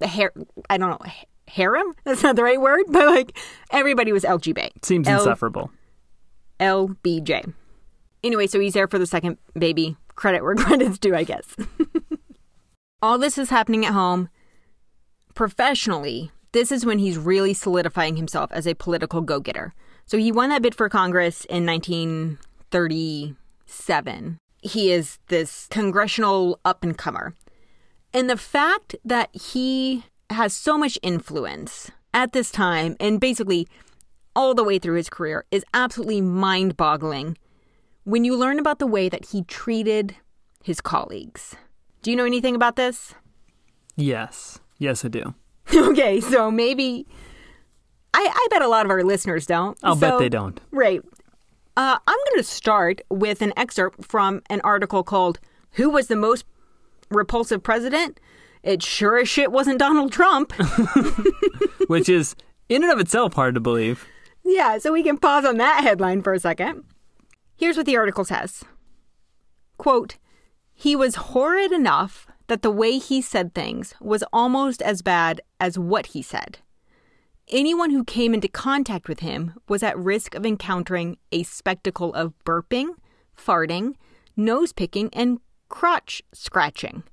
heir 0.00 0.32
I 0.70 0.78
don't 0.78 0.90
know 0.90 1.10
harem. 1.48 1.94
That's 2.04 2.22
not 2.22 2.36
the 2.36 2.44
right 2.44 2.60
word, 2.60 2.84
but 2.88 3.06
like 3.06 3.36
everybody 3.72 4.12
was 4.12 4.22
LGB. 4.22 4.70
Seems 4.84 5.08
L- 5.08 5.18
insufferable. 5.18 5.70
LBJ. 6.60 7.52
Anyway, 8.22 8.46
so 8.46 8.60
he's 8.60 8.74
there 8.74 8.86
for 8.86 8.98
the 8.98 9.06
second 9.06 9.38
baby. 9.58 9.96
Credit 10.14 10.42
where 10.44 10.54
credit's 10.64 10.98
due, 10.98 11.14
I 11.16 11.24
guess. 11.24 11.56
All 13.02 13.16
this 13.18 13.38
is 13.38 13.48
happening 13.50 13.84
at 13.86 13.92
home. 13.94 14.28
Professionally, 15.40 16.30
this 16.52 16.70
is 16.70 16.84
when 16.84 16.98
he's 16.98 17.16
really 17.16 17.54
solidifying 17.54 18.16
himself 18.16 18.52
as 18.52 18.66
a 18.66 18.74
political 18.74 19.22
go 19.22 19.40
getter. 19.40 19.72
So 20.04 20.18
he 20.18 20.30
won 20.30 20.50
that 20.50 20.60
bid 20.60 20.74
for 20.74 20.90
Congress 20.90 21.46
in 21.46 21.64
1937. 21.64 24.38
He 24.60 24.92
is 24.92 25.18
this 25.28 25.66
congressional 25.70 26.60
up 26.62 26.84
and 26.84 26.98
comer. 26.98 27.34
And 28.12 28.28
the 28.28 28.36
fact 28.36 28.96
that 29.02 29.34
he 29.34 30.04
has 30.28 30.52
so 30.52 30.76
much 30.76 30.98
influence 31.02 31.90
at 32.12 32.34
this 32.34 32.50
time 32.50 32.94
and 33.00 33.18
basically 33.18 33.66
all 34.36 34.54
the 34.54 34.62
way 34.62 34.78
through 34.78 34.96
his 34.96 35.08
career 35.08 35.46
is 35.50 35.64
absolutely 35.72 36.20
mind 36.20 36.76
boggling 36.76 37.38
when 38.04 38.26
you 38.26 38.36
learn 38.36 38.58
about 38.58 38.78
the 38.78 38.86
way 38.86 39.08
that 39.08 39.30
he 39.30 39.44
treated 39.44 40.16
his 40.62 40.82
colleagues. 40.82 41.56
Do 42.02 42.10
you 42.10 42.16
know 42.18 42.26
anything 42.26 42.54
about 42.54 42.76
this? 42.76 43.14
Yes, 43.96 44.60
yes, 44.80 45.04
I 45.04 45.08
do. 45.08 45.34
okay, 45.74 46.20
so 46.20 46.50
maybe. 46.50 47.06
I, 48.12 48.28
I 48.28 48.46
bet 48.50 48.62
a 48.62 48.68
lot 48.68 48.84
of 48.84 48.90
our 48.90 49.04
listeners 49.04 49.46
don't. 49.46 49.78
I'll 49.84 49.94
bet 49.94 50.18
they 50.18 50.28
don't. 50.28 50.60
Right. 50.72 51.00
Uh, 51.76 51.98
I'm 52.04 52.18
going 52.28 52.38
to 52.38 52.42
start 52.42 53.00
with 53.08 53.40
an 53.40 53.52
excerpt 53.56 54.04
from 54.04 54.42
an 54.50 54.60
article 54.62 55.04
called 55.04 55.38
Who 55.72 55.90
Was 55.90 56.08
the 56.08 56.16
Most 56.16 56.44
Repulsive 57.08 57.62
President? 57.62 58.18
It 58.64 58.82
sure 58.82 59.18
as 59.18 59.28
shit 59.28 59.52
wasn't 59.52 59.78
Donald 59.78 60.10
Trump. 60.10 60.52
Which 61.86 62.08
is 62.08 62.34
in 62.68 62.82
and 62.82 62.92
of 62.92 62.98
itself 62.98 63.34
hard 63.34 63.54
to 63.54 63.60
believe. 63.60 64.06
Yeah, 64.44 64.78
so 64.78 64.92
we 64.92 65.02
can 65.02 65.18
pause 65.18 65.44
on 65.44 65.58
that 65.58 65.84
headline 65.84 66.22
for 66.22 66.32
a 66.32 66.40
second. 66.40 66.84
Here's 67.56 67.76
what 67.76 67.86
the 67.86 67.96
article 67.96 68.24
says 68.24 68.64
Quote, 69.78 70.16
he 70.74 70.96
was 70.96 71.14
horrid 71.14 71.72
enough 71.72 72.26
that 72.50 72.62
the 72.62 72.70
way 72.70 72.98
he 72.98 73.22
said 73.22 73.54
things 73.54 73.94
was 74.00 74.24
almost 74.32 74.82
as 74.82 75.02
bad 75.02 75.40
as 75.60 75.78
what 75.78 76.06
he 76.06 76.20
said. 76.20 76.58
Anyone 77.46 77.90
who 77.90 78.02
came 78.02 78.34
into 78.34 78.48
contact 78.48 79.08
with 79.08 79.20
him 79.20 79.54
was 79.68 79.84
at 79.84 79.96
risk 79.96 80.34
of 80.34 80.44
encountering 80.44 81.16
a 81.30 81.44
spectacle 81.44 82.12
of 82.12 82.34
burping, 82.44 82.88
farting, 83.38 83.94
nose 84.36 84.72
picking, 84.72 85.10
and 85.12 85.38
crotch 85.68 86.22
scratching. 86.32 87.04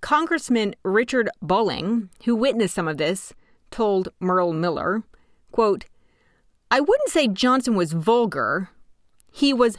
Congressman 0.00 0.76
Richard 0.84 1.28
Bolling, 1.42 2.10
who 2.24 2.36
witnessed 2.36 2.76
some 2.76 2.86
of 2.86 2.96
this, 2.96 3.34
told 3.72 4.10
Merle 4.20 4.52
Miller, 4.52 5.02
quote, 5.50 5.86
I 6.70 6.78
wouldn't 6.78 7.10
say 7.10 7.26
Johnson 7.26 7.74
was 7.74 7.92
vulgar. 7.92 8.70
He 9.32 9.52
was 9.52 9.78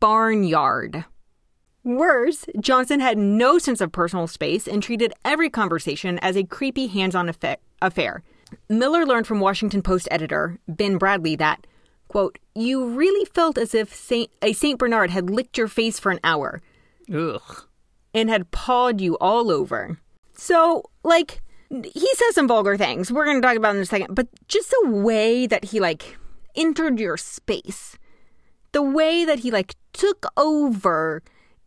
barnyard. 0.00 1.06
Worse, 1.86 2.46
Johnson 2.58 2.98
had 2.98 3.16
no 3.16 3.58
sense 3.58 3.80
of 3.80 3.92
personal 3.92 4.26
space 4.26 4.66
and 4.66 4.82
treated 4.82 5.12
every 5.24 5.48
conversation 5.48 6.18
as 6.18 6.36
a 6.36 6.42
creepy 6.42 6.88
hands 6.88 7.14
on 7.14 7.32
affair. 7.80 8.24
Miller 8.68 9.06
learned 9.06 9.28
from 9.28 9.38
Washington 9.38 9.82
Post 9.82 10.08
editor 10.10 10.58
Ben 10.66 10.98
Bradlee 10.98 11.38
that, 11.38 11.64
quote, 12.08 12.40
you 12.56 12.84
really 12.88 13.24
felt 13.26 13.56
as 13.56 13.72
if 13.72 13.94
Saint, 13.94 14.32
a 14.42 14.52
St. 14.52 14.80
Bernard 14.80 15.10
had 15.10 15.30
licked 15.30 15.56
your 15.56 15.68
face 15.68 16.00
for 16.00 16.10
an 16.10 16.18
hour 16.24 16.60
Ugh. 17.14 17.68
and 18.12 18.28
had 18.28 18.50
pawed 18.50 19.00
you 19.00 19.16
all 19.18 19.52
over. 19.52 20.00
So, 20.32 20.90
like, 21.04 21.40
he 21.70 22.14
says 22.14 22.34
some 22.34 22.48
vulgar 22.48 22.76
things. 22.76 23.12
We're 23.12 23.26
going 23.26 23.40
to 23.40 23.46
talk 23.46 23.56
about 23.56 23.76
in 23.76 23.82
a 23.82 23.86
second, 23.86 24.12
but 24.12 24.26
just 24.48 24.70
the 24.70 24.90
way 24.90 25.46
that 25.46 25.66
he, 25.66 25.78
like, 25.78 26.18
entered 26.56 26.98
your 26.98 27.16
space, 27.16 27.96
the 28.72 28.82
way 28.82 29.24
that 29.24 29.38
he, 29.38 29.52
like, 29.52 29.76
took 29.92 30.26
over, 30.36 31.22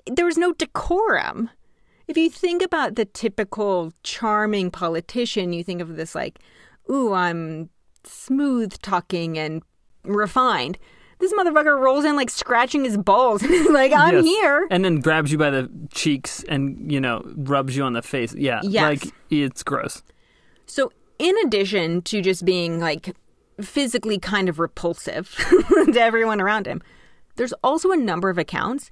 there 0.05 0.25
was 0.25 0.37
no 0.37 0.53
decorum. 0.53 1.49
If 2.07 2.17
you 2.17 2.29
think 2.29 2.61
about 2.63 2.95
the 2.95 3.05
typical 3.05 3.93
charming 4.03 4.71
politician, 4.71 5.53
you 5.53 5.63
think 5.63 5.81
of 5.81 5.95
this, 5.95 6.15
like, 6.15 6.39
ooh, 6.89 7.13
I'm 7.13 7.69
smooth 8.03 8.73
talking 8.81 9.37
and 9.37 9.61
refined. 10.03 10.77
This 11.19 11.33
motherfucker 11.33 11.77
rolls 11.79 12.05
in 12.05 12.15
like 12.15 12.29
scratching 12.29 12.85
his 12.85 12.97
balls 12.97 13.43
like, 13.69 13.91
I'm 13.91 14.15
Yes. 14.15 14.25
here. 14.25 14.67
And 14.71 14.83
then 14.85 15.01
grabs 15.01 15.31
you 15.31 15.37
by 15.37 15.49
the 15.49 15.69
cheeks 15.93 16.43
and, 16.47 16.91
you 16.91 16.99
know, 17.01 17.21
rubs 17.35 17.75
you 17.75 17.83
on 17.83 17.93
the 17.93 18.01
face. 18.01 18.33
Yeah. 18.33 18.61
Yes. 18.63 19.03
Like, 19.03 19.13
it's 19.29 19.61
gross. 19.61 20.01
So, 20.65 20.91
in 21.19 21.35
addition 21.45 22.01
to 22.03 22.21
just 22.21 22.45
being 22.45 22.79
like 22.79 23.13
physically 23.61 24.17
kind 24.17 24.47
of 24.47 24.57
repulsive 24.59 25.35
to 25.91 25.99
everyone 25.99 26.39
around 26.39 26.65
him, 26.65 26.81
there's 27.35 27.53
also 27.63 27.91
a 27.91 27.97
number 27.97 28.29
of 28.29 28.37
accounts 28.37 28.89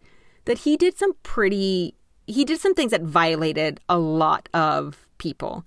that 0.47 0.59
he 0.59 0.75
did 0.75 0.97
some 0.97 1.13
pretty, 1.23 1.93
he 2.25 2.43
did 2.43 2.59
some 2.59 2.73
things 2.73 2.91
that 2.91 3.03
violated 3.03 3.79
a 3.87 3.97
lot 3.99 4.49
of 4.53 5.07
people. 5.17 5.63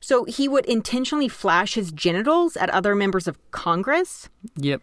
So, 0.00 0.24
he 0.24 0.48
would 0.48 0.64
intentionally 0.64 1.28
flash 1.28 1.74
his 1.74 1.92
genitals 1.92 2.56
at 2.56 2.70
other 2.70 2.94
members 2.94 3.28
of 3.28 3.38
Congress. 3.50 4.30
Yep. 4.56 4.80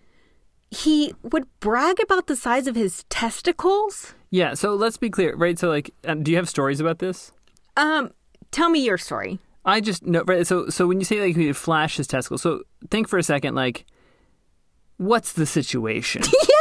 He 0.70 1.16
would 1.24 1.48
brag 1.60 1.98
about 2.04 2.28
the 2.28 2.36
size 2.36 2.68
of 2.68 2.76
his 2.76 3.04
testicles. 3.10 4.14
Yeah. 4.30 4.54
So 4.54 4.76
let's 4.76 4.98
be 4.98 5.10
clear, 5.10 5.36
right? 5.36 5.58
So, 5.58 5.70
like, 5.70 5.92
uh, 6.06 6.16
do 6.16 6.32
you 6.32 6.38
have 6.38 6.50
stories 6.50 6.80
about 6.80 7.00
this? 7.00 7.32
Um, 7.78 8.12
tell 8.52 8.70
me 8.70 8.84
your 8.84 8.98
story. 8.98 9.40
I 9.68 9.82
just 9.82 10.06
no 10.06 10.24
right. 10.26 10.48
So 10.48 10.70
so 10.70 10.88
when 10.88 11.00
you 11.00 11.06
say 11.06 11.20
like 11.20 11.36
he 11.36 11.48
would 11.48 11.58
flash 11.58 11.98
his 11.98 12.08
testicles, 12.08 12.42
so 12.42 12.64
think 12.90 13.10
for 13.10 13.20
a 13.20 13.24
second, 13.24 13.54
like, 13.54 13.86
what's 14.96 15.34
the 15.34 15.46
situation, 15.46 16.24
Yes! 16.50 16.57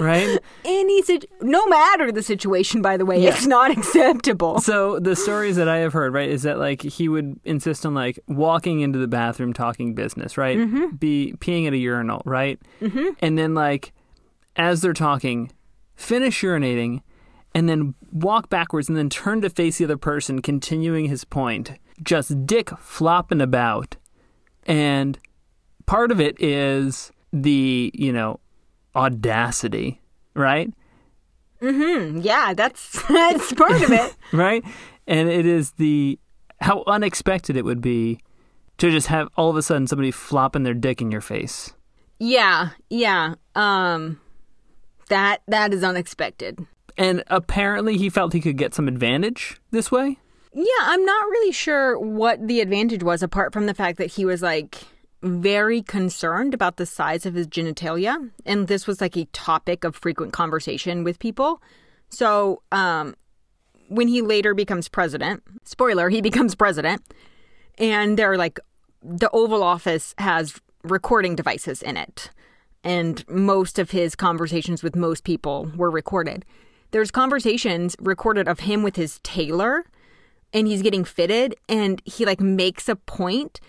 Right? 0.00 0.38
Any 0.64 1.02
situ- 1.02 1.26
no 1.42 1.64
matter 1.66 2.10
the 2.10 2.22
situation, 2.22 2.82
by 2.82 2.96
the 2.96 3.04
way, 3.06 3.22
Yeah. 3.22 3.30
it's 3.30 3.46
not 3.46 3.70
acceptable. 3.76 4.60
So 4.60 4.98
the 4.98 5.14
stories 5.14 5.56
that 5.56 5.68
I 5.68 5.78
have 5.78 5.92
heard, 5.92 6.12
right, 6.14 6.28
is 6.28 6.42
that 6.42 6.58
like 6.58 6.82
he 6.82 7.08
would 7.08 7.38
insist 7.44 7.84
on 7.86 7.94
like 7.94 8.18
walking 8.26 8.80
into 8.80 8.98
the 8.98 9.08
bathroom 9.08 9.52
talking 9.52 9.94
business, 9.94 10.36
right? 10.38 10.56
Be 10.98 11.34
peeing 11.38 11.66
at 11.66 11.72
a 11.72 11.78
urinal, 11.78 12.22
right? 12.24 12.58
Mm-hmm. 12.80 13.08
And 13.20 13.38
then 13.38 13.54
like 13.54 13.92
as 14.56 14.80
they're 14.80 14.92
talking, 14.92 15.52
finish 15.96 16.40
urinating, 16.42 17.02
and 17.54 17.68
then 17.68 17.94
walk 18.12 18.48
backwards 18.48 18.88
and 18.88 18.96
then 18.96 19.08
turn 19.10 19.40
to 19.42 19.50
face 19.50 19.78
the 19.78 19.84
other 19.84 19.96
person, 19.96 20.40
continuing 20.42 21.06
his 21.06 21.24
point, 21.24 21.72
just 22.02 22.46
dick 22.46 22.70
flopping 22.78 23.40
about. 23.40 23.96
And 24.66 25.18
part 25.86 26.10
of 26.12 26.20
it 26.20 26.40
is 26.40 27.10
the, 27.32 27.90
you 27.94 28.12
know, 28.12 28.38
audacity, 28.94 30.00
right? 30.34 30.72
Mm-hmm. 31.60 32.20
Yeah, 32.20 32.54
that's 32.54 33.02
that's 33.08 33.52
part 33.52 33.82
of 33.82 33.90
it. 33.90 34.16
right? 34.32 34.64
And 35.06 35.28
it 35.28 35.46
is 35.46 35.72
the 35.72 36.18
how 36.60 36.84
unexpected 36.86 37.56
it 37.56 37.64
would 37.64 37.80
be 37.80 38.20
to 38.78 38.90
just 38.90 39.08
have 39.08 39.28
all 39.36 39.50
of 39.50 39.56
a 39.56 39.62
sudden 39.62 39.86
somebody 39.86 40.10
flopping 40.10 40.62
their 40.62 40.74
dick 40.74 41.00
in 41.00 41.10
your 41.10 41.20
face. 41.20 41.72
Yeah, 42.18 42.70
yeah. 42.88 43.34
Um 43.54 44.20
that 45.08 45.42
that 45.48 45.74
is 45.74 45.84
unexpected. 45.84 46.66
And 46.96 47.24
apparently 47.28 47.96
he 47.96 48.10
felt 48.10 48.32
he 48.32 48.40
could 48.40 48.56
get 48.56 48.74
some 48.74 48.88
advantage 48.88 49.60
this 49.70 49.90
way. 49.90 50.18
Yeah, 50.52 50.64
I'm 50.82 51.04
not 51.04 51.28
really 51.28 51.52
sure 51.52 51.98
what 51.98 52.46
the 52.46 52.60
advantage 52.60 53.02
was 53.02 53.22
apart 53.22 53.52
from 53.52 53.66
the 53.66 53.74
fact 53.74 53.98
that 53.98 54.10
he 54.12 54.24
was 54.24 54.42
like 54.42 54.78
very 55.22 55.82
concerned 55.82 56.54
about 56.54 56.76
the 56.76 56.86
size 56.86 57.26
of 57.26 57.34
his 57.34 57.46
genitalia 57.46 58.30
and 58.46 58.68
this 58.68 58.86
was 58.86 59.00
like 59.00 59.16
a 59.16 59.26
topic 59.26 59.84
of 59.84 59.94
frequent 59.94 60.32
conversation 60.32 61.04
with 61.04 61.18
people. 61.18 61.62
So, 62.08 62.62
um 62.72 63.14
when 63.88 64.06
he 64.06 64.22
later 64.22 64.54
becomes 64.54 64.88
president, 64.88 65.42
spoiler, 65.64 66.08
he 66.10 66.20
becomes 66.30 66.54
president, 66.54 67.02
and 67.76 68.16
they're 68.16 68.38
like 68.38 68.60
the 69.02 69.30
Oval 69.30 69.62
Office 69.62 70.14
has 70.18 70.60
recording 70.84 71.34
devices 71.34 71.82
in 71.82 71.96
it, 71.96 72.30
and 72.84 73.26
most 73.28 73.78
of 73.78 73.90
his 73.90 74.14
conversations 74.14 74.82
with 74.82 74.94
most 74.96 75.24
people 75.24 75.70
were 75.76 75.90
recorded. 75.90 76.44
there's 76.92 77.10
conversations 77.10 77.96
recorded 78.00 78.48
of 78.48 78.60
him 78.60 78.82
with 78.82 78.96
his 78.96 79.20
tailor 79.22 79.84
and 80.52 80.66
he's 80.66 80.82
getting 80.82 81.04
fitted 81.04 81.54
and 81.68 82.02
he 82.04 82.24
like 82.24 82.40
makes 82.40 82.88
a 82.88 82.96
point 82.96 83.60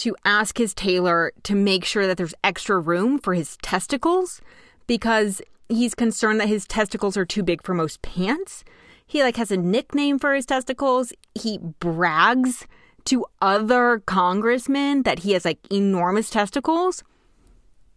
to 0.00 0.16
ask 0.24 0.56
his 0.56 0.72
tailor 0.72 1.30
to 1.42 1.54
make 1.54 1.84
sure 1.84 2.06
that 2.06 2.16
there's 2.16 2.34
extra 2.42 2.78
room 2.78 3.18
for 3.18 3.34
his 3.34 3.58
testicles 3.58 4.40
because 4.86 5.42
he's 5.68 5.94
concerned 5.94 6.40
that 6.40 6.48
his 6.48 6.66
testicles 6.66 7.18
are 7.18 7.26
too 7.26 7.42
big 7.42 7.62
for 7.62 7.74
most 7.74 8.00
pants. 8.00 8.64
He 9.06 9.22
like 9.22 9.36
has 9.36 9.50
a 9.50 9.58
nickname 9.58 10.18
for 10.18 10.32
his 10.34 10.46
testicles. 10.46 11.12
He 11.34 11.58
brags 11.58 12.66
to 13.04 13.26
other 13.42 14.02
congressmen 14.06 15.02
that 15.02 15.20
he 15.20 15.32
has 15.32 15.44
like 15.44 15.58
enormous 15.70 16.30
testicles. 16.30 17.02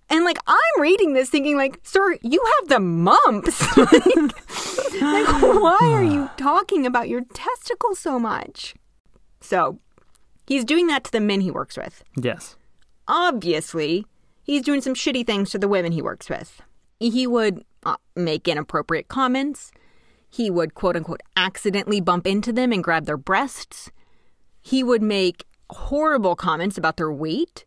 And 0.09 0.25
like 0.25 0.39
I'm 0.45 0.81
reading 0.81 1.13
this 1.13 1.29
thinking 1.29 1.55
like, 1.55 1.79
sir, 1.83 2.17
you 2.21 2.43
have 2.59 2.67
the 2.67 2.81
mumps. 2.81 3.77
like, 3.77 3.91
like, 5.01 5.41
why 5.41 5.79
are 5.81 6.03
you 6.03 6.29
talking 6.35 6.85
about 6.85 7.07
your 7.07 7.21
testicles 7.33 7.97
so 7.97 8.19
much? 8.19 8.75
So 9.39 9.79
he's 10.45 10.65
doing 10.65 10.87
that 10.87 11.03
to 11.05 11.11
the 11.11 11.19
men 11.19 11.41
he 11.41 11.51
works 11.51 11.77
with. 11.77 12.03
Yes. 12.15 12.55
Obviously, 13.07 14.05
he's 14.43 14.61
doing 14.61 14.81
some 14.81 14.93
shitty 14.93 15.25
things 15.25 15.51
to 15.51 15.59
the 15.59 15.67
women 15.67 15.91
he 15.91 16.01
works 16.01 16.29
with. 16.29 16.61
He 16.99 17.27
would 17.27 17.63
uh, 17.85 17.97
make 18.15 18.47
inappropriate 18.47 19.07
comments. 19.07 19.71
He 20.29 20.49
would 20.49 20.73
quote 20.73 20.95
unquote 20.95 21.21
accidentally 21.35 22.01
bump 22.01 22.25
into 22.25 22.53
them 22.53 22.71
and 22.71 22.83
grab 22.83 23.05
their 23.05 23.17
breasts. 23.17 23.91
He 24.61 24.83
would 24.83 25.01
make 25.01 25.45
horrible 25.69 26.35
comments 26.35 26.77
about 26.77 26.97
their 26.97 27.11
weight. 27.11 27.65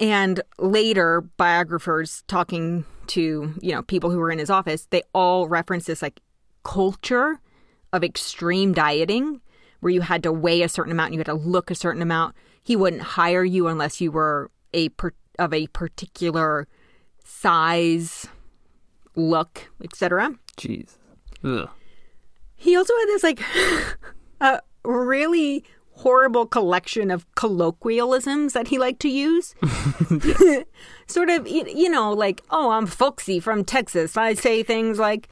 And 0.00 0.40
later, 0.58 1.20
biographers 1.36 2.24
talking 2.26 2.84
to, 3.08 3.54
you 3.60 3.72
know, 3.72 3.82
people 3.82 4.10
who 4.10 4.18
were 4.18 4.30
in 4.30 4.38
his 4.38 4.50
office, 4.50 4.86
they 4.90 5.02
all 5.12 5.48
reference 5.48 5.84
this 5.84 6.02
like 6.02 6.20
culture 6.64 7.40
of 7.92 8.02
extreme 8.02 8.72
dieting 8.72 9.40
where 9.82 9.90
you 9.90 10.00
had 10.00 10.22
to 10.22 10.32
weigh 10.32 10.62
a 10.62 10.68
certain 10.68 10.92
amount 10.92 11.08
and 11.08 11.14
you 11.14 11.18
had 11.18 11.26
to 11.26 11.34
look 11.34 11.68
a 11.68 11.74
certain 11.74 12.02
amount. 12.02 12.36
He 12.62 12.76
wouldn't 12.76 13.02
hire 13.02 13.42
you 13.42 13.66
unless 13.66 14.00
you 14.00 14.12
were 14.12 14.48
a 14.72 14.90
per- 14.90 15.12
of 15.40 15.52
a 15.52 15.66
particular 15.68 16.68
size, 17.24 18.28
look, 19.16 19.68
etc. 19.82 20.36
Jeez. 20.56 20.98
Ugh. 21.42 21.68
He 22.54 22.76
also 22.76 22.94
had 22.96 23.06
this 23.06 23.24
like 23.24 23.40
a 24.40 24.60
really 24.84 25.64
horrible 25.94 26.46
collection 26.46 27.10
of 27.10 27.26
colloquialisms 27.34 28.52
that 28.52 28.68
he 28.68 28.78
liked 28.78 29.00
to 29.00 29.08
use. 29.08 29.56
sort 31.08 31.28
of, 31.28 31.48
you 31.48 31.90
know, 31.90 32.12
like, 32.12 32.40
oh, 32.52 32.70
I'm 32.70 32.86
folksy 32.86 33.40
from 33.40 33.64
Texas. 33.64 34.16
I 34.16 34.34
say 34.34 34.62
things 34.62 35.00
like 35.00 35.28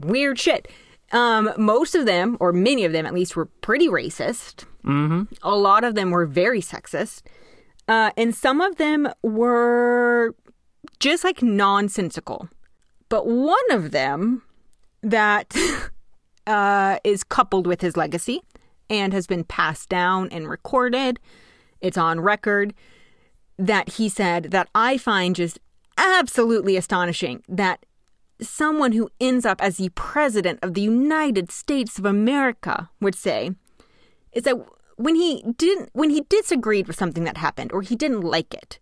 weird 0.00 0.40
shit. 0.40 0.66
Um, 1.12 1.52
most 1.56 1.94
of 1.94 2.06
them, 2.06 2.36
or 2.40 2.52
many 2.52 2.84
of 2.84 2.92
them 2.92 3.06
at 3.06 3.14
least, 3.14 3.36
were 3.36 3.46
pretty 3.46 3.88
racist. 3.88 4.64
Mm-hmm. 4.84 5.22
A 5.42 5.54
lot 5.54 5.84
of 5.84 5.94
them 5.94 6.10
were 6.10 6.26
very 6.26 6.60
sexist. 6.60 7.22
Uh, 7.86 8.10
and 8.16 8.34
some 8.34 8.60
of 8.60 8.76
them 8.76 9.08
were 9.22 10.34
just 11.00 11.24
like 11.24 11.42
nonsensical. 11.42 12.48
But 13.08 13.26
one 13.26 13.70
of 13.70 13.90
them 13.90 14.42
that 15.02 15.54
uh, 16.46 16.98
is 17.04 17.22
coupled 17.24 17.66
with 17.66 17.80
his 17.80 17.96
legacy 17.96 18.40
and 18.88 19.12
has 19.12 19.26
been 19.26 19.44
passed 19.44 19.88
down 19.88 20.28
and 20.30 20.48
recorded, 20.48 21.20
it's 21.80 21.98
on 21.98 22.20
record 22.20 22.74
that 23.58 23.90
he 23.90 24.08
said 24.08 24.44
that 24.50 24.68
I 24.74 24.98
find 24.98 25.36
just 25.36 25.58
absolutely 25.96 26.76
astonishing 26.76 27.42
that 27.48 27.84
someone 28.40 28.92
who 28.92 29.10
ends 29.20 29.46
up 29.46 29.60
as 29.62 29.76
the 29.76 29.90
president 29.90 30.58
of 30.62 30.74
the 30.74 30.80
United 30.80 31.50
States 31.50 31.98
of 31.98 32.04
America 32.04 32.90
would 33.00 33.14
say 33.14 33.52
is 34.32 34.42
that 34.42 34.56
when 34.96 35.14
he 35.14 35.44
didn't 35.56 35.90
when 35.92 36.10
he 36.10 36.22
disagreed 36.28 36.86
with 36.86 36.96
something 36.96 37.24
that 37.24 37.36
happened 37.36 37.72
or 37.72 37.82
he 37.82 37.96
didn't 37.96 38.20
like 38.20 38.54
it 38.54 38.78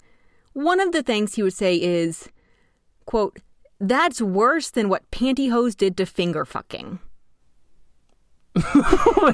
one 0.52 0.80
of 0.80 0.92
the 0.92 1.02
things 1.02 1.34
he 1.34 1.42
would 1.42 1.54
say 1.54 1.76
is 1.76 2.28
quote 3.06 3.38
that's 3.80 4.20
worse 4.20 4.70
than 4.70 4.88
what 4.88 5.10
pantyhose 5.10 5.76
did 5.76 5.96
to 5.96 6.06
finger 6.06 6.44
fucking 6.44 6.98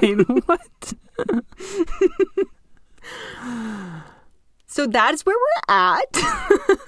Wait, 0.00 0.18
what? 0.46 0.94
so 4.66 4.86
that's 4.86 5.26
where 5.26 5.36
we're 5.36 5.74
at 5.74 6.04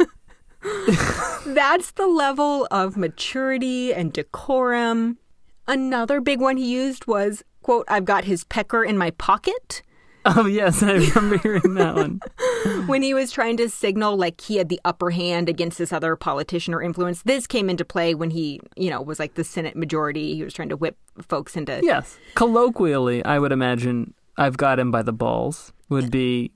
that's 1.47 1.93
the 1.93 2.07
level 2.07 2.67
of 2.71 2.97
maturity 2.97 3.95
and 3.95 4.13
decorum 4.13 5.19
another 5.67 6.21
big 6.21 6.41
one 6.41 6.57
he 6.57 6.71
used 6.71 7.07
was 7.07 7.43
quote 7.63 7.87
i've 7.89 8.05
got 8.05 8.25
his 8.25 8.45
pecker 8.45 8.85
in 8.85 8.99
my 8.99 9.11
pocket 9.13 9.83
Oh 10.25 10.47
yes, 10.47 10.83
I 10.83 10.93
remember 10.93 11.39
hearing 11.39 11.75
that 11.75 11.95
one. 11.95 12.21
when 12.87 13.03
he 13.03 13.15
was 13.15 13.33
trying 13.33 13.57
to 13.57 13.71
signal 13.71 14.17
like 14.17 14.41
he 14.41 14.57
had 14.57 14.69
the 14.69 14.81
upper 14.85 15.11
hand 15.11 15.49
against 15.49 15.79
this 15.79 15.93
other 15.93 16.15
politician 16.15 16.75
or 16.75 16.83
influence. 16.83 17.23
This 17.23 17.47
came 17.47 17.71
into 17.71 17.85
play 17.85 18.15
when 18.15 18.31
he, 18.31 18.61
you 18.77 18.91
know, 18.91 19.01
was 19.01 19.19
like 19.19 19.35
the 19.35 19.45
Senate 19.45 19.77
majority. 19.77 20.35
He 20.35 20.45
was 20.45 20.53
trying 20.53 20.69
to 20.69 20.77
whip 20.77 20.99
folks 21.27 21.57
into. 21.57 21.81
Yes. 21.83 22.19
Colloquially, 22.35 23.25
I 23.25 23.39
would 23.39 23.53
imagine 23.53 24.13
I've 24.37 24.59
got 24.59 24.79
him 24.79 24.91
by 24.91 25.03
the 25.03 25.13
balls 25.13 25.73
would 25.89 26.11
be 26.11 26.53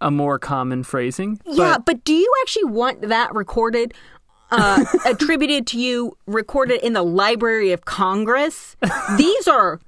a 0.00 0.10
more 0.10 0.38
common 0.38 0.82
phrasing. 0.82 1.40
Yeah, 1.46 1.78
but 1.78 2.04
do 2.04 2.14
you 2.14 2.32
actually 2.42 2.64
want 2.64 3.02
that 3.02 3.34
recorded? 3.34 3.94
Uh, 4.50 4.84
attributed 5.04 5.66
to 5.66 5.78
you, 5.78 6.16
recorded 6.26 6.80
in 6.84 6.92
the 6.92 7.02
Library 7.02 7.72
of 7.72 7.84
Congress. 7.84 8.76
These 9.16 9.48
are 9.48 9.80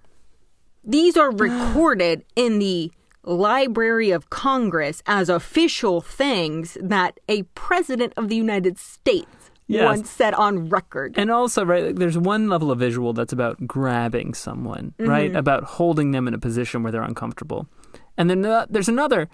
these 0.85 1.17
are 1.19 1.31
recorded 1.31 2.25
in 2.35 2.59
the 2.59 2.91
Library 3.23 4.11
of 4.11 4.31
Congress 4.31 5.03
as 5.07 5.29
official 5.29 6.01
things 6.01 6.79
that 6.81 7.21
a 7.29 7.43
president 7.55 8.15
of 8.17 8.29
the 8.29 8.37
United 8.37 8.79
States 8.79 9.51
Yes. 9.71 9.85
once 9.85 10.11
said 10.11 10.33
on 10.33 10.71
record. 10.71 11.13
And 11.19 11.31
also, 11.31 11.63
right, 11.63 11.85
like, 11.85 11.97
there's 11.97 12.17
one 12.17 12.49
level 12.49 12.71
of 12.71 12.79
visual 12.79 13.13
that's 13.13 13.35
about 13.35 13.67
grabbing 13.67 14.33
someone, 14.33 14.95
right? 14.99 15.35
About 15.37 15.65
holding 15.65 16.13
them 16.13 16.27
in 16.27 16.33
a 16.33 16.39
position 16.39 16.83
where 16.83 16.91
they're 16.91 17.03
uncomfortable. 17.03 17.69
And 18.17 18.31
then 18.31 18.47
uh, 18.47 18.65
there's 18.71 18.89
another 18.89 19.29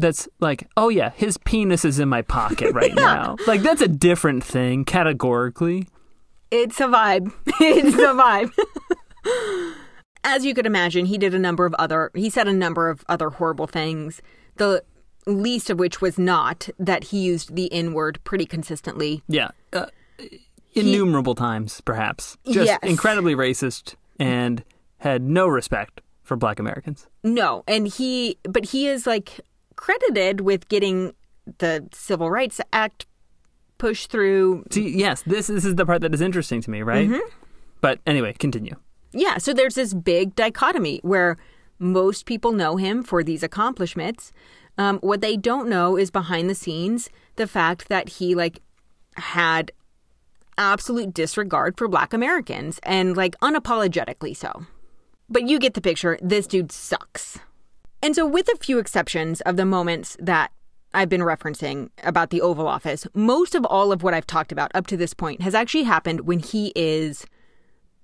that's 0.00 0.28
like, 0.40 0.68
oh 0.76 0.88
yeah, 0.88 1.10
his 1.16 1.36
penis 1.38 1.84
is 1.84 1.98
in 1.98 2.08
my 2.08 2.22
pocket 2.22 2.72
right 2.74 2.94
now. 2.96 3.36
Like 3.46 3.62
that's 3.62 3.80
a 3.82 3.88
different 3.88 4.42
thing 4.44 4.84
categorically. 4.84 5.86
It's 6.50 6.80
a 6.80 6.84
vibe. 6.86 7.32
it's 7.60 7.94
a 7.96 8.14
vibe. 8.14 9.74
As 10.22 10.44
you 10.44 10.52
could 10.54 10.66
imagine, 10.66 11.06
he 11.06 11.16
did 11.16 11.34
a 11.34 11.38
number 11.38 11.64
of 11.64 11.74
other, 11.74 12.10
he 12.14 12.28
said 12.28 12.46
a 12.46 12.52
number 12.52 12.90
of 12.90 13.04
other 13.08 13.30
horrible 13.30 13.66
things, 13.66 14.20
the 14.56 14.84
least 15.26 15.70
of 15.70 15.78
which 15.78 16.00
was 16.02 16.18
not 16.18 16.68
that 16.78 17.04
he 17.04 17.20
used 17.20 17.54
the 17.54 17.72
N 17.72 17.94
word 17.94 18.18
pretty 18.24 18.44
consistently. 18.44 19.22
Yeah. 19.28 19.50
Uh, 19.72 19.86
innumerable 20.74 21.34
times, 21.34 21.80
perhaps. 21.80 22.36
Just 22.46 22.66
Yes. 22.66 22.78
incredibly 22.82 23.34
racist 23.34 23.94
and 24.18 24.62
had 24.98 25.22
no 25.22 25.46
respect 25.46 26.02
for 26.22 26.36
black 26.36 26.58
Americans. 26.60 27.06
No, 27.24 27.64
and 27.66 27.88
he, 27.88 28.38
but 28.44 28.66
he 28.66 28.86
is 28.88 29.06
like 29.06 29.40
credited 29.80 30.42
with 30.42 30.68
getting 30.68 31.14
the 31.56 31.88
Civil 31.90 32.30
Rights 32.30 32.60
Act 32.70 33.06
pushed 33.78 34.10
through. 34.10 34.64
See, 34.70 34.90
yes, 34.90 35.22
this, 35.22 35.46
this 35.46 35.64
is 35.64 35.76
the 35.76 35.86
part 35.86 36.02
that 36.02 36.12
is 36.12 36.20
interesting 36.20 36.60
to 36.60 36.70
me, 36.70 36.82
right? 36.82 37.08
But 37.80 37.98
anyway, 38.06 38.34
continue. 38.34 38.76
Yeah, 39.12 39.38
so 39.38 39.54
there's 39.54 39.76
this 39.76 39.94
big 39.94 40.36
dichotomy 40.36 41.00
where 41.02 41.38
most 41.78 42.26
people 42.26 42.52
know 42.52 42.76
him 42.76 43.02
for 43.02 43.24
these 43.24 43.42
accomplishments. 43.42 44.32
Um, 44.76 44.98
what 44.98 45.22
they 45.22 45.38
don't 45.38 45.66
know 45.66 45.96
is 45.96 46.10
behind 46.10 46.50
the 46.50 46.54
scenes 46.54 47.08
the 47.36 47.46
fact 47.46 47.88
that 47.88 48.10
he 48.10 48.34
like 48.34 48.60
had 49.14 49.72
absolute 50.58 51.14
disregard 51.14 51.78
for 51.78 51.88
Black 51.88 52.12
Americans 52.12 52.80
and 52.82 53.16
like 53.16 53.34
unapologetically 53.40 54.36
so. 54.36 54.66
But 55.30 55.48
you 55.48 55.58
get 55.58 55.72
the 55.72 55.80
picture. 55.80 56.18
This 56.20 56.46
dude 56.46 56.70
sucks. 56.70 57.38
And 58.02 58.14
so, 58.14 58.26
with 58.26 58.48
a 58.48 58.56
few 58.58 58.78
exceptions 58.78 59.40
of 59.42 59.56
the 59.56 59.66
moments 59.66 60.16
that 60.20 60.52
I've 60.92 61.08
been 61.08 61.20
referencing 61.20 61.90
about 62.02 62.30
the 62.30 62.40
Oval 62.40 62.66
Office, 62.66 63.06
most 63.14 63.54
of 63.54 63.64
all 63.64 63.92
of 63.92 64.02
what 64.02 64.14
I've 64.14 64.26
talked 64.26 64.52
about 64.52 64.70
up 64.74 64.86
to 64.88 64.96
this 64.96 65.14
point 65.14 65.42
has 65.42 65.54
actually 65.54 65.84
happened 65.84 66.22
when 66.22 66.38
he 66.38 66.72
is 66.74 67.26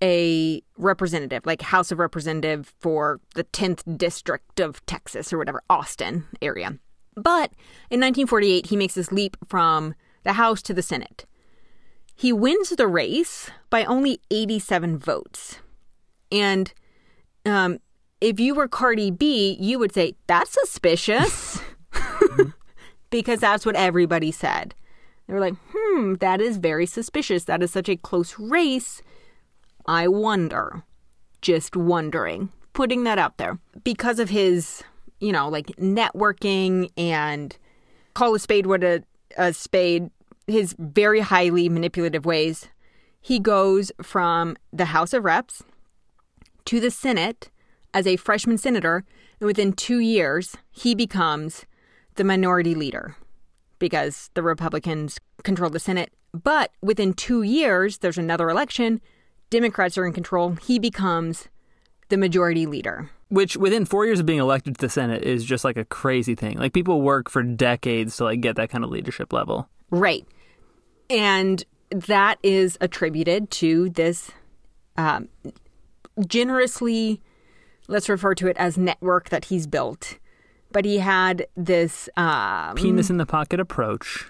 a 0.03 0.63
representative, 0.77 1.47
like 1.47 1.63
House 1.63 1.91
of 1.91 1.99
Representative 1.99 2.75
for 2.81 3.21
the 3.35 3.45
10th 3.45 3.97
District 3.97 4.61
of 4.61 4.85
Texas 4.87 5.33
or 5.33 5.39
whatever, 5.39 5.63
Austin 5.71 6.27
area. 6.43 6.79
But 7.15 7.53
in 7.91 8.01
1948, 8.01 8.67
he 8.67 8.77
makes 8.77 8.95
this 8.95 9.11
leap 9.11 9.37
from 9.49 9.95
the 10.23 10.35
House 10.35 10.61
to 10.63 10.75
the 10.75 10.83
Senate. 10.83 11.25
He 12.15 12.33
wins 12.33 12.71
the 12.71 12.87
race 12.87 13.51
by 13.71 13.85
only 13.85 14.21
87 14.31 14.99
votes. 14.99 15.61
And 16.31 16.73
um, 17.45 17.79
if 18.21 18.41
you 18.41 18.55
were 18.55 18.69
Cardi 18.69 19.11
B, 19.11 19.57
you 19.61 19.79
would 19.79 19.93
say, 19.93 20.15
that's 20.27 20.53
suspicious. 20.53 21.61
because 23.11 23.41
that's 23.41 23.67
what 23.67 23.77
everybody 23.77 24.33
said. 24.33 24.75
They 25.27 25.35
were 25.35 25.41
like, 25.41 25.55
hmm, 25.73 26.15
that 26.15 26.41
is 26.41 26.57
very 26.57 26.87
suspicious. 26.87 27.45
That 27.45 27.63
is 27.63 27.71
such 27.71 27.89
a 27.89 27.97
close 27.97 28.39
race. 28.39 29.03
I 29.87 30.09
wonder, 30.09 30.85
just 31.43 31.77
wondering, 31.77 32.51
putting 32.73 33.05
that 33.05 33.19
out 33.19 33.39
there. 33.39 33.59
Because 33.85 34.19
of 34.19 34.31
his, 34.31 34.83
you 35.21 35.33
know, 35.33 35.49
like 35.49 35.67
networking 35.77 36.91
and 36.97 37.57
call 38.15 38.35
a 38.35 38.39
spade 38.39 38.67
what 38.67 38.85
a, 38.85 39.03
a 39.37 39.53
spade, 39.53 40.11
his 40.47 40.75
very 40.79 41.21
highly 41.21 41.69
manipulative 41.69 42.25
ways, 42.25 42.69
he 43.21 43.39
goes 43.41 43.91
from 44.03 44.57
the 44.73 44.87
House 44.87 45.13
of 45.13 45.25
Reps 45.25 45.65
to 46.67 46.81
the 46.81 46.91
Senate 46.91 47.51
as 47.97 48.07
a 48.07 48.17
freshman 48.17 48.59
senator, 48.59 49.05
and 49.41 49.47
within 49.47 49.73
two 49.73 50.01
years, 50.01 50.55
he 50.71 50.95
becomes 50.95 51.65
the 52.17 52.25
minority 52.25 52.75
leader 52.75 53.17
because 53.79 54.31
the 54.35 54.43
Republicans 54.43 55.19
control 55.45 55.71
the 55.71 55.81
Senate. 55.81 56.13
But 56.33 56.73
within 56.83 57.15
two 57.15 57.43
years, 57.43 57.99
there's 57.99 58.19
another 58.19 58.51
election. 58.51 59.01
Democrats 59.49 59.97
are 59.97 60.05
in 60.05 60.13
control. 60.13 60.57
He 60.57 60.79
becomes 60.79 61.49
the 62.11 62.19
majority 62.19 62.67
leader. 62.67 63.09
Which 63.31 63.57
within 63.57 63.87
four 63.87 64.05
years 64.05 64.21
of 64.21 64.27
being 64.27 64.41
elected 64.41 64.77
to 64.77 64.87
the 64.87 64.91
Senate 64.91 65.23
is 65.23 65.43
just 65.43 65.65
like 65.65 65.79
a 65.79 65.85
crazy 65.87 66.35
thing. 66.35 66.59
Like 66.59 66.75
people 66.75 67.01
work 67.01 67.31
for 67.31 67.43
decades 67.43 68.19
to 68.19 68.25
like 68.25 68.43
get 68.43 68.57
that 68.57 68.69
kind 68.69 68.85
of 68.85 68.91
leadership 68.91 69.33
level. 69.33 69.71
Right. 69.91 70.27
And 71.09 71.65
that 71.91 72.39
is 72.43 72.77
attributed 72.83 73.51
to 73.53 73.89
this 73.89 74.31
um, 74.99 75.31
generously, 76.27 77.23
let's 77.89 78.09
refer 78.09 78.35
to 78.35 78.49
it 78.49 78.57
as 78.57 78.77
network 78.77 79.29
that 79.31 79.47
he's 79.47 79.67
built. 79.67 80.19
But 80.73 80.85
he 80.85 80.99
had 80.99 81.47
this 81.57 82.09
um, 82.17 82.75
Penis 82.77 83.09
in 83.09 83.17
the 83.17 83.27
pocket 83.27 83.61
approach. 83.61 84.27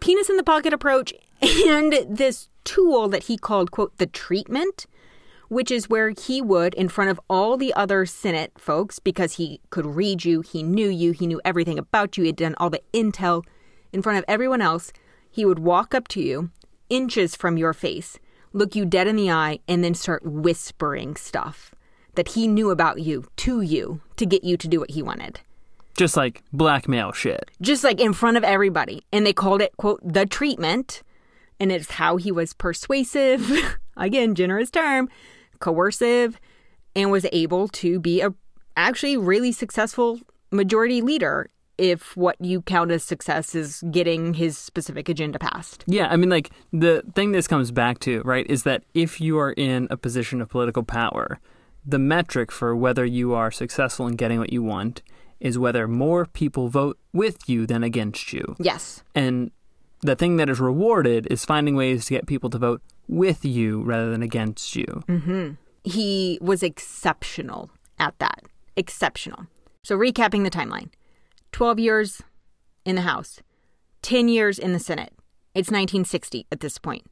penis 0.00 0.30
in 0.30 0.36
the 0.36 0.42
pocket 0.42 0.72
approach 0.72 1.12
and 1.42 1.92
this 2.08 2.48
tool 2.64 3.08
that 3.08 3.24
he 3.24 3.36
called, 3.36 3.70
quote, 3.70 3.96
the 3.98 4.06
treatment, 4.06 4.86
which 5.48 5.70
is 5.70 5.88
where 5.88 6.10
he 6.10 6.40
would, 6.40 6.74
in 6.74 6.88
front 6.88 7.10
of 7.10 7.20
all 7.28 7.56
the 7.56 7.74
other 7.74 8.06
Senate 8.06 8.52
folks, 8.56 8.98
because 8.98 9.34
he 9.34 9.60
could 9.70 9.86
read 9.86 10.24
you, 10.24 10.40
he 10.42 10.62
knew 10.62 10.88
you, 10.88 11.12
he 11.12 11.26
knew 11.26 11.40
everything 11.44 11.78
about 11.78 12.16
you, 12.16 12.24
he 12.24 12.28
had 12.28 12.36
done 12.36 12.54
all 12.58 12.70
the 12.70 12.82
intel 12.92 13.44
in 13.92 14.02
front 14.02 14.18
of 14.18 14.24
everyone 14.28 14.60
else, 14.60 14.92
he 15.30 15.44
would 15.44 15.58
walk 15.58 15.94
up 15.94 16.08
to 16.08 16.20
you, 16.20 16.50
inches 16.88 17.34
from 17.34 17.56
your 17.56 17.72
face, 17.72 18.18
look 18.52 18.76
you 18.76 18.84
dead 18.84 19.08
in 19.08 19.16
the 19.16 19.30
eye, 19.30 19.58
and 19.66 19.82
then 19.82 19.94
start 19.94 20.24
whispering 20.24 21.16
stuff 21.16 21.74
that 22.14 22.28
he 22.28 22.46
knew 22.48 22.70
about 22.70 23.00
you 23.00 23.26
to 23.36 23.60
you 23.60 24.00
to 24.16 24.26
get 24.26 24.44
you 24.44 24.56
to 24.56 24.68
do 24.68 24.80
what 24.80 24.90
he 24.90 25.02
wanted 25.02 25.40
Just 25.96 26.16
like 26.16 26.42
blackmail 26.52 27.12
shit. 27.12 27.50
just 27.60 27.84
like 27.84 28.00
in 28.00 28.12
front 28.12 28.36
of 28.36 28.44
everybody. 28.44 29.02
And 29.12 29.26
they 29.26 29.32
called 29.32 29.60
it, 29.62 29.76
quote, 29.76 30.00
the 30.04 30.26
treatment. 30.26 31.02
And 31.58 31.70
it's 31.70 31.90
how 31.92 32.16
he 32.16 32.32
was 32.32 32.54
persuasive, 32.54 33.50
again, 33.96 34.34
generous 34.34 34.70
term, 34.70 35.08
coercive, 35.58 36.40
and 36.96 37.10
was 37.10 37.26
able 37.32 37.68
to 37.68 38.00
be 38.00 38.20
a 38.22 38.32
actually 38.76 39.16
really 39.16 39.52
successful 39.52 40.18
majority 40.50 41.02
leader 41.02 41.50
if 41.76 42.16
what 42.16 42.36
you 42.40 42.60
count 42.62 42.90
as 42.90 43.02
success 43.02 43.54
is 43.54 43.82
getting 43.90 44.34
his 44.34 44.56
specific 44.58 45.08
agenda 45.08 45.38
passed. 45.38 45.84
Yeah, 45.86 46.08
I 46.10 46.16
mean, 46.16 46.28
like, 46.30 46.50
the 46.72 47.02
thing 47.14 47.32
this 47.32 47.46
comes 47.48 47.70
back 47.70 47.98
to, 48.00 48.20
right, 48.22 48.46
is 48.50 48.64
that 48.64 48.82
if 48.94 49.20
you 49.20 49.38
are 49.38 49.52
in 49.52 49.86
a 49.90 49.96
position 49.96 50.40
of 50.40 50.48
political 50.50 50.82
power, 50.82 51.40
the 51.84 51.98
metric 51.98 52.52
for 52.52 52.76
whether 52.76 53.04
you 53.04 53.34
are 53.34 53.50
successful 53.50 54.06
in 54.06 54.16
getting 54.16 54.38
what 54.38 54.52
you 54.52 54.62
want 54.62 55.02
is 55.40 55.58
whether 55.58 55.88
more 55.88 56.26
people 56.26 56.68
vote 56.68 56.98
with 57.12 57.48
you 57.48 57.66
than 57.66 57.82
against 57.82 58.32
you. 58.32 58.56
Yes. 58.58 59.02
And 59.14 59.50
the 60.02 60.14
thing 60.14 60.36
that 60.36 60.48
is 60.48 60.60
rewarded 60.60 61.26
is 61.30 61.44
finding 61.44 61.76
ways 61.76 62.06
to 62.06 62.14
get 62.14 62.26
people 62.26 62.50
to 62.50 62.58
vote 62.58 62.82
with 63.08 63.44
you 63.44 63.82
rather 63.82 64.10
than 64.10 64.22
against 64.22 64.76
you. 64.76 65.02
Mm-hmm. 65.08 65.52
he 65.82 66.38
was 66.40 66.62
exceptional 66.62 67.70
at 67.98 68.18
that. 68.18 68.42
Exceptional. 68.76 69.46
So, 69.82 69.96
recapping 69.96 70.44
the 70.44 70.50
timeline 70.50 70.90
12 71.52 71.78
years 71.78 72.22
in 72.84 72.96
the 72.96 73.02
House, 73.02 73.40
10 74.02 74.28
years 74.28 74.58
in 74.58 74.72
the 74.72 74.78
Senate. 74.78 75.12
It's 75.52 75.68
1960 75.68 76.46
at 76.52 76.60
this 76.60 76.78
point. 76.78 77.10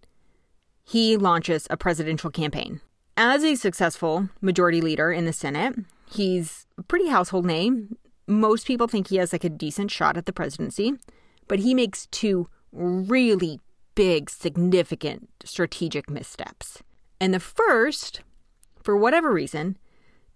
He 0.84 1.16
launches 1.16 1.66
a 1.70 1.76
presidential 1.76 2.30
campaign. 2.30 2.80
As 3.20 3.42
a 3.42 3.56
successful 3.56 4.28
majority 4.40 4.80
leader 4.80 5.12
in 5.12 5.26
the 5.26 5.32
Senate, 5.32 5.74
he's 6.10 6.66
a 6.78 6.82
pretty 6.82 7.08
household 7.08 7.44
name. 7.44 7.96
Most 8.26 8.66
people 8.66 8.86
think 8.86 9.08
he 9.08 9.16
has 9.16 9.32
like 9.32 9.44
a 9.44 9.50
decent 9.50 9.90
shot 9.90 10.16
at 10.16 10.24
the 10.24 10.32
presidency, 10.32 10.92
but 11.48 11.58
he 11.58 11.74
makes 11.74 12.06
two 12.06 12.48
really 12.72 13.60
big, 13.94 14.30
significant 14.30 15.28
strategic 15.44 16.08
missteps. 16.08 16.82
And 17.20 17.34
the 17.34 17.40
first 17.40 18.22
for 18.88 18.96
whatever 18.96 19.30
reason, 19.30 19.76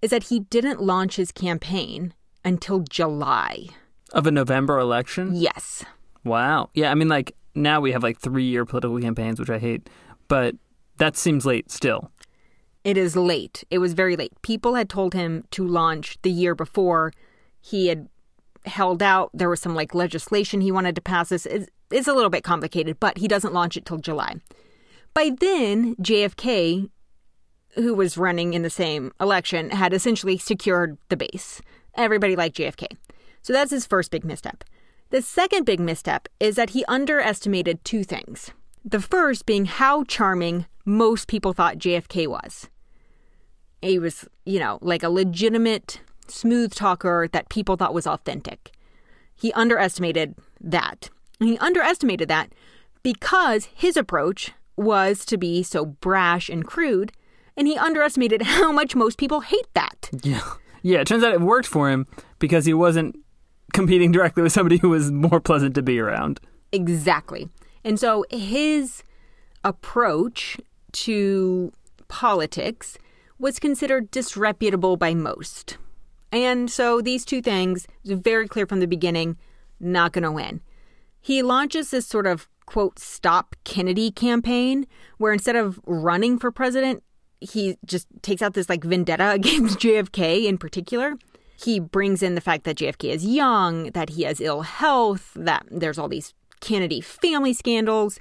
is 0.03 0.11
that 0.11 0.25
he 0.25 0.41
didn't 0.41 0.79
launch 0.79 1.17
his 1.17 1.33
campaign 1.33 2.13
until 2.45 2.81
July. 2.81 3.67
Of 4.13 4.27
a 4.27 4.31
November 4.31 4.79
election? 4.79 5.35
Yes. 5.35 5.87
Wow. 6.23 6.69
Yeah, 6.75 6.91
I 6.91 6.95
mean, 6.95 7.09
like, 7.09 7.35
now 7.55 7.81
we 7.81 7.93
have 7.93 8.03
like 8.03 8.21
three 8.21 8.45
year 8.45 8.67
political 8.67 9.01
campaigns, 9.01 9.41
which 9.41 9.49
I 9.49 9.59
hate, 9.59 9.89
but 10.29 10.55
that 10.99 11.17
seems 11.17 11.47
late 11.47 11.71
still. 11.71 12.11
It 12.85 12.97
is 12.97 13.15
late. 13.15 13.65
It 13.71 13.79
was 13.79 13.93
very 13.93 14.17
late. 14.17 14.33
People 14.43 14.75
had 14.75 14.89
told 14.89 15.15
him 15.15 15.45
to 15.53 15.67
launch 15.67 16.19
the 16.23 16.31
year 16.31 16.55
before. 16.55 17.13
He 17.61 17.87
had 17.87 18.09
held 18.67 19.03
out. 19.03 19.31
There 19.33 19.49
was 19.49 19.61
some 19.61 19.75
like 19.75 19.95
legislation 19.95 20.61
he 20.61 20.73
wanted 20.73 20.95
to 20.97 21.01
pass. 21.01 21.29
This 21.29 21.47
it's, 21.47 21.69
it's 21.91 22.09
a 22.09 22.15
little 22.15 22.31
bit 22.31 22.45
complicated, 22.45 22.99
but 22.99 23.19
he 23.19 23.29
doesn't 23.29 23.55
launch 23.55 23.77
it 23.77 23.85
till 23.85 23.99
July. 23.99 24.37
By 25.15 25.31
then, 25.39 25.95
JFK, 25.97 26.91
who 27.75 27.95
was 27.95 28.19
running 28.19 28.55
in 28.55 28.63
the 28.63 28.71
same 28.71 29.13
election, 29.21 29.71
had 29.71 29.93
essentially 29.93 30.39
secured 30.39 30.99
the 31.09 31.17
base. 31.17 31.61
Everybody 31.95 32.35
liked 32.35 32.57
JFK. 32.57 32.87
So 33.43 33.53
that's 33.53 33.71
his 33.71 33.87
first 33.87 34.11
big 34.11 34.25
misstep. 34.25 34.65
The 35.11 35.21
second 35.21 35.67
big 35.67 35.79
misstep 35.79 36.29
is 36.41 36.57
that 36.57 36.71
he 36.71 36.85
underestimated 36.87 37.85
two 37.85 38.03
things. 38.03 38.51
The 38.85 39.01
first 39.01 39.45
being 39.47 39.67
how 39.67 40.05
charming 40.05 40.67
most 40.85 41.29
people 41.29 41.53
thought 41.53 41.77
JFK 41.77 42.27
was. 42.27 42.69
He 43.83 43.99
was, 43.99 44.27
you 44.47 44.59
know, 44.61 44.79
like 44.81 45.03
a 45.03 45.11
legitimate 45.11 46.01
smooth 46.29 46.75
talker 46.75 47.29
that 47.33 47.49
people 47.49 47.77
thought 47.77 47.95
was 47.95 48.07
authentic. 48.07 48.73
He 49.35 49.53
underestimated 49.53 50.35
that. 50.61 51.11
And 51.41 51.49
he 51.49 51.59
underestimated 51.59 52.29
that 52.29 52.53
because 53.03 53.67
his 53.75 53.97
approach 53.97 54.53
was 54.77 55.25
to 55.27 55.37
be 55.37 55.63
so 55.63 55.85
brash 55.85 56.49
and 56.49 56.65
crude, 56.65 57.13
and 57.57 57.67
he 57.67 57.77
underestimated 57.77 58.43
how 58.43 58.73
much 58.73 58.95
most 58.95 59.19
people 59.19 59.41
hate 59.41 59.73
that. 59.75 60.11
Yeah. 60.23 60.43
Yeah, 60.83 61.01
it 61.01 61.07
turns 61.07 61.23
out 61.23 61.33
it 61.33 61.41
worked 61.41 61.69
for 61.69 61.91
him 61.91 62.07
because 62.41 62.65
he 62.65 62.75
wasn't 62.75 63.17
competing 63.73 64.11
directly 64.11 64.43
with 64.43 64.53
somebody 64.53 64.79
who 64.79 64.91
was 64.91 65.11
more 65.13 65.41
pleasant 65.41 65.75
to 65.77 65.83
be 65.83 65.99
around. 65.99 66.41
Exactly. 66.73 67.49
And 67.85 67.99
so 67.99 68.25
his 68.31 69.05
approach 69.65 70.59
to 70.93 71.73
politics 72.09 72.99
was 73.43 73.59
considered 73.59 74.09
disreputable 74.13 74.97
by 74.97 75.13
most. 75.13 75.77
And 76.31 76.71
so 76.71 77.03
these 77.03 77.25
two 77.25 77.43
things, 77.43 77.89
very 78.05 78.47
clear 78.47 78.67
from 78.67 78.79
the 78.79 78.87
beginning, 78.87 79.37
not 79.81 80.13
going 80.13 80.23
to 80.23 80.31
win. 80.31 80.61
He 81.21 81.43
launches 81.43 81.91
this 81.91 82.07
sort 82.07 82.29
of 82.29 82.49
quote 82.67 83.01
stop 83.01 83.57
Kennedy 83.65 84.13
campaign 84.13 84.87
where 85.19 85.33
instead 85.33 85.57
of 85.57 85.81
running 85.87 86.39
for 86.39 86.53
president, 86.53 87.03
he 87.41 87.77
just 87.85 88.07
takes 88.23 88.43
out 88.43 88.55
this 88.55 88.69
like 88.69 88.85
vendetta 88.85 89.31
against 89.35 89.81
JFK 89.81 90.47
in 90.47 90.57
particular. 90.57 91.15
He 91.61 91.81
brings 91.81 92.23
in 92.23 92.37
the 92.37 92.41
fact 92.41 92.63
that 92.65 92.77
JFK 92.77 93.13
is 93.13 93.27
young, 93.27 93.91
that 93.91 94.11
he 94.11 94.23
has 94.23 94.41
ill 94.41 94.63
health, 94.63 95.33
that 95.35 95.67
there's 95.69 95.99
all 95.99 96.09
these 96.09 96.33
Kennedy 96.61 97.01
family 97.01 97.53
scandals. 97.53 98.21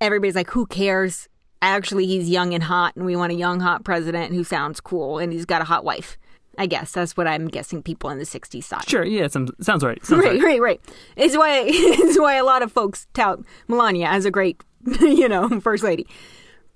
Everybody's 0.00 0.34
like, 0.34 0.50
who 0.50 0.64
cares? 0.64 1.28
Actually, 1.62 2.06
he's 2.06 2.28
young 2.28 2.52
and 2.52 2.64
hot, 2.64 2.96
and 2.96 3.06
we 3.06 3.14
want 3.14 3.32
a 3.32 3.36
young, 3.36 3.60
hot 3.60 3.84
president 3.84 4.34
who 4.34 4.42
sounds 4.42 4.80
cool, 4.80 5.18
and 5.18 5.32
he's 5.32 5.46
got 5.46 5.62
a 5.62 5.64
hot 5.64 5.84
wife. 5.84 6.18
I 6.58 6.66
guess 6.66 6.92
that's 6.92 7.16
what 7.16 7.26
I'm 7.26 7.46
guessing 7.46 7.82
people 7.82 8.10
in 8.10 8.18
the 8.18 8.24
60s 8.24 8.64
thought. 8.64 8.88
Sure, 8.88 9.04
yeah, 9.04 9.28
some, 9.28 9.48
sounds 9.60 9.84
right. 9.84 10.04
Sounds 10.04 10.24
Right, 10.24 10.42
right, 10.42 10.60
right. 10.60 10.80
It's 11.16 11.36
why 11.36 11.62
it's 11.66 12.18
why 12.18 12.34
a 12.34 12.44
lot 12.44 12.62
of 12.62 12.72
folks 12.72 13.06
tout 13.14 13.40
Melania 13.68 14.08
as 14.08 14.24
a 14.24 14.30
great, 14.30 14.62
you 15.00 15.28
know, 15.28 15.60
first 15.60 15.82
lady. 15.82 16.06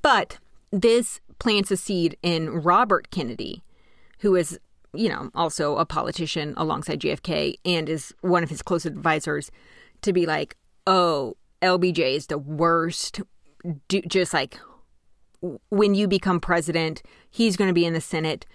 But 0.03 0.39
this 0.71 1.21
plants 1.39 1.71
a 1.71 1.77
seed 1.77 2.17
in 2.23 2.51
Robert 2.51 3.11
Kennedy, 3.11 3.63
who 4.21 4.37
is, 4.37 4.59
you 4.95 5.09
know, 5.09 5.31
also 5.35 5.77
a 5.77 5.85
politician 5.85 6.55
alongside 6.57 7.01
JFK 7.01 7.57
and 7.65 7.89
is 7.89 8.15
one 8.21 8.43
of 8.43 8.51
his 8.51 8.63
close 8.63 8.87
advisors, 8.87 9.51
to 10.03 10.13
be 10.13 10.27
like, 10.27 10.57
oh, 10.87 11.37
LBJ 11.61 12.15
is 12.15 12.29
the 12.29 12.39
worst. 12.39 13.21
Do, 13.89 14.01
just 14.03 14.33
like 14.33 14.59
when 15.71 15.95
you 15.95 16.09
become 16.09 16.41
president, 16.41 17.03
he's 17.31 17.57
going 17.57 17.69
to 17.69 17.75
be 17.75 17.85
in 17.85 17.95
the 17.95 18.01
Senate. 18.01 18.47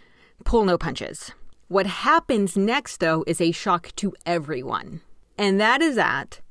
Pull 0.44 0.66
no 0.66 0.78
punches. 0.78 1.32
What 1.68 1.86
happens 1.86 2.58
next, 2.58 3.00
though, 3.00 3.24
is 3.28 3.40
a 3.40 3.52
shock 3.52 3.96
to 3.98 4.14
everyone. 4.26 5.02
And 5.38 5.60
that 5.60 5.82
is 5.82 5.96
that, 5.96 6.42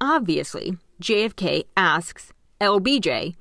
obviously, 0.00 0.76
JFK 1.00 1.64
asks 1.76 2.32
LBJ 2.60 3.36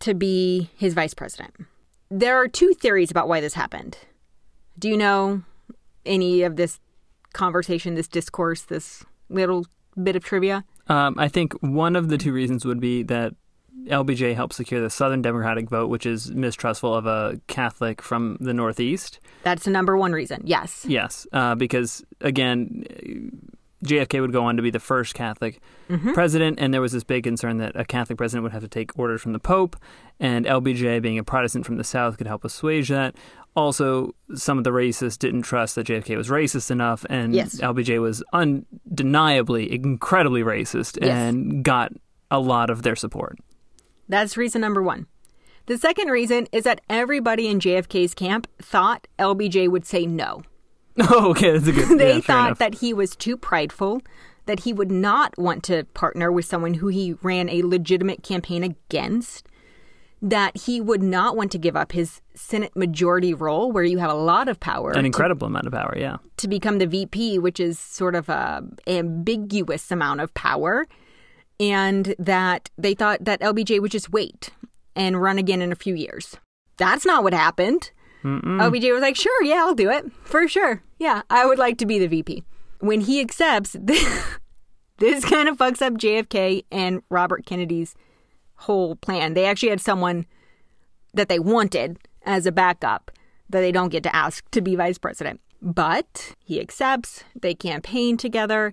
to 0.00 0.14
be 0.14 0.70
his 0.76 0.94
vice 0.94 1.14
president. 1.14 1.54
There 2.10 2.36
are 2.36 2.48
two 2.48 2.74
theories 2.74 3.10
about 3.10 3.28
why 3.28 3.40
this 3.40 3.54
happened. 3.54 3.98
Do 4.78 4.88
you 4.88 4.96
know 4.96 5.42
any 6.04 6.42
of 6.42 6.56
this 6.56 6.80
conversation, 7.32 7.94
this 7.94 8.08
discourse, 8.08 8.62
this 8.62 9.04
little 9.28 9.66
bit 10.02 10.16
of 10.16 10.24
trivia? 10.24 10.64
Um, 10.88 11.14
I 11.18 11.28
think 11.28 11.52
one 11.60 11.94
of 11.94 12.08
the 12.08 12.18
two 12.18 12.32
reasons 12.32 12.64
would 12.64 12.80
be 12.80 13.02
that 13.04 13.34
LBJ 13.88 14.34
helped 14.34 14.54
secure 14.54 14.80
the 14.80 14.90
Southern 14.90 15.22
Democratic 15.22 15.68
vote, 15.68 15.88
which 15.88 16.06
is 16.06 16.30
mistrustful 16.30 16.94
of 16.94 17.06
a 17.06 17.40
Catholic 17.46 18.02
from 18.02 18.36
the 18.40 18.52
Northeast. 18.54 19.20
That's 19.42 19.64
the 19.64 19.70
number 19.70 19.96
one 19.96 20.12
reason. 20.12 20.42
Yes. 20.44 20.84
Yes, 20.88 21.26
uh, 21.32 21.54
because 21.54 22.04
again, 22.20 22.84
JFK 23.84 24.20
would 24.20 24.32
go 24.32 24.44
on 24.44 24.56
to 24.56 24.62
be 24.62 24.70
the 24.70 24.78
first 24.80 25.14
Catholic 25.14 25.60
president, 26.12 26.58
and 26.60 26.72
there 26.72 26.80
was 26.80 26.92
this 26.92 27.02
big 27.04 27.24
concern 27.24 27.56
that 27.58 27.72
a 27.74 27.84
Catholic 27.84 28.18
president 28.18 28.42
would 28.44 28.52
have 28.52 28.62
to 28.62 28.68
take 28.68 28.96
orders 28.98 29.22
from 29.22 29.32
the 29.32 29.38
Pope, 29.38 29.76
and 30.20 30.44
LBJ, 30.46 31.00
being 31.02 31.18
a 31.18 31.24
Protestant 31.24 31.64
from 31.66 31.76
the 31.76 31.84
South, 31.84 32.18
could 32.18 32.26
help 32.26 32.44
assuage 32.44 32.88
that. 32.90 33.14
Also, 33.56 34.14
some 34.34 34.58
of 34.58 34.64
the 34.64 34.70
racists 34.70 35.18
didn't 35.18 35.42
trust 35.42 35.74
that 35.74 35.86
JFK 35.86 36.16
was 36.16 36.28
racist 36.28 36.70
enough, 36.70 37.04
and 37.10 37.34
Yes. 37.34 37.60
LBJ 37.60 37.98
was 38.00 38.22
undeniably 38.32 39.72
incredibly 39.72 40.42
racist 40.42 40.98
Yes. 41.00 41.10
and 41.10 41.64
got 41.64 41.92
a 42.30 42.38
lot 42.38 42.70
of 42.70 42.82
their 42.82 42.94
support. 42.94 43.38
That's 44.10 44.36
reason 44.36 44.60
number 44.60 44.82
one. 44.82 45.06
The 45.66 45.78
second 45.78 46.08
reason 46.08 46.48
is 46.50 46.64
that 46.64 46.80
everybody 46.90 47.46
in 47.46 47.60
JFK's 47.60 48.12
camp 48.12 48.48
thought 48.60 49.06
LBJ 49.20 49.70
would 49.70 49.86
say 49.86 50.04
no. 50.04 50.42
Oh, 51.08 51.30
okay, 51.30 51.52
that's 51.52 51.66
a 51.66 51.72
good. 51.72 51.98
they 51.98 52.16
yeah, 52.16 52.20
thought 52.20 52.58
that 52.58 52.74
he 52.74 52.92
was 52.92 53.14
too 53.16 53.36
prideful, 53.36 54.02
that 54.46 54.60
he 54.60 54.72
would 54.72 54.90
not 54.90 55.38
want 55.38 55.62
to 55.64 55.84
partner 55.94 56.30
with 56.30 56.44
someone 56.44 56.74
who 56.74 56.88
he 56.88 57.14
ran 57.22 57.48
a 57.48 57.62
legitimate 57.62 58.22
campaign 58.22 58.64
against, 58.64 59.46
that 60.20 60.54
he 60.56 60.80
would 60.80 61.02
not 61.02 61.36
want 61.36 61.52
to 61.52 61.58
give 61.58 61.76
up 61.76 61.92
his 61.92 62.20
Senate 62.34 62.76
majority 62.76 63.32
role 63.32 63.70
where 63.72 63.84
you 63.84 63.98
have 63.98 64.10
a 64.10 64.14
lot 64.14 64.48
of 64.48 64.60
power 64.60 64.90
an 64.90 64.98
to, 64.98 65.06
incredible 65.06 65.46
amount 65.46 65.68
of 65.68 65.72
power. 65.72 65.94
Yeah, 65.96 66.16
to 66.38 66.48
become 66.48 66.78
the 66.78 66.86
VP, 66.86 67.38
which 67.38 67.60
is 67.60 67.78
sort 67.78 68.16
of 68.16 68.28
a 68.28 68.62
ambiguous 68.88 69.90
amount 69.90 70.20
of 70.20 70.34
power, 70.34 70.86
and 71.60 72.14
that 72.18 72.70
they 72.78 72.94
thought 72.94 73.24
that 73.24 73.40
LBJ 73.40 73.80
would 73.80 73.92
just 73.92 74.10
wait 74.10 74.50
and 74.96 75.20
run 75.20 75.38
again 75.38 75.62
in 75.62 75.70
a 75.70 75.76
few 75.76 75.94
years. 75.94 76.36
That's 76.78 77.04
not 77.04 77.22
what 77.22 77.34
happened. 77.34 77.92
LBJ 78.24 78.92
was 78.92 79.02
like, 79.02 79.16
sure, 79.16 79.42
yeah, 79.44 79.56
I'll 79.56 79.74
do 79.74 79.90
it. 79.90 80.10
For 80.24 80.48
sure. 80.48 80.82
Yeah, 80.98 81.22
I 81.30 81.46
would 81.46 81.58
like 81.58 81.78
to 81.78 81.86
be 81.86 81.98
the 81.98 82.06
VP. 82.06 82.42
When 82.80 83.02
he 83.02 83.20
accepts, 83.20 83.76
this 84.98 85.24
kind 85.24 85.48
of 85.48 85.58
fucks 85.58 85.82
up 85.82 85.94
JFK 85.94 86.64
and 86.70 87.02
Robert 87.10 87.46
Kennedy's 87.46 87.94
whole 88.56 88.96
plan. 88.96 89.34
They 89.34 89.46
actually 89.46 89.70
had 89.70 89.80
someone 89.80 90.26
that 91.14 91.28
they 91.28 91.38
wanted 91.38 91.98
as 92.24 92.46
a 92.46 92.52
backup 92.52 93.10
that 93.48 93.60
they 93.60 93.72
don't 93.72 93.88
get 93.88 94.02
to 94.04 94.14
ask 94.14 94.48
to 94.50 94.60
be 94.60 94.76
vice 94.76 94.98
president. 94.98 95.40
But 95.62 96.34
he 96.44 96.60
accepts, 96.60 97.24
they 97.38 97.54
campaign 97.54 98.16
together. 98.16 98.72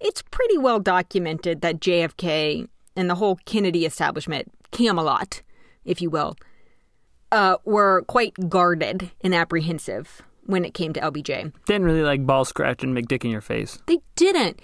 It's 0.00 0.22
pretty 0.22 0.58
well 0.58 0.80
documented 0.80 1.60
that 1.62 1.80
JFK 1.80 2.68
and 2.96 3.10
the 3.10 3.16
whole 3.16 3.36
Kennedy 3.44 3.84
establishment, 3.84 4.52
Camelot, 4.70 5.42
if 5.84 6.00
you 6.00 6.10
will, 6.10 6.36
uh, 7.32 7.56
were 7.64 8.02
quite 8.02 8.34
guarded 8.48 9.10
and 9.20 9.34
apprehensive 9.34 10.22
when 10.46 10.64
it 10.64 10.72
came 10.72 10.92
to 10.94 11.00
LBJ. 11.00 11.52
didn't 11.66 11.84
really 11.84 12.02
like 12.02 12.24
ball 12.24 12.44
scratch 12.44 12.82
and 12.82 12.94
make 12.94 13.06
dick 13.06 13.24
in 13.24 13.30
your 13.30 13.42
face. 13.42 13.78
They 13.86 13.98
didn't. 14.16 14.60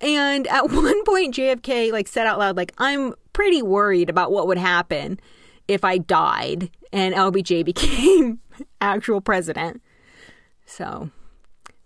And 0.00 0.46
at 0.46 0.70
one 0.70 1.04
point, 1.04 1.34
JFK 1.34 1.92
like 1.92 2.08
said 2.08 2.26
out 2.26 2.38
loud, 2.38 2.56
like, 2.56 2.72
"I'm 2.78 3.14
pretty 3.32 3.62
worried 3.62 4.08
about 4.08 4.32
what 4.32 4.46
would 4.46 4.58
happen 4.58 5.20
if 5.66 5.84
I 5.84 5.98
died 5.98 6.70
and 6.92 7.14
LBJ 7.14 7.64
became 7.64 8.38
actual 8.80 9.20
president." 9.20 9.82
So, 10.64 11.10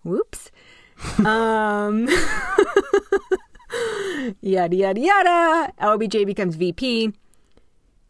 whoops. 0.05 0.52
Um, 1.25 2.09
yada 4.41 4.77
yada 4.77 5.01
yada. 5.01 5.73
LBJ 5.81 6.27
becomes 6.27 6.57
VP. 6.57 7.13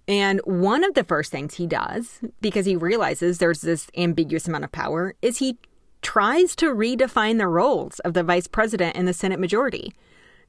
And 0.09 0.41
one 0.45 0.85
of 0.85 0.95
the 0.95 1.05
first 1.05 1.31
things 1.31 1.55
he 1.55 1.67
does, 1.67 2.21
because 2.41 2.67
he 2.67 2.77
realizes 2.77 3.39
there's 3.39 3.61
this 3.61 3.89
ambiguous 3.97 4.49
amount 4.49 4.65
of 4.65 4.73
power, 4.73 5.15
is 5.23 5.39
he 5.39 5.59
tries 6.03 6.57
to 6.57 6.75
redefine 6.75 7.39
the 7.39 7.47
roles 7.47 8.01
of 8.01 8.13
the 8.13 8.25
vice 8.25 8.49
president 8.49 8.97
and 8.97 9.07
the 9.07 9.13
Senate 9.13 9.39
majority. 9.39 9.93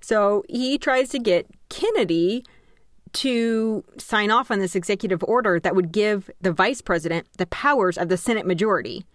So 0.02 0.44
he 0.50 0.78
tries 0.78 1.10
to 1.10 1.20
get 1.20 1.48
Kennedy 1.70 2.44
to 3.14 3.84
sign 3.98 4.32
off 4.32 4.50
on 4.50 4.60
this 4.60 4.76
executive 4.76 5.24
order 5.24 5.60
that 5.60 5.76
would 5.76 5.92
give 5.92 6.30
the 6.42 6.52
vice 6.52 6.82
president 6.82 7.28
the 7.38 7.46
powers 7.46 7.98
of 7.98 8.10
the 8.10 8.18
Senate 8.18 8.46
majority. 8.46 9.06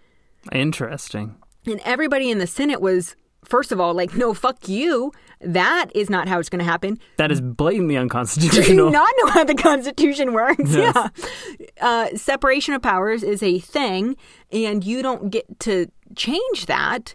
Interesting. 0.53 1.35
And 1.66 1.80
everybody 1.84 2.30
in 2.30 2.38
the 2.38 2.46
Senate 2.46 2.80
was, 2.80 3.16
first 3.44 3.72
of 3.72 3.80
all, 3.80 3.94
like, 3.94 4.14
no, 4.14 4.34
fuck 4.34 4.68
you. 4.68 5.12
That 5.40 5.90
is 5.94 6.11
not 6.11 6.28
how 6.28 6.38
it's 6.38 6.48
going 6.48 6.59
to 6.61 6.64
happen. 6.64 6.98
That 7.16 7.30
is 7.30 7.40
blatantly 7.40 7.96
unconstitutional. 7.96 8.64
Do 8.64 8.84
you 8.84 8.90
not 8.90 9.14
know 9.22 9.30
how 9.30 9.44
the 9.44 9.54
Constitution 9.54 10.32
works? 10.32 10.72
Yes. 10.72 11.11
Yeah. 11.59 11.66
Uh, 11.80 12.16
separation 12.16 12.74
of 12.74 12.82
powers 12.82 13.22
is 13.22 13.42
a 13.42 13.59
thing, 13.59 14.16
and 14.50 14.82
you 14.84 15.02
don't 15.02 15.30
get 15.30 15.61
to 15.61 15.90
change 16.16 16.66
that. 16.66 17.14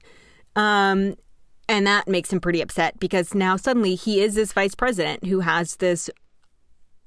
Um, 0.55 1.15
and 1.67 1.87
that 1.87 2.07
makes 2.07 2.31
him 2.31 2.39
pretty 2.39 2.61
upset 2.61 2.99
because 2.99 3.33
now 3.33 3.55
suddenly 3.55 3.95
he 3.95 4.21
is 4.21 4.35
this 4.35 4.53
vice 4.53 4.75
president 4.75 5.25
who 5.25 5.39
has 5.39 5.77
this 5.77 6.09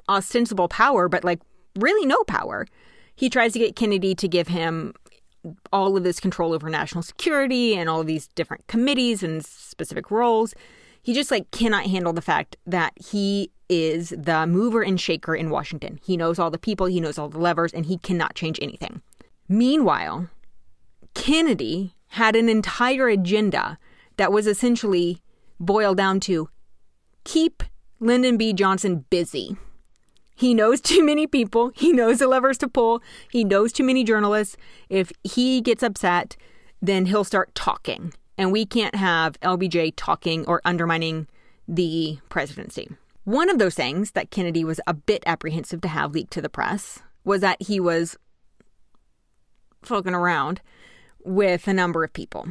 ostensible 0.09 0.68
power, 0.68 1.09
but 1.09 1.24
like 1.24 1.41
really 1.78 2.07
no 2.07 2.22
power. 2.24 2.66
He 3.14 3.30
tries 3.30 3.53
to 3.55 3.59
get 3.59 3.76
Kennedy 3.76 4.14
to 4.14 4.28
give 4.28 4.49
him 4.49 4.93
all 5.72 5.97
of 5.97 6.05
this 6.05 6.20
control 6.20 6.53
over 6.53 6.68
national 6.68 7.03
security 7.03 7.76
and 7.76 7.88
all 7.88 8.01
of 8.01 8.07
these 8.07 8.28
different 8.28 8.66
committees 8.66 9.22
and 9.22 9.44
specific 9.44 10.11
roles. 10.11 10.55
He 11.03 11.14
just 11.14 11.30
like 11.30 11.51
cannot 11.51 11.86
handle 11.86 12.12
the 12.12 12.22
fact 12.22 12.57
that 12.66 12.92
he 12.97 13.51
is 13.68 14.11
the 14.11 14.47
mover 14.47 14.82
and 14.82 15.01
shaker 15.01 15.34
in 15.34 15.51
Washington. 15.51 16.01
He 16.05 16.16
knows 16.16 16.38
all 16.38 16.51
the 16.51 16.59
people, 16.59 16.86
he 16.86 17.01
knows 17.01 17.18
all 17.18 17.28
the 17.28 17.38
levers, 17.38 17.72
and 17.72 17.86
he 17.86 17.99
cannot 17.99 18.34
change 18.34 18.59
anything. 18.61 19.03
Meanwhile, 19.49 20.28
Kennedy 21.14 21.94
had 22.09 22.36
an 22.36 22.49
entire 22.49 23.09
agenda 23.09 23.78
that 24.16 24.32
was 24.32 24.47
essentially 24.47 25.22
boiled 25.59 25.97
down 25.97 26.20
to 26.20 26.49
keep 27.24 27.62
Lyndon 28.01 28.36
B. 28.36 28.53
Johnson 28.53 29.05
busy. 29.11 29.57
He 30.37 30.55
knows 30.55 30.80
too 30.80 31.05
many 31.05 31.26
people. 31.26 31.72
He 31.74 31.93
knows 31.93 32.18
the 32.18 32.28
levers 32.28 32.59
to 32.59 32.68
pull. 32.68 33.03
He 33.30 33.43
knows 33.43 33.72
too 33.72 33.82
many 33.82 34.05
journalists. 34.05 34.57
If 34.89 35.11
he 35.24 35.61
gets 35.61 35.82
upset, 35.82 36.37
then 36.80 37.07
he'll 37.07 37.24
start 37.24 37.55
talking. 37.55 38.12
And 38.39 38.53
we 38.53 38.66
can't 38.66 38.95
have 38.95 39.41
LBJ 39.41 39.95
talking 39.97 40.45
or 40.47 40.61
undermining 40.64 41.26
the 41.66 42.18
presidency. 42.28 42.91
One 43.24 43.51
of 43.51 43.59
those 43.59 43.74
things 43.74 44.12
that 44.12 44.30
Kennedy 44.30 44.62
was 44.62 44.78
a 44.87 44.95
bit 44.95 45.22
apprehensive 45.26 45.80
to 45.80 45.89
have 45.89 46.12
leaked 46.12 46.32
to 46.34 46.43
the 46.43 46.49
press 46.49 47.01
was 47.24 47.41
that 47.41 47.61
he 47.61 47.80
was 47.80 48.16
fucking 49.82 50.14
around 50.14 50.61
with 51.24 51.66
a 51.66 51.74
number 51.74 52.05
of 52.05 52.12
people. 52.12 52.49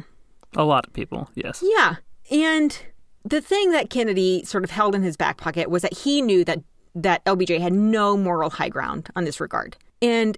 A 0.56 0.64
lot 0.64 0.86
of 0.86 0.92
people, 0.92 1.30
yes. 1.34 1.62
Yeah. 1.64 1.96
And 2.30 2.78
the 3.24 3.40
thing 3.40 3.70
that 3.70 3.90
Kennedy 3.90 4.42
sort 4.44 4.64
of 4.64 4.70
held 4.70 4.94
in 4.94 5.02
his 5.02 5.16
back 5.16 5.38
pocket 5.38 5.70
was 5.70 5.82
that 5.82 5.98
he 5.98 6.20
knew 6.20 6.44
that 6.44 6.62
that 6.96 7.24
LBJ 7.26 7.60
had 7.60 7.74
no 7.74 8.16
moral 8.16 8.50
high 8.50 8.70
ground 8.70 9.08
on 9.14 9.24
this 9.24 9.38
regard. 9.38 9.76
And 10.00 10.36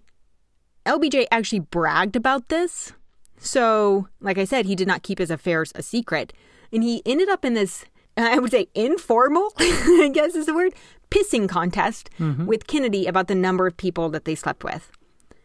LBJ 0.84 1.26
actually 1.30 1.60
bragged 1.60 2.16
about 2.16 2.48
this. 2.48 2.92
So, 3.38 4.08
like 4.20 4.38
I 4.38 4.44
said, 4.44 4.66
he 4.66 4.74
did 4.74 4.88
not 4.88 5.04
keep 5.04 5.20
his 5.20 5.30
affairs 5.30 5.72
a 5.76 5.82
secret. 5.82 6.32
And 6.72 6.82
he 6.82 7.02
ended 7.06 7.28
up 7.28 7.44
in 7.44 7.54
this, 7.54 7.84
I 8.16 8.38
would 8.38 8.50
say, 8.50 8.68
informal, 8.74 9.52
I 9.58 10.10
guess 10.12 10.34
is 10.34 10.46
the 10.46 10.54
word, 10.54 10.74
pissing 11.10 11.48
contest 11.48 12.10
mm-hmm. 12.18 12.46
with 12.46 12.66
Kennedy 12.66 13.06
about 13.06 13.28
the 13.28 13.34
number 13.34 13.66
of 13.66 13.76
people 13.76 14.08
that 14.10 14.24
they 14.24 14.34
slept 14.34 14.64
with. 14.64 14.90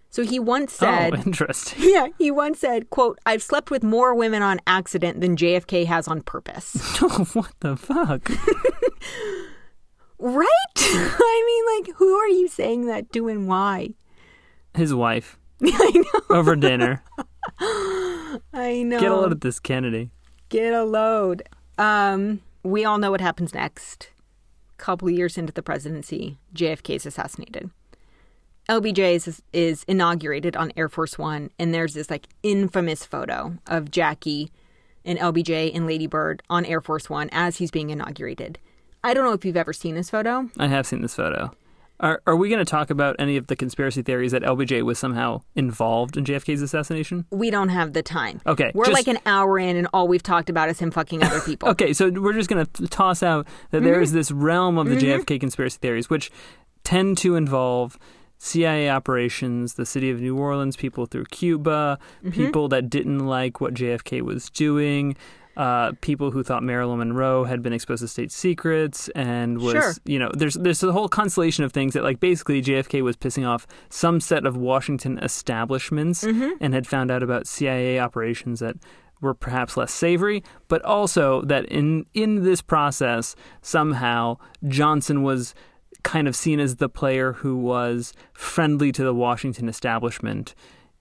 So 0.10 0.24
he 0.24 0.40
once 0.40 0.78
oh, 0.82 0.86
said, 0.86 1.14
oh, 1.16 1.22
interesting. 1.26 1.80
yeah, 1.82 2.08
he 2.18 2.32
once 2.32 2.60
said, 2.60 2.90
quote, 2.90 3.20
I've 3.26 3.42
slept 3.44 3.70
with 3.72 3.84
more 3.84 4.14
women 4.16 4.42
on 4.42 4.60
accident 4.66 5.22
than 5.22 5.36
JFK 5.36 5.86
has 5.86 6.08
on 6.08 6.22
purpose. 6.22 6.76
what 7.34 7.52
the 7.62 7.76
fuck? 7.76 8.32
Right? 10.20 10.48
I 10.78 11.44
mean, 11.48 11.86
like, 11.88 11.98
who 11.98 12.14
are 12.16 12.28
you 12.28 12.48
saying 12.48 12.86
that 12.88 13.12
to 13.14 13.28
and 13.28 13.48
why? 13.48 13.90
His 14.76 14.94
wife 14.94 15.38
I 15.64 15.92
know. 16.30 16.36
over 16.36 16.56
dinner. 16.56 17.04
I 18.54 18.84
know. 18.86 19.00
Get 19.00 19.12
a 19.12 19.16
load 19.16 19.32
of 19.32 19.42
this 19.42 19.60
Kennedy. 19.60 20.10
Get 20.50 20.74
a 20.74 20.84
load. 20.84 21.44
Um, 21.78 22.42
we 22.64 22.86
all 22.86 22.98
know 22.98 23.12
what 23.12 23.22
happens 23.22 23.54
next. 23.54 24.10
couple 24.78 25.08
of 25.08 25.14
years 25.14 25.38
into 25.38 25.54
the 25.54 25.64
presidency, 25.64 26.38
JFK 26.56 26.96
is 26.96 27.06
assassinated. 27.06 27.70
LBJ 28.70 29.16
is, 29.16 29.42
is 29.52 29.84
inaugurated 29.88 30.56
on 30.56 30.72
Air 30.78 30.88
Force 30.90 31.18
One, 31.18 31.50
and 31.60 31.74
there's 31.74 31.94
this 31.94 32.10
like 32.10 32.28
infamous 32.44 33.06
photo 33.06 33.58
of 33.68 33.92
Jackie 33.92 34.52
and 35.06 35.20
LBJ 35.20 35.76
and 35.76 35.86
Lady 35.86 36.08
Bird 36.08 36.42
on 36.50 36.66
Air 36.66 36.80
Force 36.82 37.10
One 37.10 37.30
as 37.32 37.58
he's 37.58 37.72
being 37.72 37.90
inaugurated. 37.90 38.60
I 39.04 39.14
don't 39.14 39.24
know 39.26 39.34
if 39.34 39.44
you've 39.46 39.58
ever 39.58 39.74
seen 39.74 39.96
this 39.96 40.10
photo. 40.10 40.50
I 40.58 40.68
have 40.68 40.86
seen 40.88 41.02
this 41.02 41.16
photo. 41.16 41.52
Are, 42.00 42.22
are 42.28 42.36
we 42.36 42.50
going 42.50 42.60
to 42.60 42.70
talk 42.70 42.90
about 42.90 43.16
any 43.20 43.38
of 43.38 43.48
the 43.48 43.56
conspiracy 43.56 44.02
theories 44.02 44.32
that 44.34 44.42
LBJ 44.42 44.82
was 44.82 45.00
somehow 45.00 45.42
involved 45.56 46.18
in 46.18 46.26
JFK's 46.26 46.62
assassination? 46.62 47.26
We 47.32 47.50
don't 47.50 47.70
have 47.70 47.94
the 47.94 48.02
time. 48.04 48.42
Okay, 48.46 48.72
We're 48.74 48.86
just- 48.86 48.96
like 48.96 49.08
an 49.08 49.20
hour 49.26 49.58
in, 49.60 49.78
and 49.78 49.88
all 49.94 50.08
we've 50.08 50.24
talked 50.24 50.50
about 50.50 50.70
is 50.70 50.80
him 50.80 50.92
fucking 50.92 51.24
other 51.24 51.40
people. 51.46 51.70
Okay, 51.70 51.94
so 51.94 52.10
we're 52.10 52.34
just 52.34 52.50
going 52.50 52.66
to 52.66 52.88
toss 52.88 53.24
out 53.24 53.48
that 53.72 53.84
there 53.84 54.02
is 54.02 54.10
Mm-hmm. 54.10 54.18
this 54.18 54.32
realm 54.32 54.78
of 54.78 54.90
the 54.90 54.96
JFK 54.98 55.40
conspiracy 55.40 55.78
theories, 55.82 56.10
which 56.10 56.30
tend 56.84 57.18
to 57.20 57.36
involve 57.36 57.98
CIA 58.38 58.90
operations, 58.90 59.76
the 59.76 59.86
city 59.86 60.10
of 60.10 60.20
New 60.20 60.38
Orleans, 60.38 60.76
people 60.76 61.06
through 61.06 61.26
Cuba, 61.26 62.00
Mm-hmm. 62.26 62.32
people 62.32 62.68
that 62.70 62.90
didn't 62.90 63.20
like 63.20 63.62
what 63.62 63.74
JFK 63.76 64.22
was 64.24 64.50
doing. 64.50 65.16
Uh, 65.56 65.92
people 66.02 66.32
who 66.32 66.42
thought 66.44 66.64
Marilyn 66.64 66.98
Monroe 67.00 67.44
had 67.44 67.62
been 67.62 67.74
exposed 67.74 68.02
to 68.02 68.08
state 68.08 68.32
secrets 68.32 69.08
and 69.10 69.60
was, 69.60 69.74
Sure. 69.74 69.94
you 70.06 70.18
know, 70.18 70.32
there's 70.36 70.56
there's 70.56 70.82
a 70.84 70.92
whole 70.92 71.08
constellation 71.08 71.64
of 71.64 71.72
things 71.72 71.94
that 71.94 72.04
like 72.04 72.20
basically 72.20 72.62
JFK 72.62 73.02
was 73.04 73.16
pissing 73.16 73.48
off 73.48 73.68
some 73.90 74.20
set 74.20 74.46
of 74.46 74.58
Washington 74.58 75.20
establishments 75.20 76.24
Mm-hmm. 76.24 76.52
and 76.60 76.74
had 76.74 76.88
found 76.88 77.12
out 77.12 77.22
about 77.24 77.46
CIA 77.48 78.00
operations 78.00 78.60
that 78.62 78.76
were 79.22 79.34
perhaps 79.34 79.78
less 79.78 79.94
savory, 79.94 80.44
but 80.68 80.84
also 80.84 81.42
that 81.44 81.66
in 81.68 82.06
in 82.14 82.44
this 82.44 82.62
process 82.62 83.36
somehow 83.62 84.38
Johnson 84.68 85.24
was 85.24 85.54
kind 86.04 86.28
of 86.28 86.36
seen 86.36 86.60
as 86.60 86.78
the 86.78 86.90
player 86.90 87.34
who 87.34 87.56
was 87.58 88.12
friendly 88.34 88.92
to 88.92 89.04
the 89.04 89.14
Washington 89.14 89.70
establishment 89.70 90.54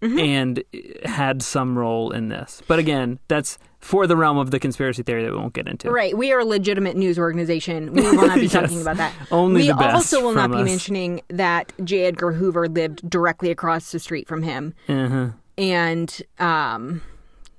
Mm-hmm. 0.03 0.19
and 0.19 0.65
had 1.05 1.43
some 1.43 1.79
role 1.79 2.11
in 2.11 2.29
this. 2.29 2.61
But 2.67 2.81
again, 2.81 3.21
that's 3.29 3.57
for 3.79 4.07
the 4.09 4.17
realm 4.17 4.37
of 4.37 4.51
the 4.51 4.59
conspiracy 4.59 5.05
theory 5.05 5.23
that 5.25 5.31
we 5.31 5.37
won't 5.39 5.53
get 5.55 5.69
into. 5.69 5.91
Right. 5.93 6.17
We 6.19 6.33
are 6.33 6.41
a 6.41 6.45
legitimate 6.45 6.97
news 6.97 7.19
organization. 7.21 7.93
We 7.93 8.03
will 8.03 8.27
not 8.27 8.35
be 8.37 8.43
Yes. 8.43 8.53
talking 8.53 8.81
about 8.81 8.97
that. 8.97 9.13
Only 9.31 9.63
we 9.63 9.67
the 9.69 9.75
best 9.75 9.95
also 9.95 10.21
will 10.21 10.35
not 10.35 10.51
be 10.51 10.57
us. 10.59 10.65
mentioning 10.65 11.21
that 11.29 11.73
J. 11.85 12.07
Edgar 12.07 12.33
Hoover 12.33 12.69
lived 12.69 13.09
directly 13.09 13.51
across 13.53 13.93
the 13.93 14.01
street 14.01 14.27
from 14.27 14.43
him. 14.43 14.75
Uh-huh. 14.89 15.29
And 15.57 16.23
um, 16.41 17.03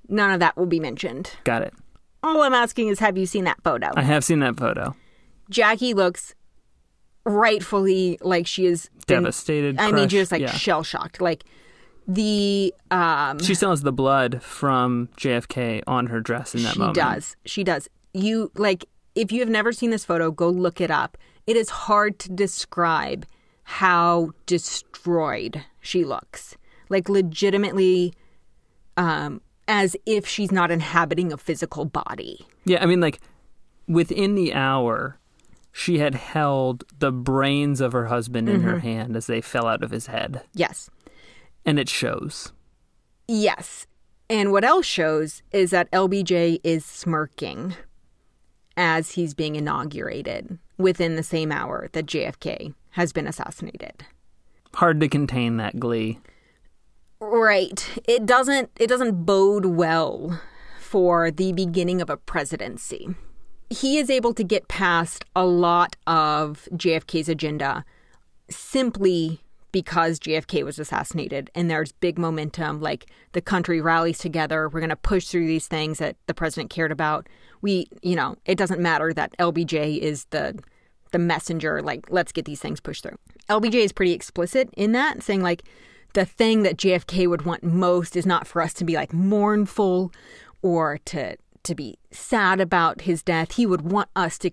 none 0.10 0.32
of 0.32 0.40
that 0.42 0.58
will 0.58 0.66
be 0.66 0.82
mentioned. 0.82 1.32
Got 1.46 1.62
it. 1.62 1.74
All 2.24 2.42
I'm 2.42 2.54
asking 2.54 2.90
is 2.90 3.00
have 3.00 3.18
you 3.18 3.26
seen 3.26 3.46
that 3.46 3.62
photo? 3.64 3.90
I 3.96 4.02
have 4.02 4.24
seen 4.26 4.40
that 4.40 4.58
photo. 4.58 4.96
Jackie 5.50 5.94
looks 5.94 6.36
rightfully 7.26 8.18
like 8.22 8.48
she 8.48 8.66
is 8.66 8.90
been- 9.08 9.24
Devastated. 9.24 9.80
I 9.80 9.92
mean, 9.92 10.10
just 10.10 10.32
like 10.32 10.42
yeah. 10.42 10.52
shell 10.52 10.84
shocked. 10.84 11.22
Like 11.22 11.44
the 12.08 12.74
um, 12.92 13.40
She 13.40 13.56
still 13.56 13.70
has 13.70 13.82
the 13.82 13.92
blood 13.94 14.42
from 14.44 15.10
JFK 15.18 15.84
on 15.88 16.08
her 16.08 16.20
dress 16.20 16.54
in 16.56 16.64
that 16.64 16.74
she 16.74 16.80
moment. 16.80 16.96
She 16.98 17.02
does. 17.02 17.36
She 17.46 17.64
does. 17.64 17.90
You 18.14 18.52
like 18.56 18.86
if 19.16 19.32
you 19.32 19.40
have 19.42 19.50
never 19.50 19.72
seen 19.72 19.90
this 19.92 20.06
photo, 20.06 20.32
go 20.32 20.50
look 20.50 20.82
it 20.82 20.92
up. 20.92 21.18
It 21.48 21.56
is 21.56 21.70
hard 21.70 22.20
to 22.20 22.32
describe 22.32 23.26
how 23.64 24.32
destroyed 24.46 25.64
she 25.82 26.04
looks. 26.04 26.56
Like 26.90 27.10
legitimately 27.10 28.14
um 28.98 29.42
as 29.68 29.96
if 30.06 30.28
she's 30.28 30.52
not 30.52 30.72
inhabiting 30.72 31.32
a 31.32 31.38
physical 31.38 31.86
body. 31.86 32.46
Yeah, 32.66 32.84
I 32.84 32.86
mean, 32.86 33.00
like 33.00 33.22
within 33.88 34.36
the 34.36 34.54
hour, 34.54 35.18
she 35.72 36.00
had 36.00 36.16
held 36.16 36.84
the 37.00 37.12
brains 37.12 37.80
of 37.82 37.94
her 37.94 38.08
husband 38.08 38.50
in 38.50 38.58
Mm-hmm. 38.60 38.70
her 38.70 38.80
hand 38.80 39.16
as 39.16 39.28
they 39.28 39.40
fell 39.42 39.66
out 39.68 39.82
of 39.84 39.92
his 39.92 40.08
head, 40.08 40.42
Yes. 40.54 40.90
And 41.66 41.80
it 41.80 41.90
shows. 41.90 42.52
Yes. 43.28 43.88
And 44.30 44.52
what 44.52 44.64
else 44.64 44.86
shows 44.86 45.44
is 45.52 45.72
that 45.72 45.92
LBJ 45.92 46.60
is 46.64 46.86
smirking 46.86 47.76
as 48.76 49.12
he's 49.12 49.34
being 49.34 49.56
inaugurated 49.56 50.58
within 50.78 51.16
the 51.16 51.24
same 51.24 51.52
hour 51.52 51.90
that 51.94 52.06
JFK 52.06 52.74
has 52.92 53.14
been 53.14 53.28
assassinated. 53.28 54.06
Hard 54.74 55.00
to 55.02 55.08
contain 55.08 55.58
that 55.58 55.80
glee. 55.80 56.20
Right. 57.20 57.88
It 58.06 58.26
doesn't 58.26 58.72
it 58.80 58.88
doesn't 58.88 59.26
bode 59.26 59.66
well 59.66 60.42
for 60.80 61.32
the 61.32 61.54
beginning 61.54 62.02
of 62.02 62.10
a 62.10 62.18
presidency. 62.18 63.16
He 63.70 63.98
is 63.98 64.10
able 64.10 64.34
to 64.34 64.44
get 64.44 64.68
passed 64.68 65.24
a 65.36 65.46
lot 65.46 65.96
of 66.06 66.68
JFK's 66.74 67.30
agenda 67.30 67.86
simply 68.50 69.42
because 69.74 70.20
JFK 70.20 70.64
was 70.64 70.80
assassinated 70.80 71.50
and 71.54 71.70
there's 71.70 71.92
big 71.92 72.18
momentum 72.18 72.80
like 72.80 73.08
the 73.34 73.42
country 73.42 73.82
rallies 73.82 74.20
together 74.20 74.70
we're 74.70 74.80
going 74.80 74.90
to 74.90 74.96
push 74.96 75.28
through 75.28 75.48
these 75.48 75.68
things 75.68 75.98
that 75.98 76.16
the 76.28 76.34
president 76.34 76.70
cared 76.70 76.94
about. 76.94 77.28
We 77.62 77.88
you 78.02 78.16
know 78.16 78.38
it 78.46 78.58
doesn't 78.58 78.80
matter 78.80 79.12
that 79.14 79.36
LBJ 79.38 79.98
is 79.98 80.26
the 80.30 80.58
the 81.12 81.20
messenger 81.20 81.82
like 81.82 82.06
let's 82.10 82.32
get 82.32 82.46
these 82.46 82.62
things 82.62 82.80
pushed 82.80 83.04
through. 83.04 83.18
LBJ 83.50 83.76
is 83.76 83.92
pretty 83.92 84.14
explicit 84.14 84.70
in 84.78 84.94
that 84.94 85.22
saying 85.22 85.42
like 85.42 85.64
the 86.14 86.26
thing 86.26 86.64
that 86.64 86.78
JFK 86.78 87.28
would 87.28 87.42
want 87.42 87.64
most 87.64 88.16
is 88.16 88.26
not 88.26 88.48
for 88.48 88.62
us 88.62 88.74
to 88.76 88.86
be 88.86 88.94
like 88.94 89.12
mournful 89.12 90.14
or 90.62 91.00
to 91.06 91.36
to 91.64 91.76
be 91.76 91.98
sad 92.12 92.62
about 92.62 93.02
his 93.02 93.24
death. 93.24 93.54
He 93.54 93.66
would 93.66 93.82
want 93.82 94.10
us 94.16 94.38
to 94.40 94.52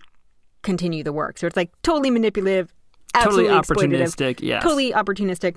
continue 0.63 1.03
the 1.03 1.13
work. 1.13 1.37
So 1.37 1.45
it's 1.45 1.57
like 1.57 1.71
totally 1.83 2.09
manipulative 2.09 2.73
Totally 3.13 3.45
opportunistic, 3.45 4.39
yes. 4.41 4.63
totally 4.63 4.91
opportunistic. 4.91 5.55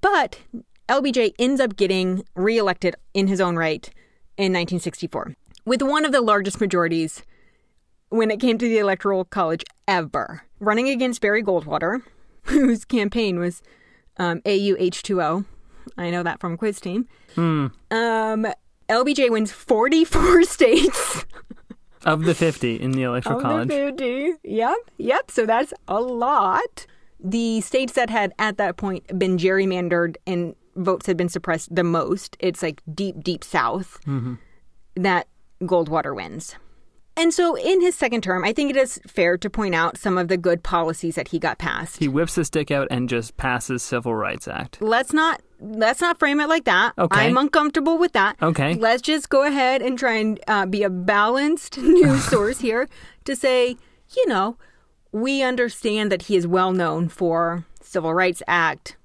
But 0.00 0.38
LBJ 0.88 1.34
ends 1.38 1.60
up 1.60 1.76
getting 1.76 2.24
reelected 2.34 2.96
in 3.14 3.26
his 3.26 3.40
own 3.40 3.56
right 3.56 3.86
in 4.36 4.52
1964 4.52 5.34
with 5.64 5.82
one 5.82 6.04
of 6.04 6.12
the 6.12 6.20
largest 6.20 6.60
majorities 6.60 7.22
when 8.08 8.30
it 8.30 8.40
came 8.40 8.56
to 8.58 8.68
the 8.68 8.78
Electoral 8.78 9.24
College 9.24 9.64
ever, 9.86 10.42
running 10.60 10.88
against 10.88 11.20
Barry 11.20 11.42
Goldwater, 11.42 12.02
whose 12.44 12.84
campaign 12.84 13.38
was 13.38 13.62
um, 14.16 14.40
AUH2O. 14.42 15.44
I 15.96 16.10
know 16.10 16.22
that 16.22 16.40
from 16.40 16.56
quiz 16.56 16.80
team. 16.80 17.06
Um, 17.90 18.46
LBJ 18.88 19.30
wins 19.30 19.52
44 19.52 20.42
states. 20.44 21.24
Of 22.04 22.24
the 22.24 22.34
50 22.34 22.76
in 22.76 22.92
the 22.92 23.02
Electoral 23.02 23.38
Of 23.38 23.42
College. 23.42 23.68
the 23.68 23.94
50. 23.96 24.32
Yep, 24.44 24.76
yep. 24.98 25.30
So 25.30 25.46
that's 25.46 25.72
a 25.86 26.00
lot. 26.00 26.86
The 27.20 27.60
states 27.60 27.94
that 27.94 28.10
had 28.10 28.32
at 28.38 28.58
that 28.58 28.76
point 28.76 29.18
been 29.18 29.38
gerrymandered 29.38 30.16
and 30.26 30.54
votes 30.76 31.06
had 31.06 31.16
been 31.16 31.28
suppressed 31.28 31.74
the 31.74 31.84
most, 31.84 32.36
it's 32.40 32.62
like 32.62 32.82
deep, 32.94 33.22
deep 33.22 33.42
south, 33.42 33.98
mm-hmm. 34.06 34.34
that 34.94 35.26
Goldwater 35.62 36.14
wins. 36.14 36.54
And 37.16 37.34
so 37.34 37.56
in 37.56 37.80
his 37.80 37.96
second 37.96 38.22
term, 38.22 38.44
I 38.44 38.52
think 38.52 38.70
it 38.70 38.76
is 38.76 39.00
fair 39.08 39.36
to 39.38 39.50
point 39.50 39.74
out 39.74 39.98
some 39.98 40.16
of 40.16 40.28
the 40.28 40.36
good 40.36 40.62
policies 40.62 41.16
that 41.16 41.28
he 41.28 41.40
got 41.40 41.58
passed. 41.58 41.96
He 41.98 42.06
whips 42.06 42.36
his 42.36 42.46
stick 42.46 42.70
out 42.70 42.86
and 42.92 43.08
just 43.08 43.36
passes 43.36 43.82
Civil 43.82 44.14
Rights 44.14 44.46
Act. 44.46 44.80
let's 44.80 45.12
not 45.12 45.42
let's 45.60 46.00
not 46.00 46.18
frame 46.18 46.40
it 46.40 46.48
like 46.48 46.64
that. 46.64 46.92
Okay. 46.98 47.26
I'm 47.26 47.36
uncomfortable 47.36 47.98
with 47.98 48.12
that. 48.12 48.36
Okay. 48.42 48.74
Let's 48.74 49.02
just 49.02 49.28
go 49.28 49.44
ahead 49.44 49.82
and 49.82 49.98
try 49.98 50.14
and 50.14 50.40
uh, 50.48 50.66
be 50.66 50.82
a 50.82 50.90
balanced 50.90 51.78
news 51.78 52.24
source 52.24 52.60
here 52.60 52.88
to 53.24 53.34
say, 53.36 53.76
you 54.16 54.26
know, 54.28 54.56
we 55.12 55.42
understand 55.42 56.12
that 56.12 56.22
he 56.22 56.36
is 56.36 56.46
well 56.46 56.72
known 56.72 57.08
for 57.08 57.64
Civil 57.80 58.14
Rights 58.14 58.42
Act. 58.46 58.96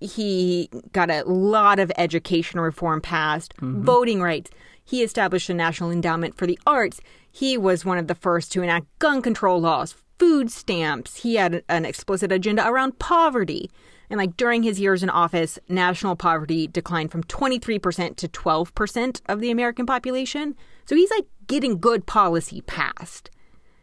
He 0.00 0.68
got 0.92 1.10
a 1.10 1.22
lot 1.24 1.78
of 1.78 1.90
education 1.96 2.60
reform 2.60 3.00
passed, 3.00 3.54
voting 3.60 4.20
rights. 4.20 4.50
He 4.84 5.02
established 5.02 5.48
a 5.48 5.54
national 5.54 5.90
endowment 5.90 6.36
for 6.36 6.46
the 6.46 6.58
arts. 6.66 7.00
He 7.30 7.56
was 7.56 7.84
one 7.84 7.98
of 7.98 8.06
the 8.06 8.14
first 8.14 8.52
to 8.52 8.62
enact 8.62 8.86
gun 8.98 9.22
control 9.22 9.60
laws, 9.60 9.94
food 10.18 10.50
stamps. 10.50 11.16
He 11.16 11.36
had 11.36 11.64
an 11.68 11.84
explicit 11.84 12.30
agenda 12.30 12.68
around 12.68 12.98
poverty. 12.98 13.70
And 14.10 14.18
like 14.18 14.36
during 14.36 14.62
his 14.62 14.80
years 14.80 15.02
in 15.02 15.10
office, 15.10 15.58
national 15.68 16.16
poverty 16.16 16.66
declined 16.66 17.10
from 17.10 17.24
23% 17.24 18.16
to 18.16 18.28
12% 18.28 19.20
of 19.28 19.40
the 19.40 19.50
American 19.50 19.86
population. 19.86 20.54
So 20.84 20.94
he's 20.94 21.10
like 21.10 21.26
getting 21.46 21.78
good 21.78 22.06
policy 22.06 22.60
passed. 22.62 23.30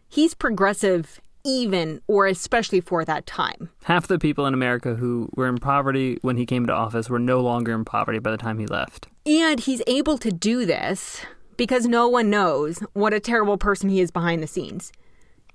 He's 0.07 0.33
progressive 0.33 1.19
even 1.45 2.01
or 2.07 2.27
especially 2.27 2.81
for 2.81 3.03
that 3.05 3.25
time. 3.25 3.69
Half 3.83 4.07
the 4.07 4.19
people 4.19 4.45
in 4.45 4.53
America 4.53 4.95
who 4.95 5.29
were 5.35 5.47
in 5.47 5.57
poverty 5.57 6.17
when 6.21 6.37
he 6.37 6.45
came 6.45 6.65
to 6.67 6.73
office 6.73 7.09
were 7.09 7.19
no 7.19 7.41
longer 7.41 7.73
in 7.73 7.85
poverty 7.85 8.19
by 8.19 8.31
the 8.31 8.37
time 8.37 8.59
he 8.59 8.65
left. 8.65 9.07
And 9.25 9.59
he's 9.59 9.81
able 9.87 10.17
to 10.19 10.31
do 10.31 10.65
this 10.65 11.21
because 11.57 11.85
no 11.85 12.07
one 12.07 12.29
knows 12.29 12.79
what 12.93 13.13
a 13.13 13.19
terrible 13.19 13.57
person 13.57 13.89
he 13.89 13.99
is 13.99 14.11
behind 14.11 14.41
the 14.41 14.47
scenes. 14.47 14.91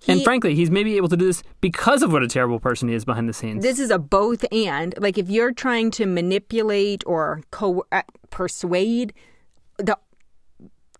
And 0.06 0.22
frankly, 0.22 0.54
he's 0.54 0.70
maybe 0.70 0.96
able 0.96 1.08
to 1.08 1.16
do 1.16 1.26
this 1.26 1.42
because 1.60 2.02
of 2.02 2.12
what 2.12 2.22
a 2.22 2.28
terrible 2.28 2.60
person 2.60 2.88
he 2.88 2.94
is 2.94 3.04
behind 3.04 3.28
the 3.28 3.32
scenes. 3.32 3.62
This 3.62 3.78
is 3.78 3.90
a 3.90 3.98
both 3.98 4.44
and. 4.52 4.94
Like 4.98 5.18
if 5.18 5.28
you're 5.28 5.52
trying 5.52 5.90
to 5.92 6.06
manipulate 6.06 7.02
or 7.06 7.42
co- 7.50 7.84
uh, 7.90 8.02
persuade 8.30 9.12
the 9.76 9.98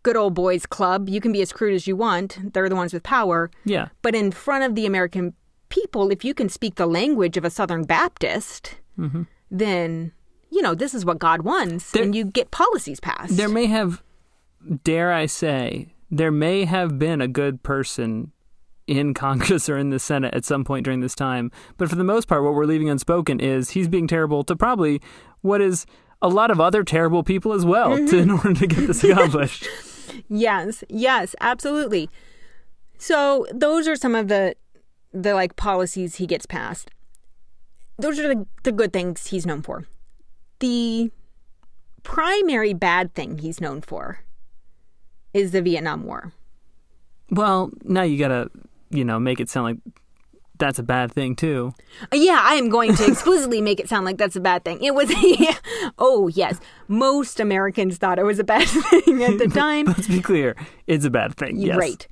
good 0.03 0.17
old 0.17 0.35
boys 0.35 0.67
club, 0.67 1.09
you 1.09 1.21
can 1.21 1.33
be 1.33 1.41
as 1.43 1.53
crude 1.53 1.75
as 1.75 1.87
you 1.87 1.97
want. 1.97 2.53
They're 2.53 2.69
the 2.69 2.77
ones 2.77 2.93
with 2.93 3.03
power. 3.03 3.51
yeah. 3.65 3.89
But 4.03 4.15
in 4.15 4.31
front 4.33 4.65
of 4.65 4.75
the 4.75 4.85
American 4.87 5.35
people, 5.69 6.11
if 6.11 6.25
you 6.25 6.35
can 6.35 6.49
speak 6.49 6.77
the 6.77 6.87
language 6.87 7.37
of 7.37 7.45
a 7.45 7.51
Southern 7.51 7.85
Baptist, 7.85 8.77
then 9.51 10.13
you 10.51 10.61
know 10.63 10.75
this 10.75 10.95
is 10.95 11.05
what 11.05 11.19
God 11.19 11.43
wants, 11.43 11.93
There- 11.93 12.03
and 12.03 12.15
you 12.15 12.25
get 12.25 12.51
policies 12.51 13.01
passed. 13.01 13.37
There 13.37 13.49
may 13.49 13.67
have, 13.67 14.03
dare 14.83 15.13
I 15.13 15.27
say, 15.27 15.95
there 16.11 16.33
may 16.33 16.65
have 16.65 16.99
been 16.99 17.21
a 17.21 17.29
good 17.29 17.63
person 17.63 18.33
in 18.89 19.15
Congress 19.27 19.69
or 19.69 19.77
in 19.79 19.91
the 19.91 19.99
Senate 19.99 20.35
at 20.35 20.45
some 20.45 20.65
point 20.65 20.85
during 20.85 21.01
this 21.01 21.15
time. 21.15 21.51
But 21.77 21.89
for 21.91 21.97
the 21.97 22.05
most 22.05 22.27
part, 22.29 22.43
what 22.43 22.55
we're 22.55 22.65
leaving 22.67 22.89
unspoken 22.89 23.41
is 23.41 23.71
he's 23.71 23.89
being 23.89 24.07
terrible 24.09 24.43
to 24.45 24.57
probably 24.57 25.01
what 25.43 25.61
is 25.61 25.87
a 26.23 26.29
lot 26.29 26.51
of 26.51 26.61
other 26.61 26.83
terrible 26.83 27.23
people 27.23 27.53
as 27.53 27.65
well 27.65 27.91
Mm-hmm. 27.91 28.07
to, 28.07 28.19
in 28.19 28.31
order 28.31 28.55
to 28.55 28.67
get 28.67 28.87
this 28.87 29.05
accomplished. 29.05 29.67
Yes, 30.29 30.83
yes, 30.89 31.37
absolutely. 31.41 32.09
So 32.97 33.47
those 33.53 33.87
are 33.87 33.95
some 33.95 34.15
of 34.17 34.27
the 34.29 34.57
the 35.13 35.35
like 35.35 35.55
policies 35.55 36.17
he 36.17 36.27
gets 36.27 36.45
passed. 36.47 36.91
Those 37.99 38.19
are 38.19 38.27
the, 38.35 38.47
the 38.65 38.73
good 38.73 38.93
things 38.93 39.27
he's 39.29 39.47
known 39.47 39.63
for. 39.63 39.87
The 40.61 41.13
primary 42.03 42.73
bad 42.73 43.15
thing 43.15 43.39
he's 43.39 43.61
known 43.61 43.81
for 43.83 44.21
is 45.35 45.53
the 45.53 45.63
Vietnam 45.63 46.05
War. 46.05 46.33
well, 47.31 47.71
now 47.85 48.03
you 48.03 48.19
gotta, 48.19 48.51
you 48.91 49.05
know, 49.05 49.19
make 49.19 49.41
it 49.41 49.49
sound 49.49 49.65
like 49.65 49.95
that's 50.59 50.79
a 50.79 50.83
bad 50.83 51.13
thing 51.13 51.37
too. 51.37 51.73
Uh, 52.13 52.17
Yeah, 52.17 52.41
I 52.43 52.55
am 52.55 52.69
going 52.69 52.95
to 52.97 53.07
explicitly 53.07 53.61
make 53.61 53.81
it 53.81 53.89
sound 53.89 54.05
like 54.05 54.19
that's 54.19 54.37
a 54.37 54.41
bad 54.41 54.65
thing. 54.65 54.83
It 54.83 54.95
was, 54.95 55.11
oh 55.99 56.29
yes, 56.29 56.59
most 56.89 57.41
Americans 57.41 57.97
thought 57.97 58.19
it 58.19 58.25
was 58.25 58.39
a 58.39 58.45
bad 58.45 58.67
thing 58.69 59.23
at 59.23 59.39
the 59.39 59.49
time. 59.49 59.87
Let's 59.87 60.09
be 60.09 60.21
clear, 60.21 60.57
it's 60.87 61.05
a 61.05 61.11
bad 61.11 61.37
thing. 61.37 61.59
Yes. 61.59 61.77
Right. 61.77 62.07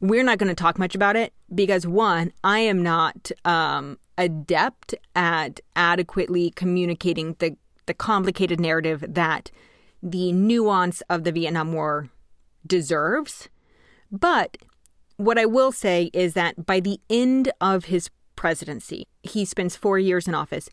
We're 0.00 0.24
not 0.24 0.38
going 0.38 0.50
to 0.50 0.54
talk 0.54 0.78
much 0.78 0.94
about 0.94 1.16
it 1.16 1.32
because 1.54 1.86
one, 1.86 2.32
I 2.44 2.58
am 2.58 2.82
not 2.82 3.30
um, 3.46 3.98
adept 4.18 4.94
at 5.14 5.60
adequately 5.74 6.50
communicating 6.50 7.36
the 7.38 7.56
the 7.86 7.94
complicated 7.94 8.58
narrative 8.60 9.04
that 9.08 9.50
the 10.02 10.32
nuance 10.32 11.02
of 11.08 11.24
the 11.24 11.32
Vietnam 11.32 11.72
War 11.72 12.10
deserves. 12.66 13.48
But 14.10 14.58
what 15.16 15.38
I 15.38 15.46
will 15.46 15.72
say 15.72 16.10
is 16.12 16.34
that 16.34 16.66
by 16.66 16.80
the 16.80 17.00
end 17.08 17.52
of 17.60 17.86
his 17.86 18.10
presidency, 18.34 19.06
he 19.22 19.44
spends 19.44 19.76
four 19.76 19.98
years 19.98 20.28
in 20.28 20.34
office. 20.34 20.68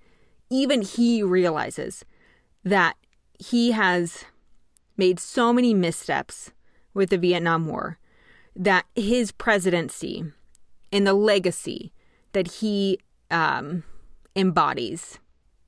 Even 0.49 0.81
he 0.81 1.23
realizes 1.23 2.03
that 2.63 2.95
he 3.39 3.71
has 3.71 4.25
made 4.97 5.19
so 5.19 5.51
many 5.53 5.73
missteps 5.73 6.51
with 6.93 7.09
the 7.09 7.17
Vietnam 7.17 7.67
War 7.67 7.97
that 8.55 8.85
his 8.95 9.31
presidency 9.31 10.23
and 10.91 11.07
the 11.07 11.13
legacy 11.13 11.91
that 12.33 12.47
he 12.59 12.99
um, 13.31 13.83
embodies 14.35 15.19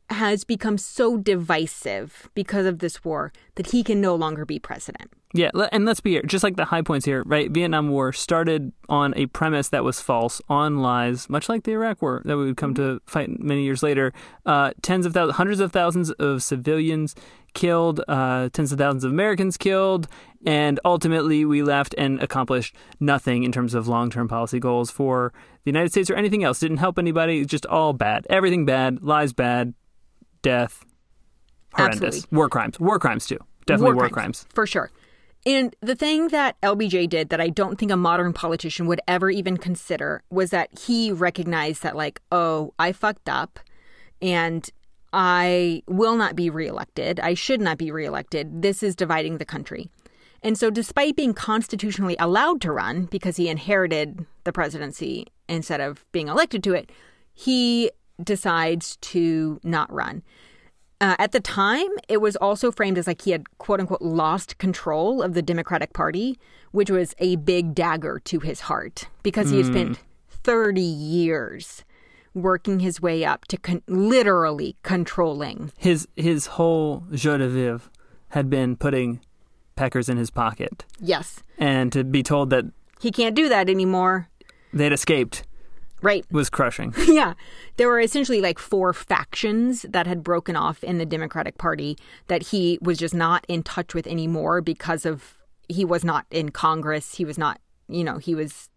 has 0.09 0.43
become 0.43 0.77
so 0.77 1.17
divisive 1.17 2.29
because 2.35 2.65
of 2.65 2.79
this 2.79 3.03
war 3.03 3.33
that 3.55 3.71
he 3.71 3.83
can 3.83 3.99
no 3.99 4.15
longer 4.15 4.45
be 4.45 4.59
president. 4.59 5.11
Yeah, 5.33 5.49
and 5.73 5.83
let's 5.83 5.99
be 5.99 6.11
here, 6.11 6.21
just 6.21 6.45
like 6.45 6.55
the 6.55 6.65
high 6.65 6.81
points 6.81 7.05
here, 7.05 7.23
right? 7.25 7.51
Vietnam 7.51 7.89
War 7.89 8.13
started 8.13 8.71
on 8.87 9.13
a 9.17 9.25
premise 9.25 9.67
that 9.69 9.83
was 9.83 9.99
false, 9.99 10.41
on 10.47 10.77
lies, 10.77 11.29
much 11.29 11.49
like 11.49 11.63
the 11.63 11.73
Iraq 11.73 12.01
War 12.01 12.21
that 12.23 12.37
we 12.37 12.45
would 12.45 12.55
come 12.55 12.73
to 12.75 13.01
fight 13.05 13.41
many 13.41 13.63
years 13.63 13.83
later. 13.83 14.13
Uh, 14.45 14.71
tens 14.81 15.05
of 15.05 15.13
thousands, 15.13 15.35
hundreds 15.35 15.59
of 15.59 15.73
thousands 15.73 16.11
of 16.11 16.41
civilians 16.41 17.15
killed, 17.53 18.01
uh, 18.07 18.47
tens 18.49 18.71
of 18.71 18.77
thousands 18.77 19.03
of 19.03 19.11
Americans 19.11 19.57
killed, 19.57 20.07
and 20.45 20.79
ultimately 20.85 21.43
we 21.43 21.61
left 21.61 21.93
and 21.97 22.21
accomplished 22.21 22.73
nothing 23.01 23.43
in 23.43 23.51
terms 23.51 23.73
of 23.73 23.89
long-term 23.89 24.29
policy 24.29 24.59
goals 24.59 24.89
for 24.89 25.33
the 25.65 25.69
United 25.69 25.91
States 25.91 26.09
or 26.09 26.15
anything 26.15 26.45
else. 26.45 26.59
Didn't 26.59 26.77
help 26.77 26.97
anybody. 26.97 27.39
It's 27.39 27.51
just 27.51 27.65
all 27.65 27.91
bad. 27.91 28.25
Everything 28.29 28.65
bad. 28.65 29.03
Lies 29.03 29.33
bad. 29.33 29.73
Death. 30.45 30.85
Horrendous. 31.73 32.03
Absolutely. 32.03 32.37
War 32.37 32.49
crimes. 32.49 32.79
War 32.79 32.99
crimes 32.99 33.25
too. 33.25 33.39
Definitely 33.65 33.95
war, 33.95 34.09
crimes. 34.09 34.45
For 34.53 34.67
sure. 34.67 34.91
And 35.43 35.75
the 35.81 35.95
thing 35.95 36.27
that 36.27 36.59
LBJ 36.61 37.09
did 37.09 37.29
that 37.29 37.41
I 37.41 37.49
don't 37.49 37.79
think 37.79 37.91
a 37.91 37.97
modern 37.97 38.31
politician 38.31 38.85
would 38.85 39.01
ever 39.07 39.31
even 39.31 39.57
consider 39.57 40.21
was 40.29 40.51
that 40.51 40.69
he 40.77 41.11
recognized 41.11 41.81
that, 41.81 41.95
like, 41.95 42.21
oh, 42.31 42.73
I 42.77 42.91
fucked 42.91 43.27
up 43.27 43.59
and 44.21 44.69
I 45.13 45.81
will 45.87 46.15
not 46.15 46.35
be 46.35 46.51
reelected. 46.51 47.19
I 47.19 47.33
should 47.33 47.59
not 47.59 47.79
be 47.79 47.89
reelected. 47.89 48.61
This 48.61 48.83
is 48.83 48.95
dividing 48.95 49.39
the 49.39 49.45
country. 49.45 49.89
And 50.43 50.59
so, 50.59 50.69
despite 50.69 51.15
being 51.15 51.33
constitutionally 51.33 52.15
allowed 52.19 52.61
to 52.61 52.71
run 52.71 53.05
because 53.05 53.37
he 53.37 53.49
inherited 53.49 54.27
the 54.43 54.53
presidency 54.53 55.25
instead 55.49 55.81
of 55.81 56.05
being 56.11 56.27
elected 56.27 56.63
to 56.65 56.73
it, 56.73 56.91
he 57.33 57.89
decides 58.23 58.97
to 58.97 59.59
not 59.63 59.91
run. 59.91 60.23
Uh, 61.01 61.15
at 61.19 61.33
the 61.33 61.39
time, 61.41 61.89
it 62.07 62.21
was 62.21 62.35
also 62.37 62.71
framed 62.71 62.97
as 62.97 63.05
like 63.07 63.21
he 63.23 63.31
had 63.31 63.57
quote 63.57 63.79
unquote 63.79 64.01
lost 64.01 64.57
control 64.57 65.21
of 65.21 65.33
the 65.33 65.41
Democratic 65.41 65.91
Party, 65.93 66.39
which 66.71 66.89
was 66.89 67.13
a 67.19 67.35
big 67.35 67.75
dagger 67.75 68.19
to 68.25 68.39
his 68.39 68.61
heart 68.61 69.07
because 69.21 69.49
he 69.49 69.57
had 69.57 69.65
spent 69.65 69.99
30 70.29 70.81
years 70.81 71.83
working 72.33 72.79
his 72.79 73.01
way 73.01 73.23
up 73.25 73.45
to 73.45 73.57
con- 73.57 73.81
literally 73.87 74.75
controlling. 74.83 75.71
his 75.77 76.07
his 76.15 76.47
whole 76.47 77.03
joie 77.11 77.37
de 77.37 77.47
vivre 77.49 77.89
had 78.29 78.49
been 78.49 78.75
putting 78.75 79.19
peckers 79.75 80.07
in 80.09 80.17
his 80.17 80.29
pocket, 80.29 80.85
Yes, 80.99 81.41
and 81.57 81.91
to 81.93 82.03
be 82.03 82.23
told 82.23 82.49
that 82.51 82.65
he 82.99 83.11
can't 83.11 83.35
do 83.35 83.47
that 83.49 83.69
anymore. 83.69 84.27
they'd 84.73 84.91
escaped 84.93 85.43
Right. 86.05 86.25
was 86.31 86.49
crushing. 86.49 86.93
yeah. 87.07 87.33
There 87.77 87.87
were 87.87 87.99
essentially 87.99 88.39
like 88.39 88.59
four 88.59 88.93
factions 88.93 89.83
that 89.89 90.05
had 90.05 90.23
broken 90.23 90.55
off 90.55 90.83
in 90.83 90.99
the 90.99 91.05
Democratic 91.05 91.57
Party 91.57 91.97
that 92.27 92.43
he 92.43 92.77
was 92.81 92.99
just 92.99 93.15
not 93.15 93.43
in 93.47 93.63
touch 93.63 93.95
with 93.95 94.05
anymore 94.05 94.61
because 94.61 95.05
of 95.05 95.37
he 95.67 95.83
was 95.83 96.03
not 96.03 96.25
in 96.29 96.49
Congress. 96.49 97.15
He 97.15 97.25
was 97.25 97.37
not, 97.39 97.59
you 97.87 98.03
know, 98.03 98.19
he 98.19 98.35
was 98.35 98.69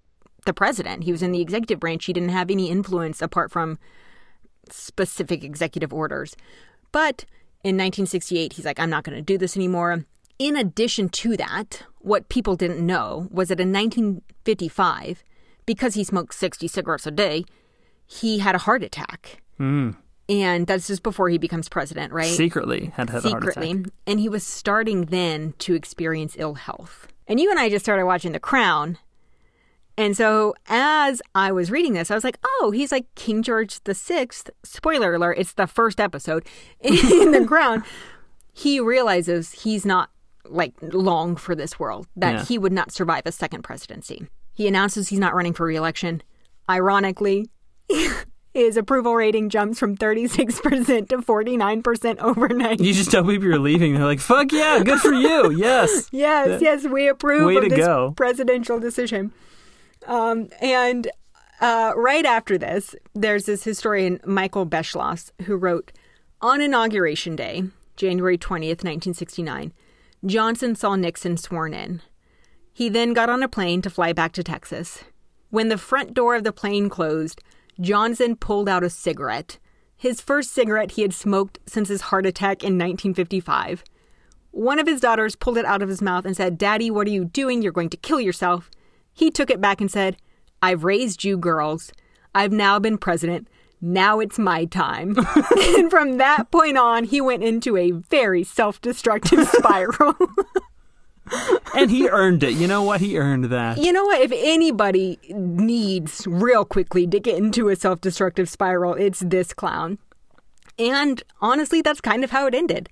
the 0.47 0.55
president. 0.55 1.05
He 1.05 1.13
was 1.13 1.23
in 1.23 1.33
the 1.33 1.43
executive 1.43 1.79
branch. 1.79 2.07
He 2.07 2.15
didn't 2.15 2.31
have 2.31 2.51
any 2.51 2.71
influence 2.71 3.21
apart 3.21 3.51
from 3.51 3.79
specific 4.71 5.45
executive 5.45 5.93
orders. 5.93 6.35
But 6.93 7.27
in 7.63 7.77
1968, 7.77 8.55
he's 8.55 8.65
like, 8.65 8.81
I'm 8.81 8.91
not 8.91 9.05
going 9.05 9.17
to 9.17 9.23
do 9.23 9.37
this 9.37 9.57
anymore. 9.57 10.05
In 10.39 10.57
addition 10.57 11.09
to 11.11 11.37
that, 11.37 11.83
what 11.99 12.29
people 12.31 12.57
didn't 12.57 12.85
know 12.85 13.29
was 13.31 13.49
that 13.49 13.61
in 13.61 13.73
1955, 13.73 15.25
because 15.69 15.95
he 15.95 16.03
smoked 16.03 16.35
60 16.35 16.67
cigarettes 16.67 17.07
a 17.07 17.11
day, 17.13 17.45
he 18.07 18.39
had 18.41 18.55
a 18.55 18.59
heart 18.59 18.83
attack. 18.83 19.43
Mm. 19.61 19.95
And 20.29 20.67
that's 20.67 20.87
just 20.89 21.03
before 21.03 21.29
he 21.29 21.39
becomes 21.39 21.69
president, 21.69 22.13
right? 22.13 22.27
Secretly 22.35 22.91
had 22.95 23.11
had 23.11 23.25
a 23.25 23.29
heart 23.31 23.45
attack. 23.49 23.93
And 24.07 24.19
he 24.19 24.29
was 24.29 24.45
starting 24.45 25.07
then 25.07 25.55
to 25.61 25.75
experience 25.75 26.35
ill 26.39 26.55
health. 26.55 27.09
And 27.27 27.39
you 27.39 27.51
and 27.51 27.59
I 27.61 27.69
just 27.69 27.85
started 27.85 28.05
watching 28.07 28.33
The 28.33 28.41
Crown. 28.41 28.99
And 29.97 30.17
so 30.17 30.55
as 30.69 31.21
I 31.35 31.51
was 31.53 31.71
reading 31.71 31.93
this, 31.93 32.11
I 32.11 32.15
was 32.15 32.25
like, 32.25 32.39
oh, 32.45 32.71
he's 32.75 32.93
like 32.93 33.13
King 33.15 33.43
George 33.43 33.81
the 33.85 33.95
Sixth. 33.95 34.49
Spoiler 34.63 35.15
alert, 35.15 35.39
it's 35.39 35.53
the 35.55 35.67
first 35.67 36.01
episode 36.01 36.47
in 36.81 37.33
The 37.33 37.45
Crown. 37.47 37.83
He 38.53 38.81
realizes 38.81 39.53
he's 39.53 39.85
not 39.85 40.11
like 40.45 40.73
long 40.81 41.37
for 41.37 41.55
this 41.55 41.79
world, 41.79 42.07
that 42.17 42.33
Yeah. 42.35 42.45
he 42.45 42.59
would 42.59 42.73
not 42.73 42.91
survive 42.93 43.23
a 43.27 43.33
second 43.33 43.63
presidency. 43.63 44.27
He 44.59 44.67
announces 44.67 45.07
he's 45.09 45.21
not 45.21 45.37
running 45.37 45.53
for 45.53 45.65
reelection. 45.65 46.21
Ironically, 46.69 47.49
his 48.55 48.77
approval 48.77 49.15
rating 49.15 49.51
jumps 49.51 49.79
from 49.79 49.97
36% 49.97 51.09
to 51.11 51.19
49% 51.19 52.19
overnight. 52.19 52.81
You 52.81 52.93
just 52.93 53.13
tell 53.13 53.23
people 53.23 53.45
you're 53.45 53.61
leaving. 53.61 53.95
They're 53.95 54.05
like, 54.05 54.19
"Fuck 54.19 54.51
yeah, 54.51 54.83
good 54.83 54.99
for 54.99 55.13
you." 55.13 55.51
Yes. 55.57 56.09
Yes, 56.11 56.61
yes, 56.61 56.85
we 56.89 57.07
approve 57.07 57.47
Way 57.47 57.57
of 57.59 57.63
to 57.63 57.69
this 57.69 57.79
go. 57.79 58.15
presidential 58.17 58.81
decision. 58.81 59.31
Um, 60.09 60.49
and 60.61 61.09
uh, 61.61 61.93
right 61.95 62.27
after 62.27 62.59
this, 62.59 62.97
there's 63.15 63.45
this 63.45 63.63
historian, 63.63 64.19
Michael 64.27 64.67
Beschloss, 64.67 65.31
who 65.45 65.55
wrote 65.55 65.93
On 66.41 66.61
Inauguration 66.61 67.37
Day, 67.37 67.63
January 67.95 68.37
20th, 68.37 68.83
1969, 68.83 69.73
Johnson 70.27 70.75
saw 70.75 70.97
Nixon 70.97 71.37
sworn 71.37 71.75
in. 71.75 72.03
He 72.79 72.89
then 72.89 73.13
got 73.13 73.29
on 73.29 73.43
a 73.43 73.49
plane 73.49 73.83
to 73.83 73.91
fly 73.91 74.13
back 74.13 74.31
to 74.35 74.45
Texas. 74.45 75.03
When 75.51 75.69
the 75.69 75.77
front 75.77 76.15
door 76.15 76.37
of 76.37 76.45
the 76.45 76.53
plane 76.53 76.89
closed, 76.89 77.43
Johnson 77.81 78.37
pulled 78.37 78.69
out 78.69 78.85
a 78.85 78.89
cigarette, 78.89 79.59
his 79.97 80.21
first 80.21 80.53
cigarette 80.53 80.93
he 80.93 81.03
had 81.03 81.13
smoked 81.13 81.59
since 81.67 81.89
his 81.89 82.03
heart 82.03 82.25
attack 82.25 82.63
in 82.63 82.79
1955. 82.79 83.83
One 84.53 84.79
of 84.79 84.87
his 84.87 85.01
daughters 85.01 85.35
pulled 85.35 85.59
it 85.59 85.65
out 85.65 85.83
of 85.83 85.89
his 85.89 86.01
mouth 86.01 86.25
and 86.25 86.37
said, 86.37 86.57
Daddy, 86.57 86.89
what 86.89 87.09
are 87.09 87.11
you 87.11 87.25
doing? 87.25 87.63
You're 87.63 87.73
going 87.73 87.91
to 87.91 87.97
kill 87.97 88.21
yourself. 88.21 88.71
He 89.13 89.33
took 89.33 89.51
it 89.51 89.61
back 89.61 89.81
and 89.81 89.91
said, 89.91 90.17
I've 90.63 90.85
raised 90.85 91.25
you 91.25 91.37
girls. 91.37 91.91
I've 92.33 92.53
now 92.53 92.79
been 92.79 92.97
president. 92.97 93.49
Now 93.81 94.21
it's 94.21 94.39
my 94.39 94.67
time. 94.67 95.17
and 95.77 95.91
from 95.91 96.19
that 96.19 96.53
point 96.53 96.79
on, 96.79 97.03
he 97.03 97.21
went 97.21 97.43
into 97.43 97.77
a 97.77 97.91
very 97.91 98.45
self 98.45 98.81
destructive 98.81 99.49
spiral. 99.53 100.15
And 101.75 101.91
he 101.91 102.09
earned 102.09 102.43
it. 102.43 102.55
You 102.55 102.67
know 102.67 102.83
what? 102.83 103.01
He 103.01 103.19
earned 103.19 103.45
that. 103.47 103.79
you 103.79 103.93
know 103.93 104.05
what? 104.05 104.21
If 104.21 104.33
anybody 104.35 105.19
needs 105.29 106.27
real 106.27 106.65
quickly 106.65 107.07
to 107.07 107.21
get 107.21 107.37
into 107.37 107.69
a 107.69 107.77
self 107.77 108.01
destructive 108.01 108.49
spiral, 108.49 108.95
it's 108.95 109.21
this 109.21 109.53
clown. 109.53 109.99
And 110.79 111.23
honestly, 111.41 111.83
that's 111.83 112.01
kind 112.01 112.25
of 112.25 112.31
how 112.31 112.47
it 112.47 112.55
ended. 112.55 112.89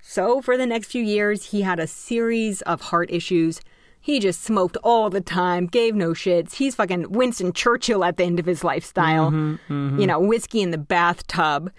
So, 0.00 0.40
for 0.40 0.56
the 0.56 0.66
next 0.66 0.90
few 0.90 1.02
years, 1.02 1.50
he 1.50 1.62
had 1.62 1.78
a 1.80 1.86
series 1.86 2.62
of 2.62 2.80
heart 2.80 3.10
issues 3.10 3.60
He 4.00 4.20
just 4.20 4.42
smoked 4.42 4.76
all 4.82 5.10
the 5.10 5.20
time, 5.20 5.66
gave 5.66 5.94
no 5.94 6.10
shits. 6.12 6.54
He's 6.54 6.74
fucking 6.76 7.10
Winston 7.10 7.52
Churchill 7.52 8.04
at 8.04 8.16
the 8.16 8.24
end 8.24 8.38
of 8.40 8.46
his 8.46 8.62
lifestyle. 8.64 9.30
Mm-hmm, 9.30 9.72
mm-hmm. 9.72 10.00
You 10.00 10.06
know, 10.06 10.20
whiskey 10.20 10.62
in 10.62 10.70
the 10.70 10.78
bathtub. 10.78 11.72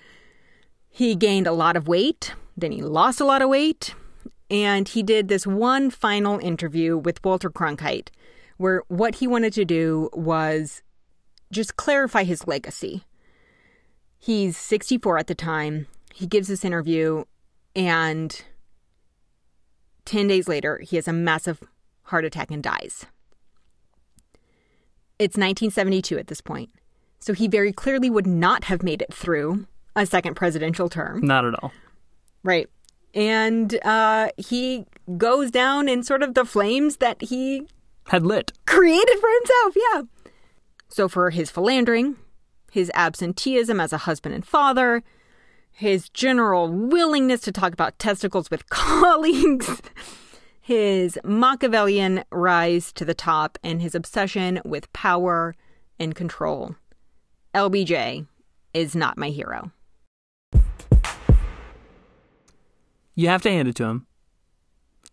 He 0.90 1.16
gained 1.16 1.48
a 1.48 1.54
lot 1.54 1.78
of 1.78 1.88
weight, 1.88 2.34
then 2.58 2.72
he 2.72 2.82
lost 2.82 3.22
a 3.22 3.26
lot 3.26 3.42
of 3.42 3.50
weight, 3.50 3.96
and 4.50 4.88
he 4.88 5.04
did 5.04 5.28
this 5.28 5.46
one 5.46 5.90
final 5.90 6.40
interview 6.40 6.98
with 6.98 7.24
Walter 7.24 7.50
Cronkite 7.50 8.10
where 8.60 8.84
what 8.90 9.16
he 9.16 9.26
wanted 9.26 9.54
to 9.54 9.64
do 9.64 10.10
was 10.12 10.84
just 11.50 11.78
clarify 11.78 12.26
his 12.26 12.46
legacy. 12.46 13.06
He's 14.20 14.58
64 14.58 15.18
at 15.18 15.28
the 15.28 15.34
time. 15.34 15.88
He 16.14 16.28
gives 16.28 16.50
this 16.50 16.66
interview, 16.66 17.24
and 17.74 18.44
10 20.04 20.28
days 20.28 20.50
later, 20.50 20.80
he 20.80 20.98
has 20.98 21.08
a 21.08 21.14
massive 21.14 21.64
heart 22.04 22.26
attack 22.26 22.52
and 22.52 22.62
dies. 22.62 23.06
It's 25.18 25.38
1972 25.38 26.18
at 26.18 26.28
this 26.28 26.42
point, 26.42 26.70
so 27.20 27.32
he 27.34 27.48
very 27.48 27.72
clearly 27.72 28.10
would 28.10 28.28
not 28.28 28.66
have 28.66 28.84
made 28.84 29.02
it 29.02 29.14
through 29.14 29.68
a 29.96 30.06
second 30.06 30.36
presidential 30.36 30.90
term. 30.90 31.22
Not 31.22 31.46
at 31.46 31.56
all. 31.64 31.72
Right. 32.44 32.68
And 33.14 33.80
uh, 33.84 34.30
he 34.38 34.86
goes 35.18 35.50
down 35.52 35.90
in 35.90 36.04
sort 36.04 36.22
of 36.24 36.34
the 36.36 36.46
flames 36.46 36.98
that 36.98 37.22
he 37.24 37.68
Had 38.08 38.26
lit. 38.26 38.52
created 38.66 39.18
for 39.20 39.30
himself, 39.40 39.76
yeah. 39.76 40.32
So 40.90 41.08
for 41.08 41.30
his 41.32 41.50
philandering, 41.50 42.18
his 42.72 42.92
absenteeism 42.94 43.80
as 43.80 43.92
a 43.94 43.98
husband 44.00 44.36
and 44.36 44.46
father, 44.46 45.04
his 45.72 46.10
general 46.10 46.68
willingness 46.72 47.42
to 47.42 47.52
talk 47.52 47.74
about 47.74 47.98
testicles 48.00 48.52
with 48.52 48.70
colleagues, 48.70 49.82
his 50.62 51.18
Machiavellian 51.24 52.24
rise 52.32 52.92
to 52.94 53.06
the 53.06 53.14
top, 53.16 53.58
and 53.64 53.82
his 53.82 53.96
obsession 53.96 54.62
with 54.66 54.92
power 54.94 55.56
and 56.00 56.14
control. 56.16 56.76
LBJ 57.56 58.28
is 58.74 58.96
not 58.96 59.18
my 59.18 59.30
hero. 59.30 59.72
You 63.20 63.28
have 63.28 63.42
to 63.42 63.52
hand 63.52 63.68
it 63.68 63.76
to 63.76 63.84
him. 63.84 64.08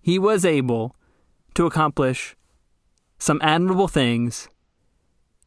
He 0.00 0.16
was 0.16 0.44
able 0.44 0.94
to 1.54 1.66
accomplish 1.66 2.36
some 3.18 3.40
admirable 3.42 3.88
things 3.88 4.48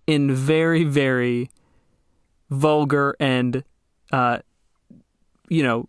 in 0.05 0.35
very, 0.35 0.83
very 0.83 1.49
vulgar 2.49 3.15
and, 3.17 3.63
uh, 4.11 4.39
you 5.47 5.63
know, 5.63 5.87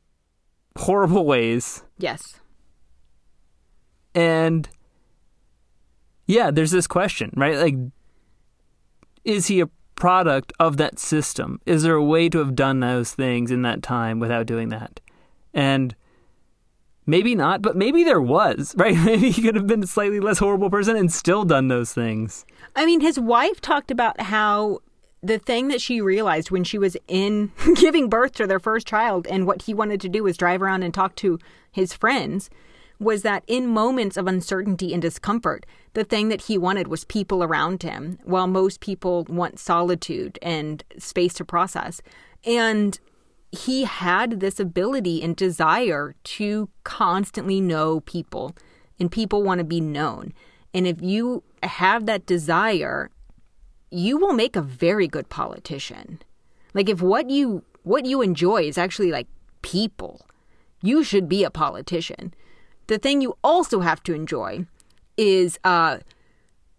horrible 0.78 1.26
ways. 1.26 1.82
Yes. 1.98 2.38
And 4.14 4.68
yeah, 6.28 6.52
there's 6.52 6.70
this 6.70 6.86
question, 6.86 7.32
right? 7.34 7.56
Like, 7.56 7.74
is 9.24 9.48
he 9.48 9.58
a 9.58 9.70
product 9.96 10.52
of 10.60 10.76
that 10.76 11.00
system? 11.00 11.60
Is 11.66 11.82
there 11.82 11.96
a 11.96 12.04
way 12.04 12.28
to 12.28 12.38
have 12.38 12.54
done 12.54 12.78
those 12.78 13.12
things 13.12 13.50
in 13.50 13.62
that 13.62 13.82
time 13.82 14.20
without 14.20 14.46
doing 14.46 14.68
that? 14.68 15.00
And 15.52 15.96
maybe 17.06 17.34
not, 17.34 17.62
but 17.62 17.76
maybe 17.76 18.04
there 18.04 18.20
was, 18.20 18.74
right? 18.78 18.96
Maybe 18.96 19.30
he 19.30 19.42
could 19.42 19.54
have 19.54 19.66
been 19.66 19.82
a 19.82 19.86
slightly 19.86 20.20
less 20.20 20.38
horrible 20.38 20.70
person 20.70 20.96
and 20.96 21.12
still 21.12 21.44
done 21.44 21.68
those 21.68 21.92
things. 21.92 22.44
I 22.76 22.86
mean, 22.86 23.00
his 23.00 23.18
wife 23.18 23.60
talked 23.60 23.90
about 23.90 24.20
how 24.20 24.80
the 25.22 25.38
thing 25.38 25.68
that 25.68 25.80
she 25.80 26.00
realized 26.00 26.50
when 26.50 26.64
she 26.64 26.78
was 26.78 26.96
in 27.06 27.52
giving 27.76 28.08
birth 28.08 28.32
to 28.32 28.46
their 28.46 28.60
first 28.60 28.86
child 28.86 29.26
and 29.26 29.46
what 29.46 29.62
he 29.62 29.74
wanted 29.74 30.00
to 30.00 30.08
do 30.08 30.22
was 30.22 30.36
drive 30.36 30.62
around 30.62 30.82
and 30.82 30.94
talk 30.94 31.14
to 31.16 31.38
his 31.70 31.92
friends 31.92 32.48
was 33.00 33.22
that 33.22 33.42
in 33.46 33.66
moments 33.66 34.16
of 34.16 34.26
uncertainty 34.26 34.92
and 34.92 35.00
discomfort, 35.00 35.64
the 35.94 36.04
thing 36.04 36.28
that 36.28 36.42
he 36.42 36.58
wanted 36.58 36.86
was 36.86 37.04
people 37.06 37.42
around 37.42 37.82
him, 37.82 38.18
while 38.24 38.46
most 38.46 38.80
people 38.80 39.24
want 39.28 39.58
solitude 39.58 40.38
and 40.42 40.84
space 40.98 41.32
to 41.34 41.44
process. 41.44 42.02
And 42.44 43.00
he 43.52 43.84
had 43.84 44.40
this 44.40 44.60
ability 44.60 45.22
and 45.22 45.34
desire 45.36 46.14
to 46.24 46.68
constantly 46.84 47.60
know 47.60 48.00
people, 48.00 48.54
and 48.98 49.10
people 49.10 49.42
want 49.42 49.58
to 49.58 49.64
be 49.64 49.80
known. 49.80 50.32
And 50.72 50.86
if 50.86 51.02
you 51.02 51.42
have 51.62 52.06
that 52.06 52.26
desire, 52.26 53.10
you 53.90 54.16
will 54.18 54.32
make 54.34 54.54
a 54.56 54.62
very 54.62 55.08
good 55.08 55.28
politician. 55.28 56.20
Like 56.74 56.88
if 56.88 57.02
what 57.02 57.28
you 57.30 57.64
what 57.82 58.06
you 58.06 58.22
enjoy 58.22 58.62
is 58.62 58.78
actually 58.78 59.10
like 59.10 59.26
people, 59.62 60.26
you 60.82 61.02
should 61.02 61.28
be 61.28 61.42
a 61.44 61.50
politician. 61.50 62.32
The 62.86 62.98
thing 62.98 63.20
you 63.20 63.36
also 63.42 63.80
have 63.80 64.02
to 64.04 64.14
enjoy 64.14 64.66
is 65.16 65.58
uh 65.64 65.98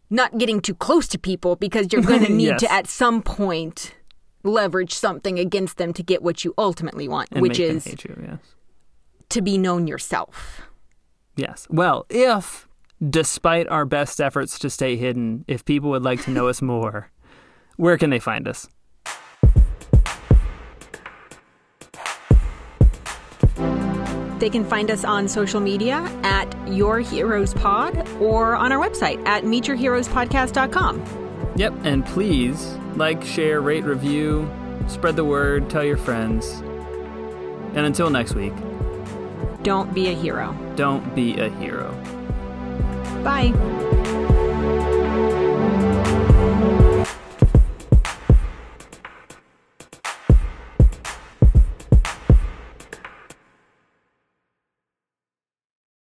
not 0.09 0.37
getting 0.37 0.61
too 0.61 0.75
close 0.75 1.07
to 1.09 1.19
people 1.19 1.55
because 1.55 1.87
you're 1.91 2.01
going 2.01 2.23
to 2.25 2.29
need 2.31 2.47
Yes. 2.47 2.59
to 2.61 2.71
at 2.71 2.87
some 2.87 3.21
point 3.21 3.93
leverage 4.43 4.93
something 4.93 5.39
against 5.39 5.77
them 5.77 5.93
to 5.93 6.03
get 6.03 6.21
what 6.21 6.43
you 6.43 6.53
ultimately 6.57 7.07
want, 7.07 7.29
And 7.31 7.41
which 7.41 7.59
is 7.59 7.87
you, 7.87 8.17
yes. 8.21 8.39
to 9.29 9.41
be 9.41 9.57
known 9.57 9.87
yourself. 9.87 10.61
Yes. 11.35 11.67
Well, 11.69 12.05
if, 12.09 12.67
despite 13.09 13.67
our 13.67 13.85
best 13.85 14.19
efforts 14.19 14.59
to 14.59 14.69
stay 14.69 14.95
hidden, 14.95 15.45
if 15.47 15.65
people 15.65 15.89
would 15.91 16.03
like 16.03 16.23
to 16.23 16.31
know 16.31 16.47
us 16.47 16.61
more, 16.61 17.11
where 17.77 17.97
can 17.97 18.09
they 18.09 18.19
find 18.19 18.47
us? 18.47 18.67
They 24.39 24.49
can 24.49 24.65
find 24.65 24.89
us 24.89 25.05
on 25.05 25.27
social 25.27 25.59
media 25.59 25.97
at 26.23 26.51
Your 26.67 26.99
Heroes 26.99 27.53
Pod 27.53 28.07
or 28.19 28.55
on 28.55 28.71
our 28.71 28.79
website 28.79 29.23
at 29.27 29.43
meetyourheroespodcast.com. 29.43 31.51
Yep, 31.55 31.73
and 31.83 32.05
please 32.05 32.77
like, 33.01 33.23
share, 33.23 33.61
rate, 33.61 33.83
review, 33.83 34.47
spread 34.87 35.15
the 35.15 35.25
word, 35.25 35.71
tell 35.71 35.83
your 35.83 35.97
friends. 35.97 36.61
And 37.73 37.79
until 37.79 38.11
next 38.11 38.35
week, 38.35 38.53
Don't 39.63 39.91
be 39.91 40.09
a 40.09 40.13
hero. 40.13 40.55
don't 40.75 41.15
be 41.15 41.39
a 41.39 41.49
hero. 41.49 41.91
Bye. 43.23 43.51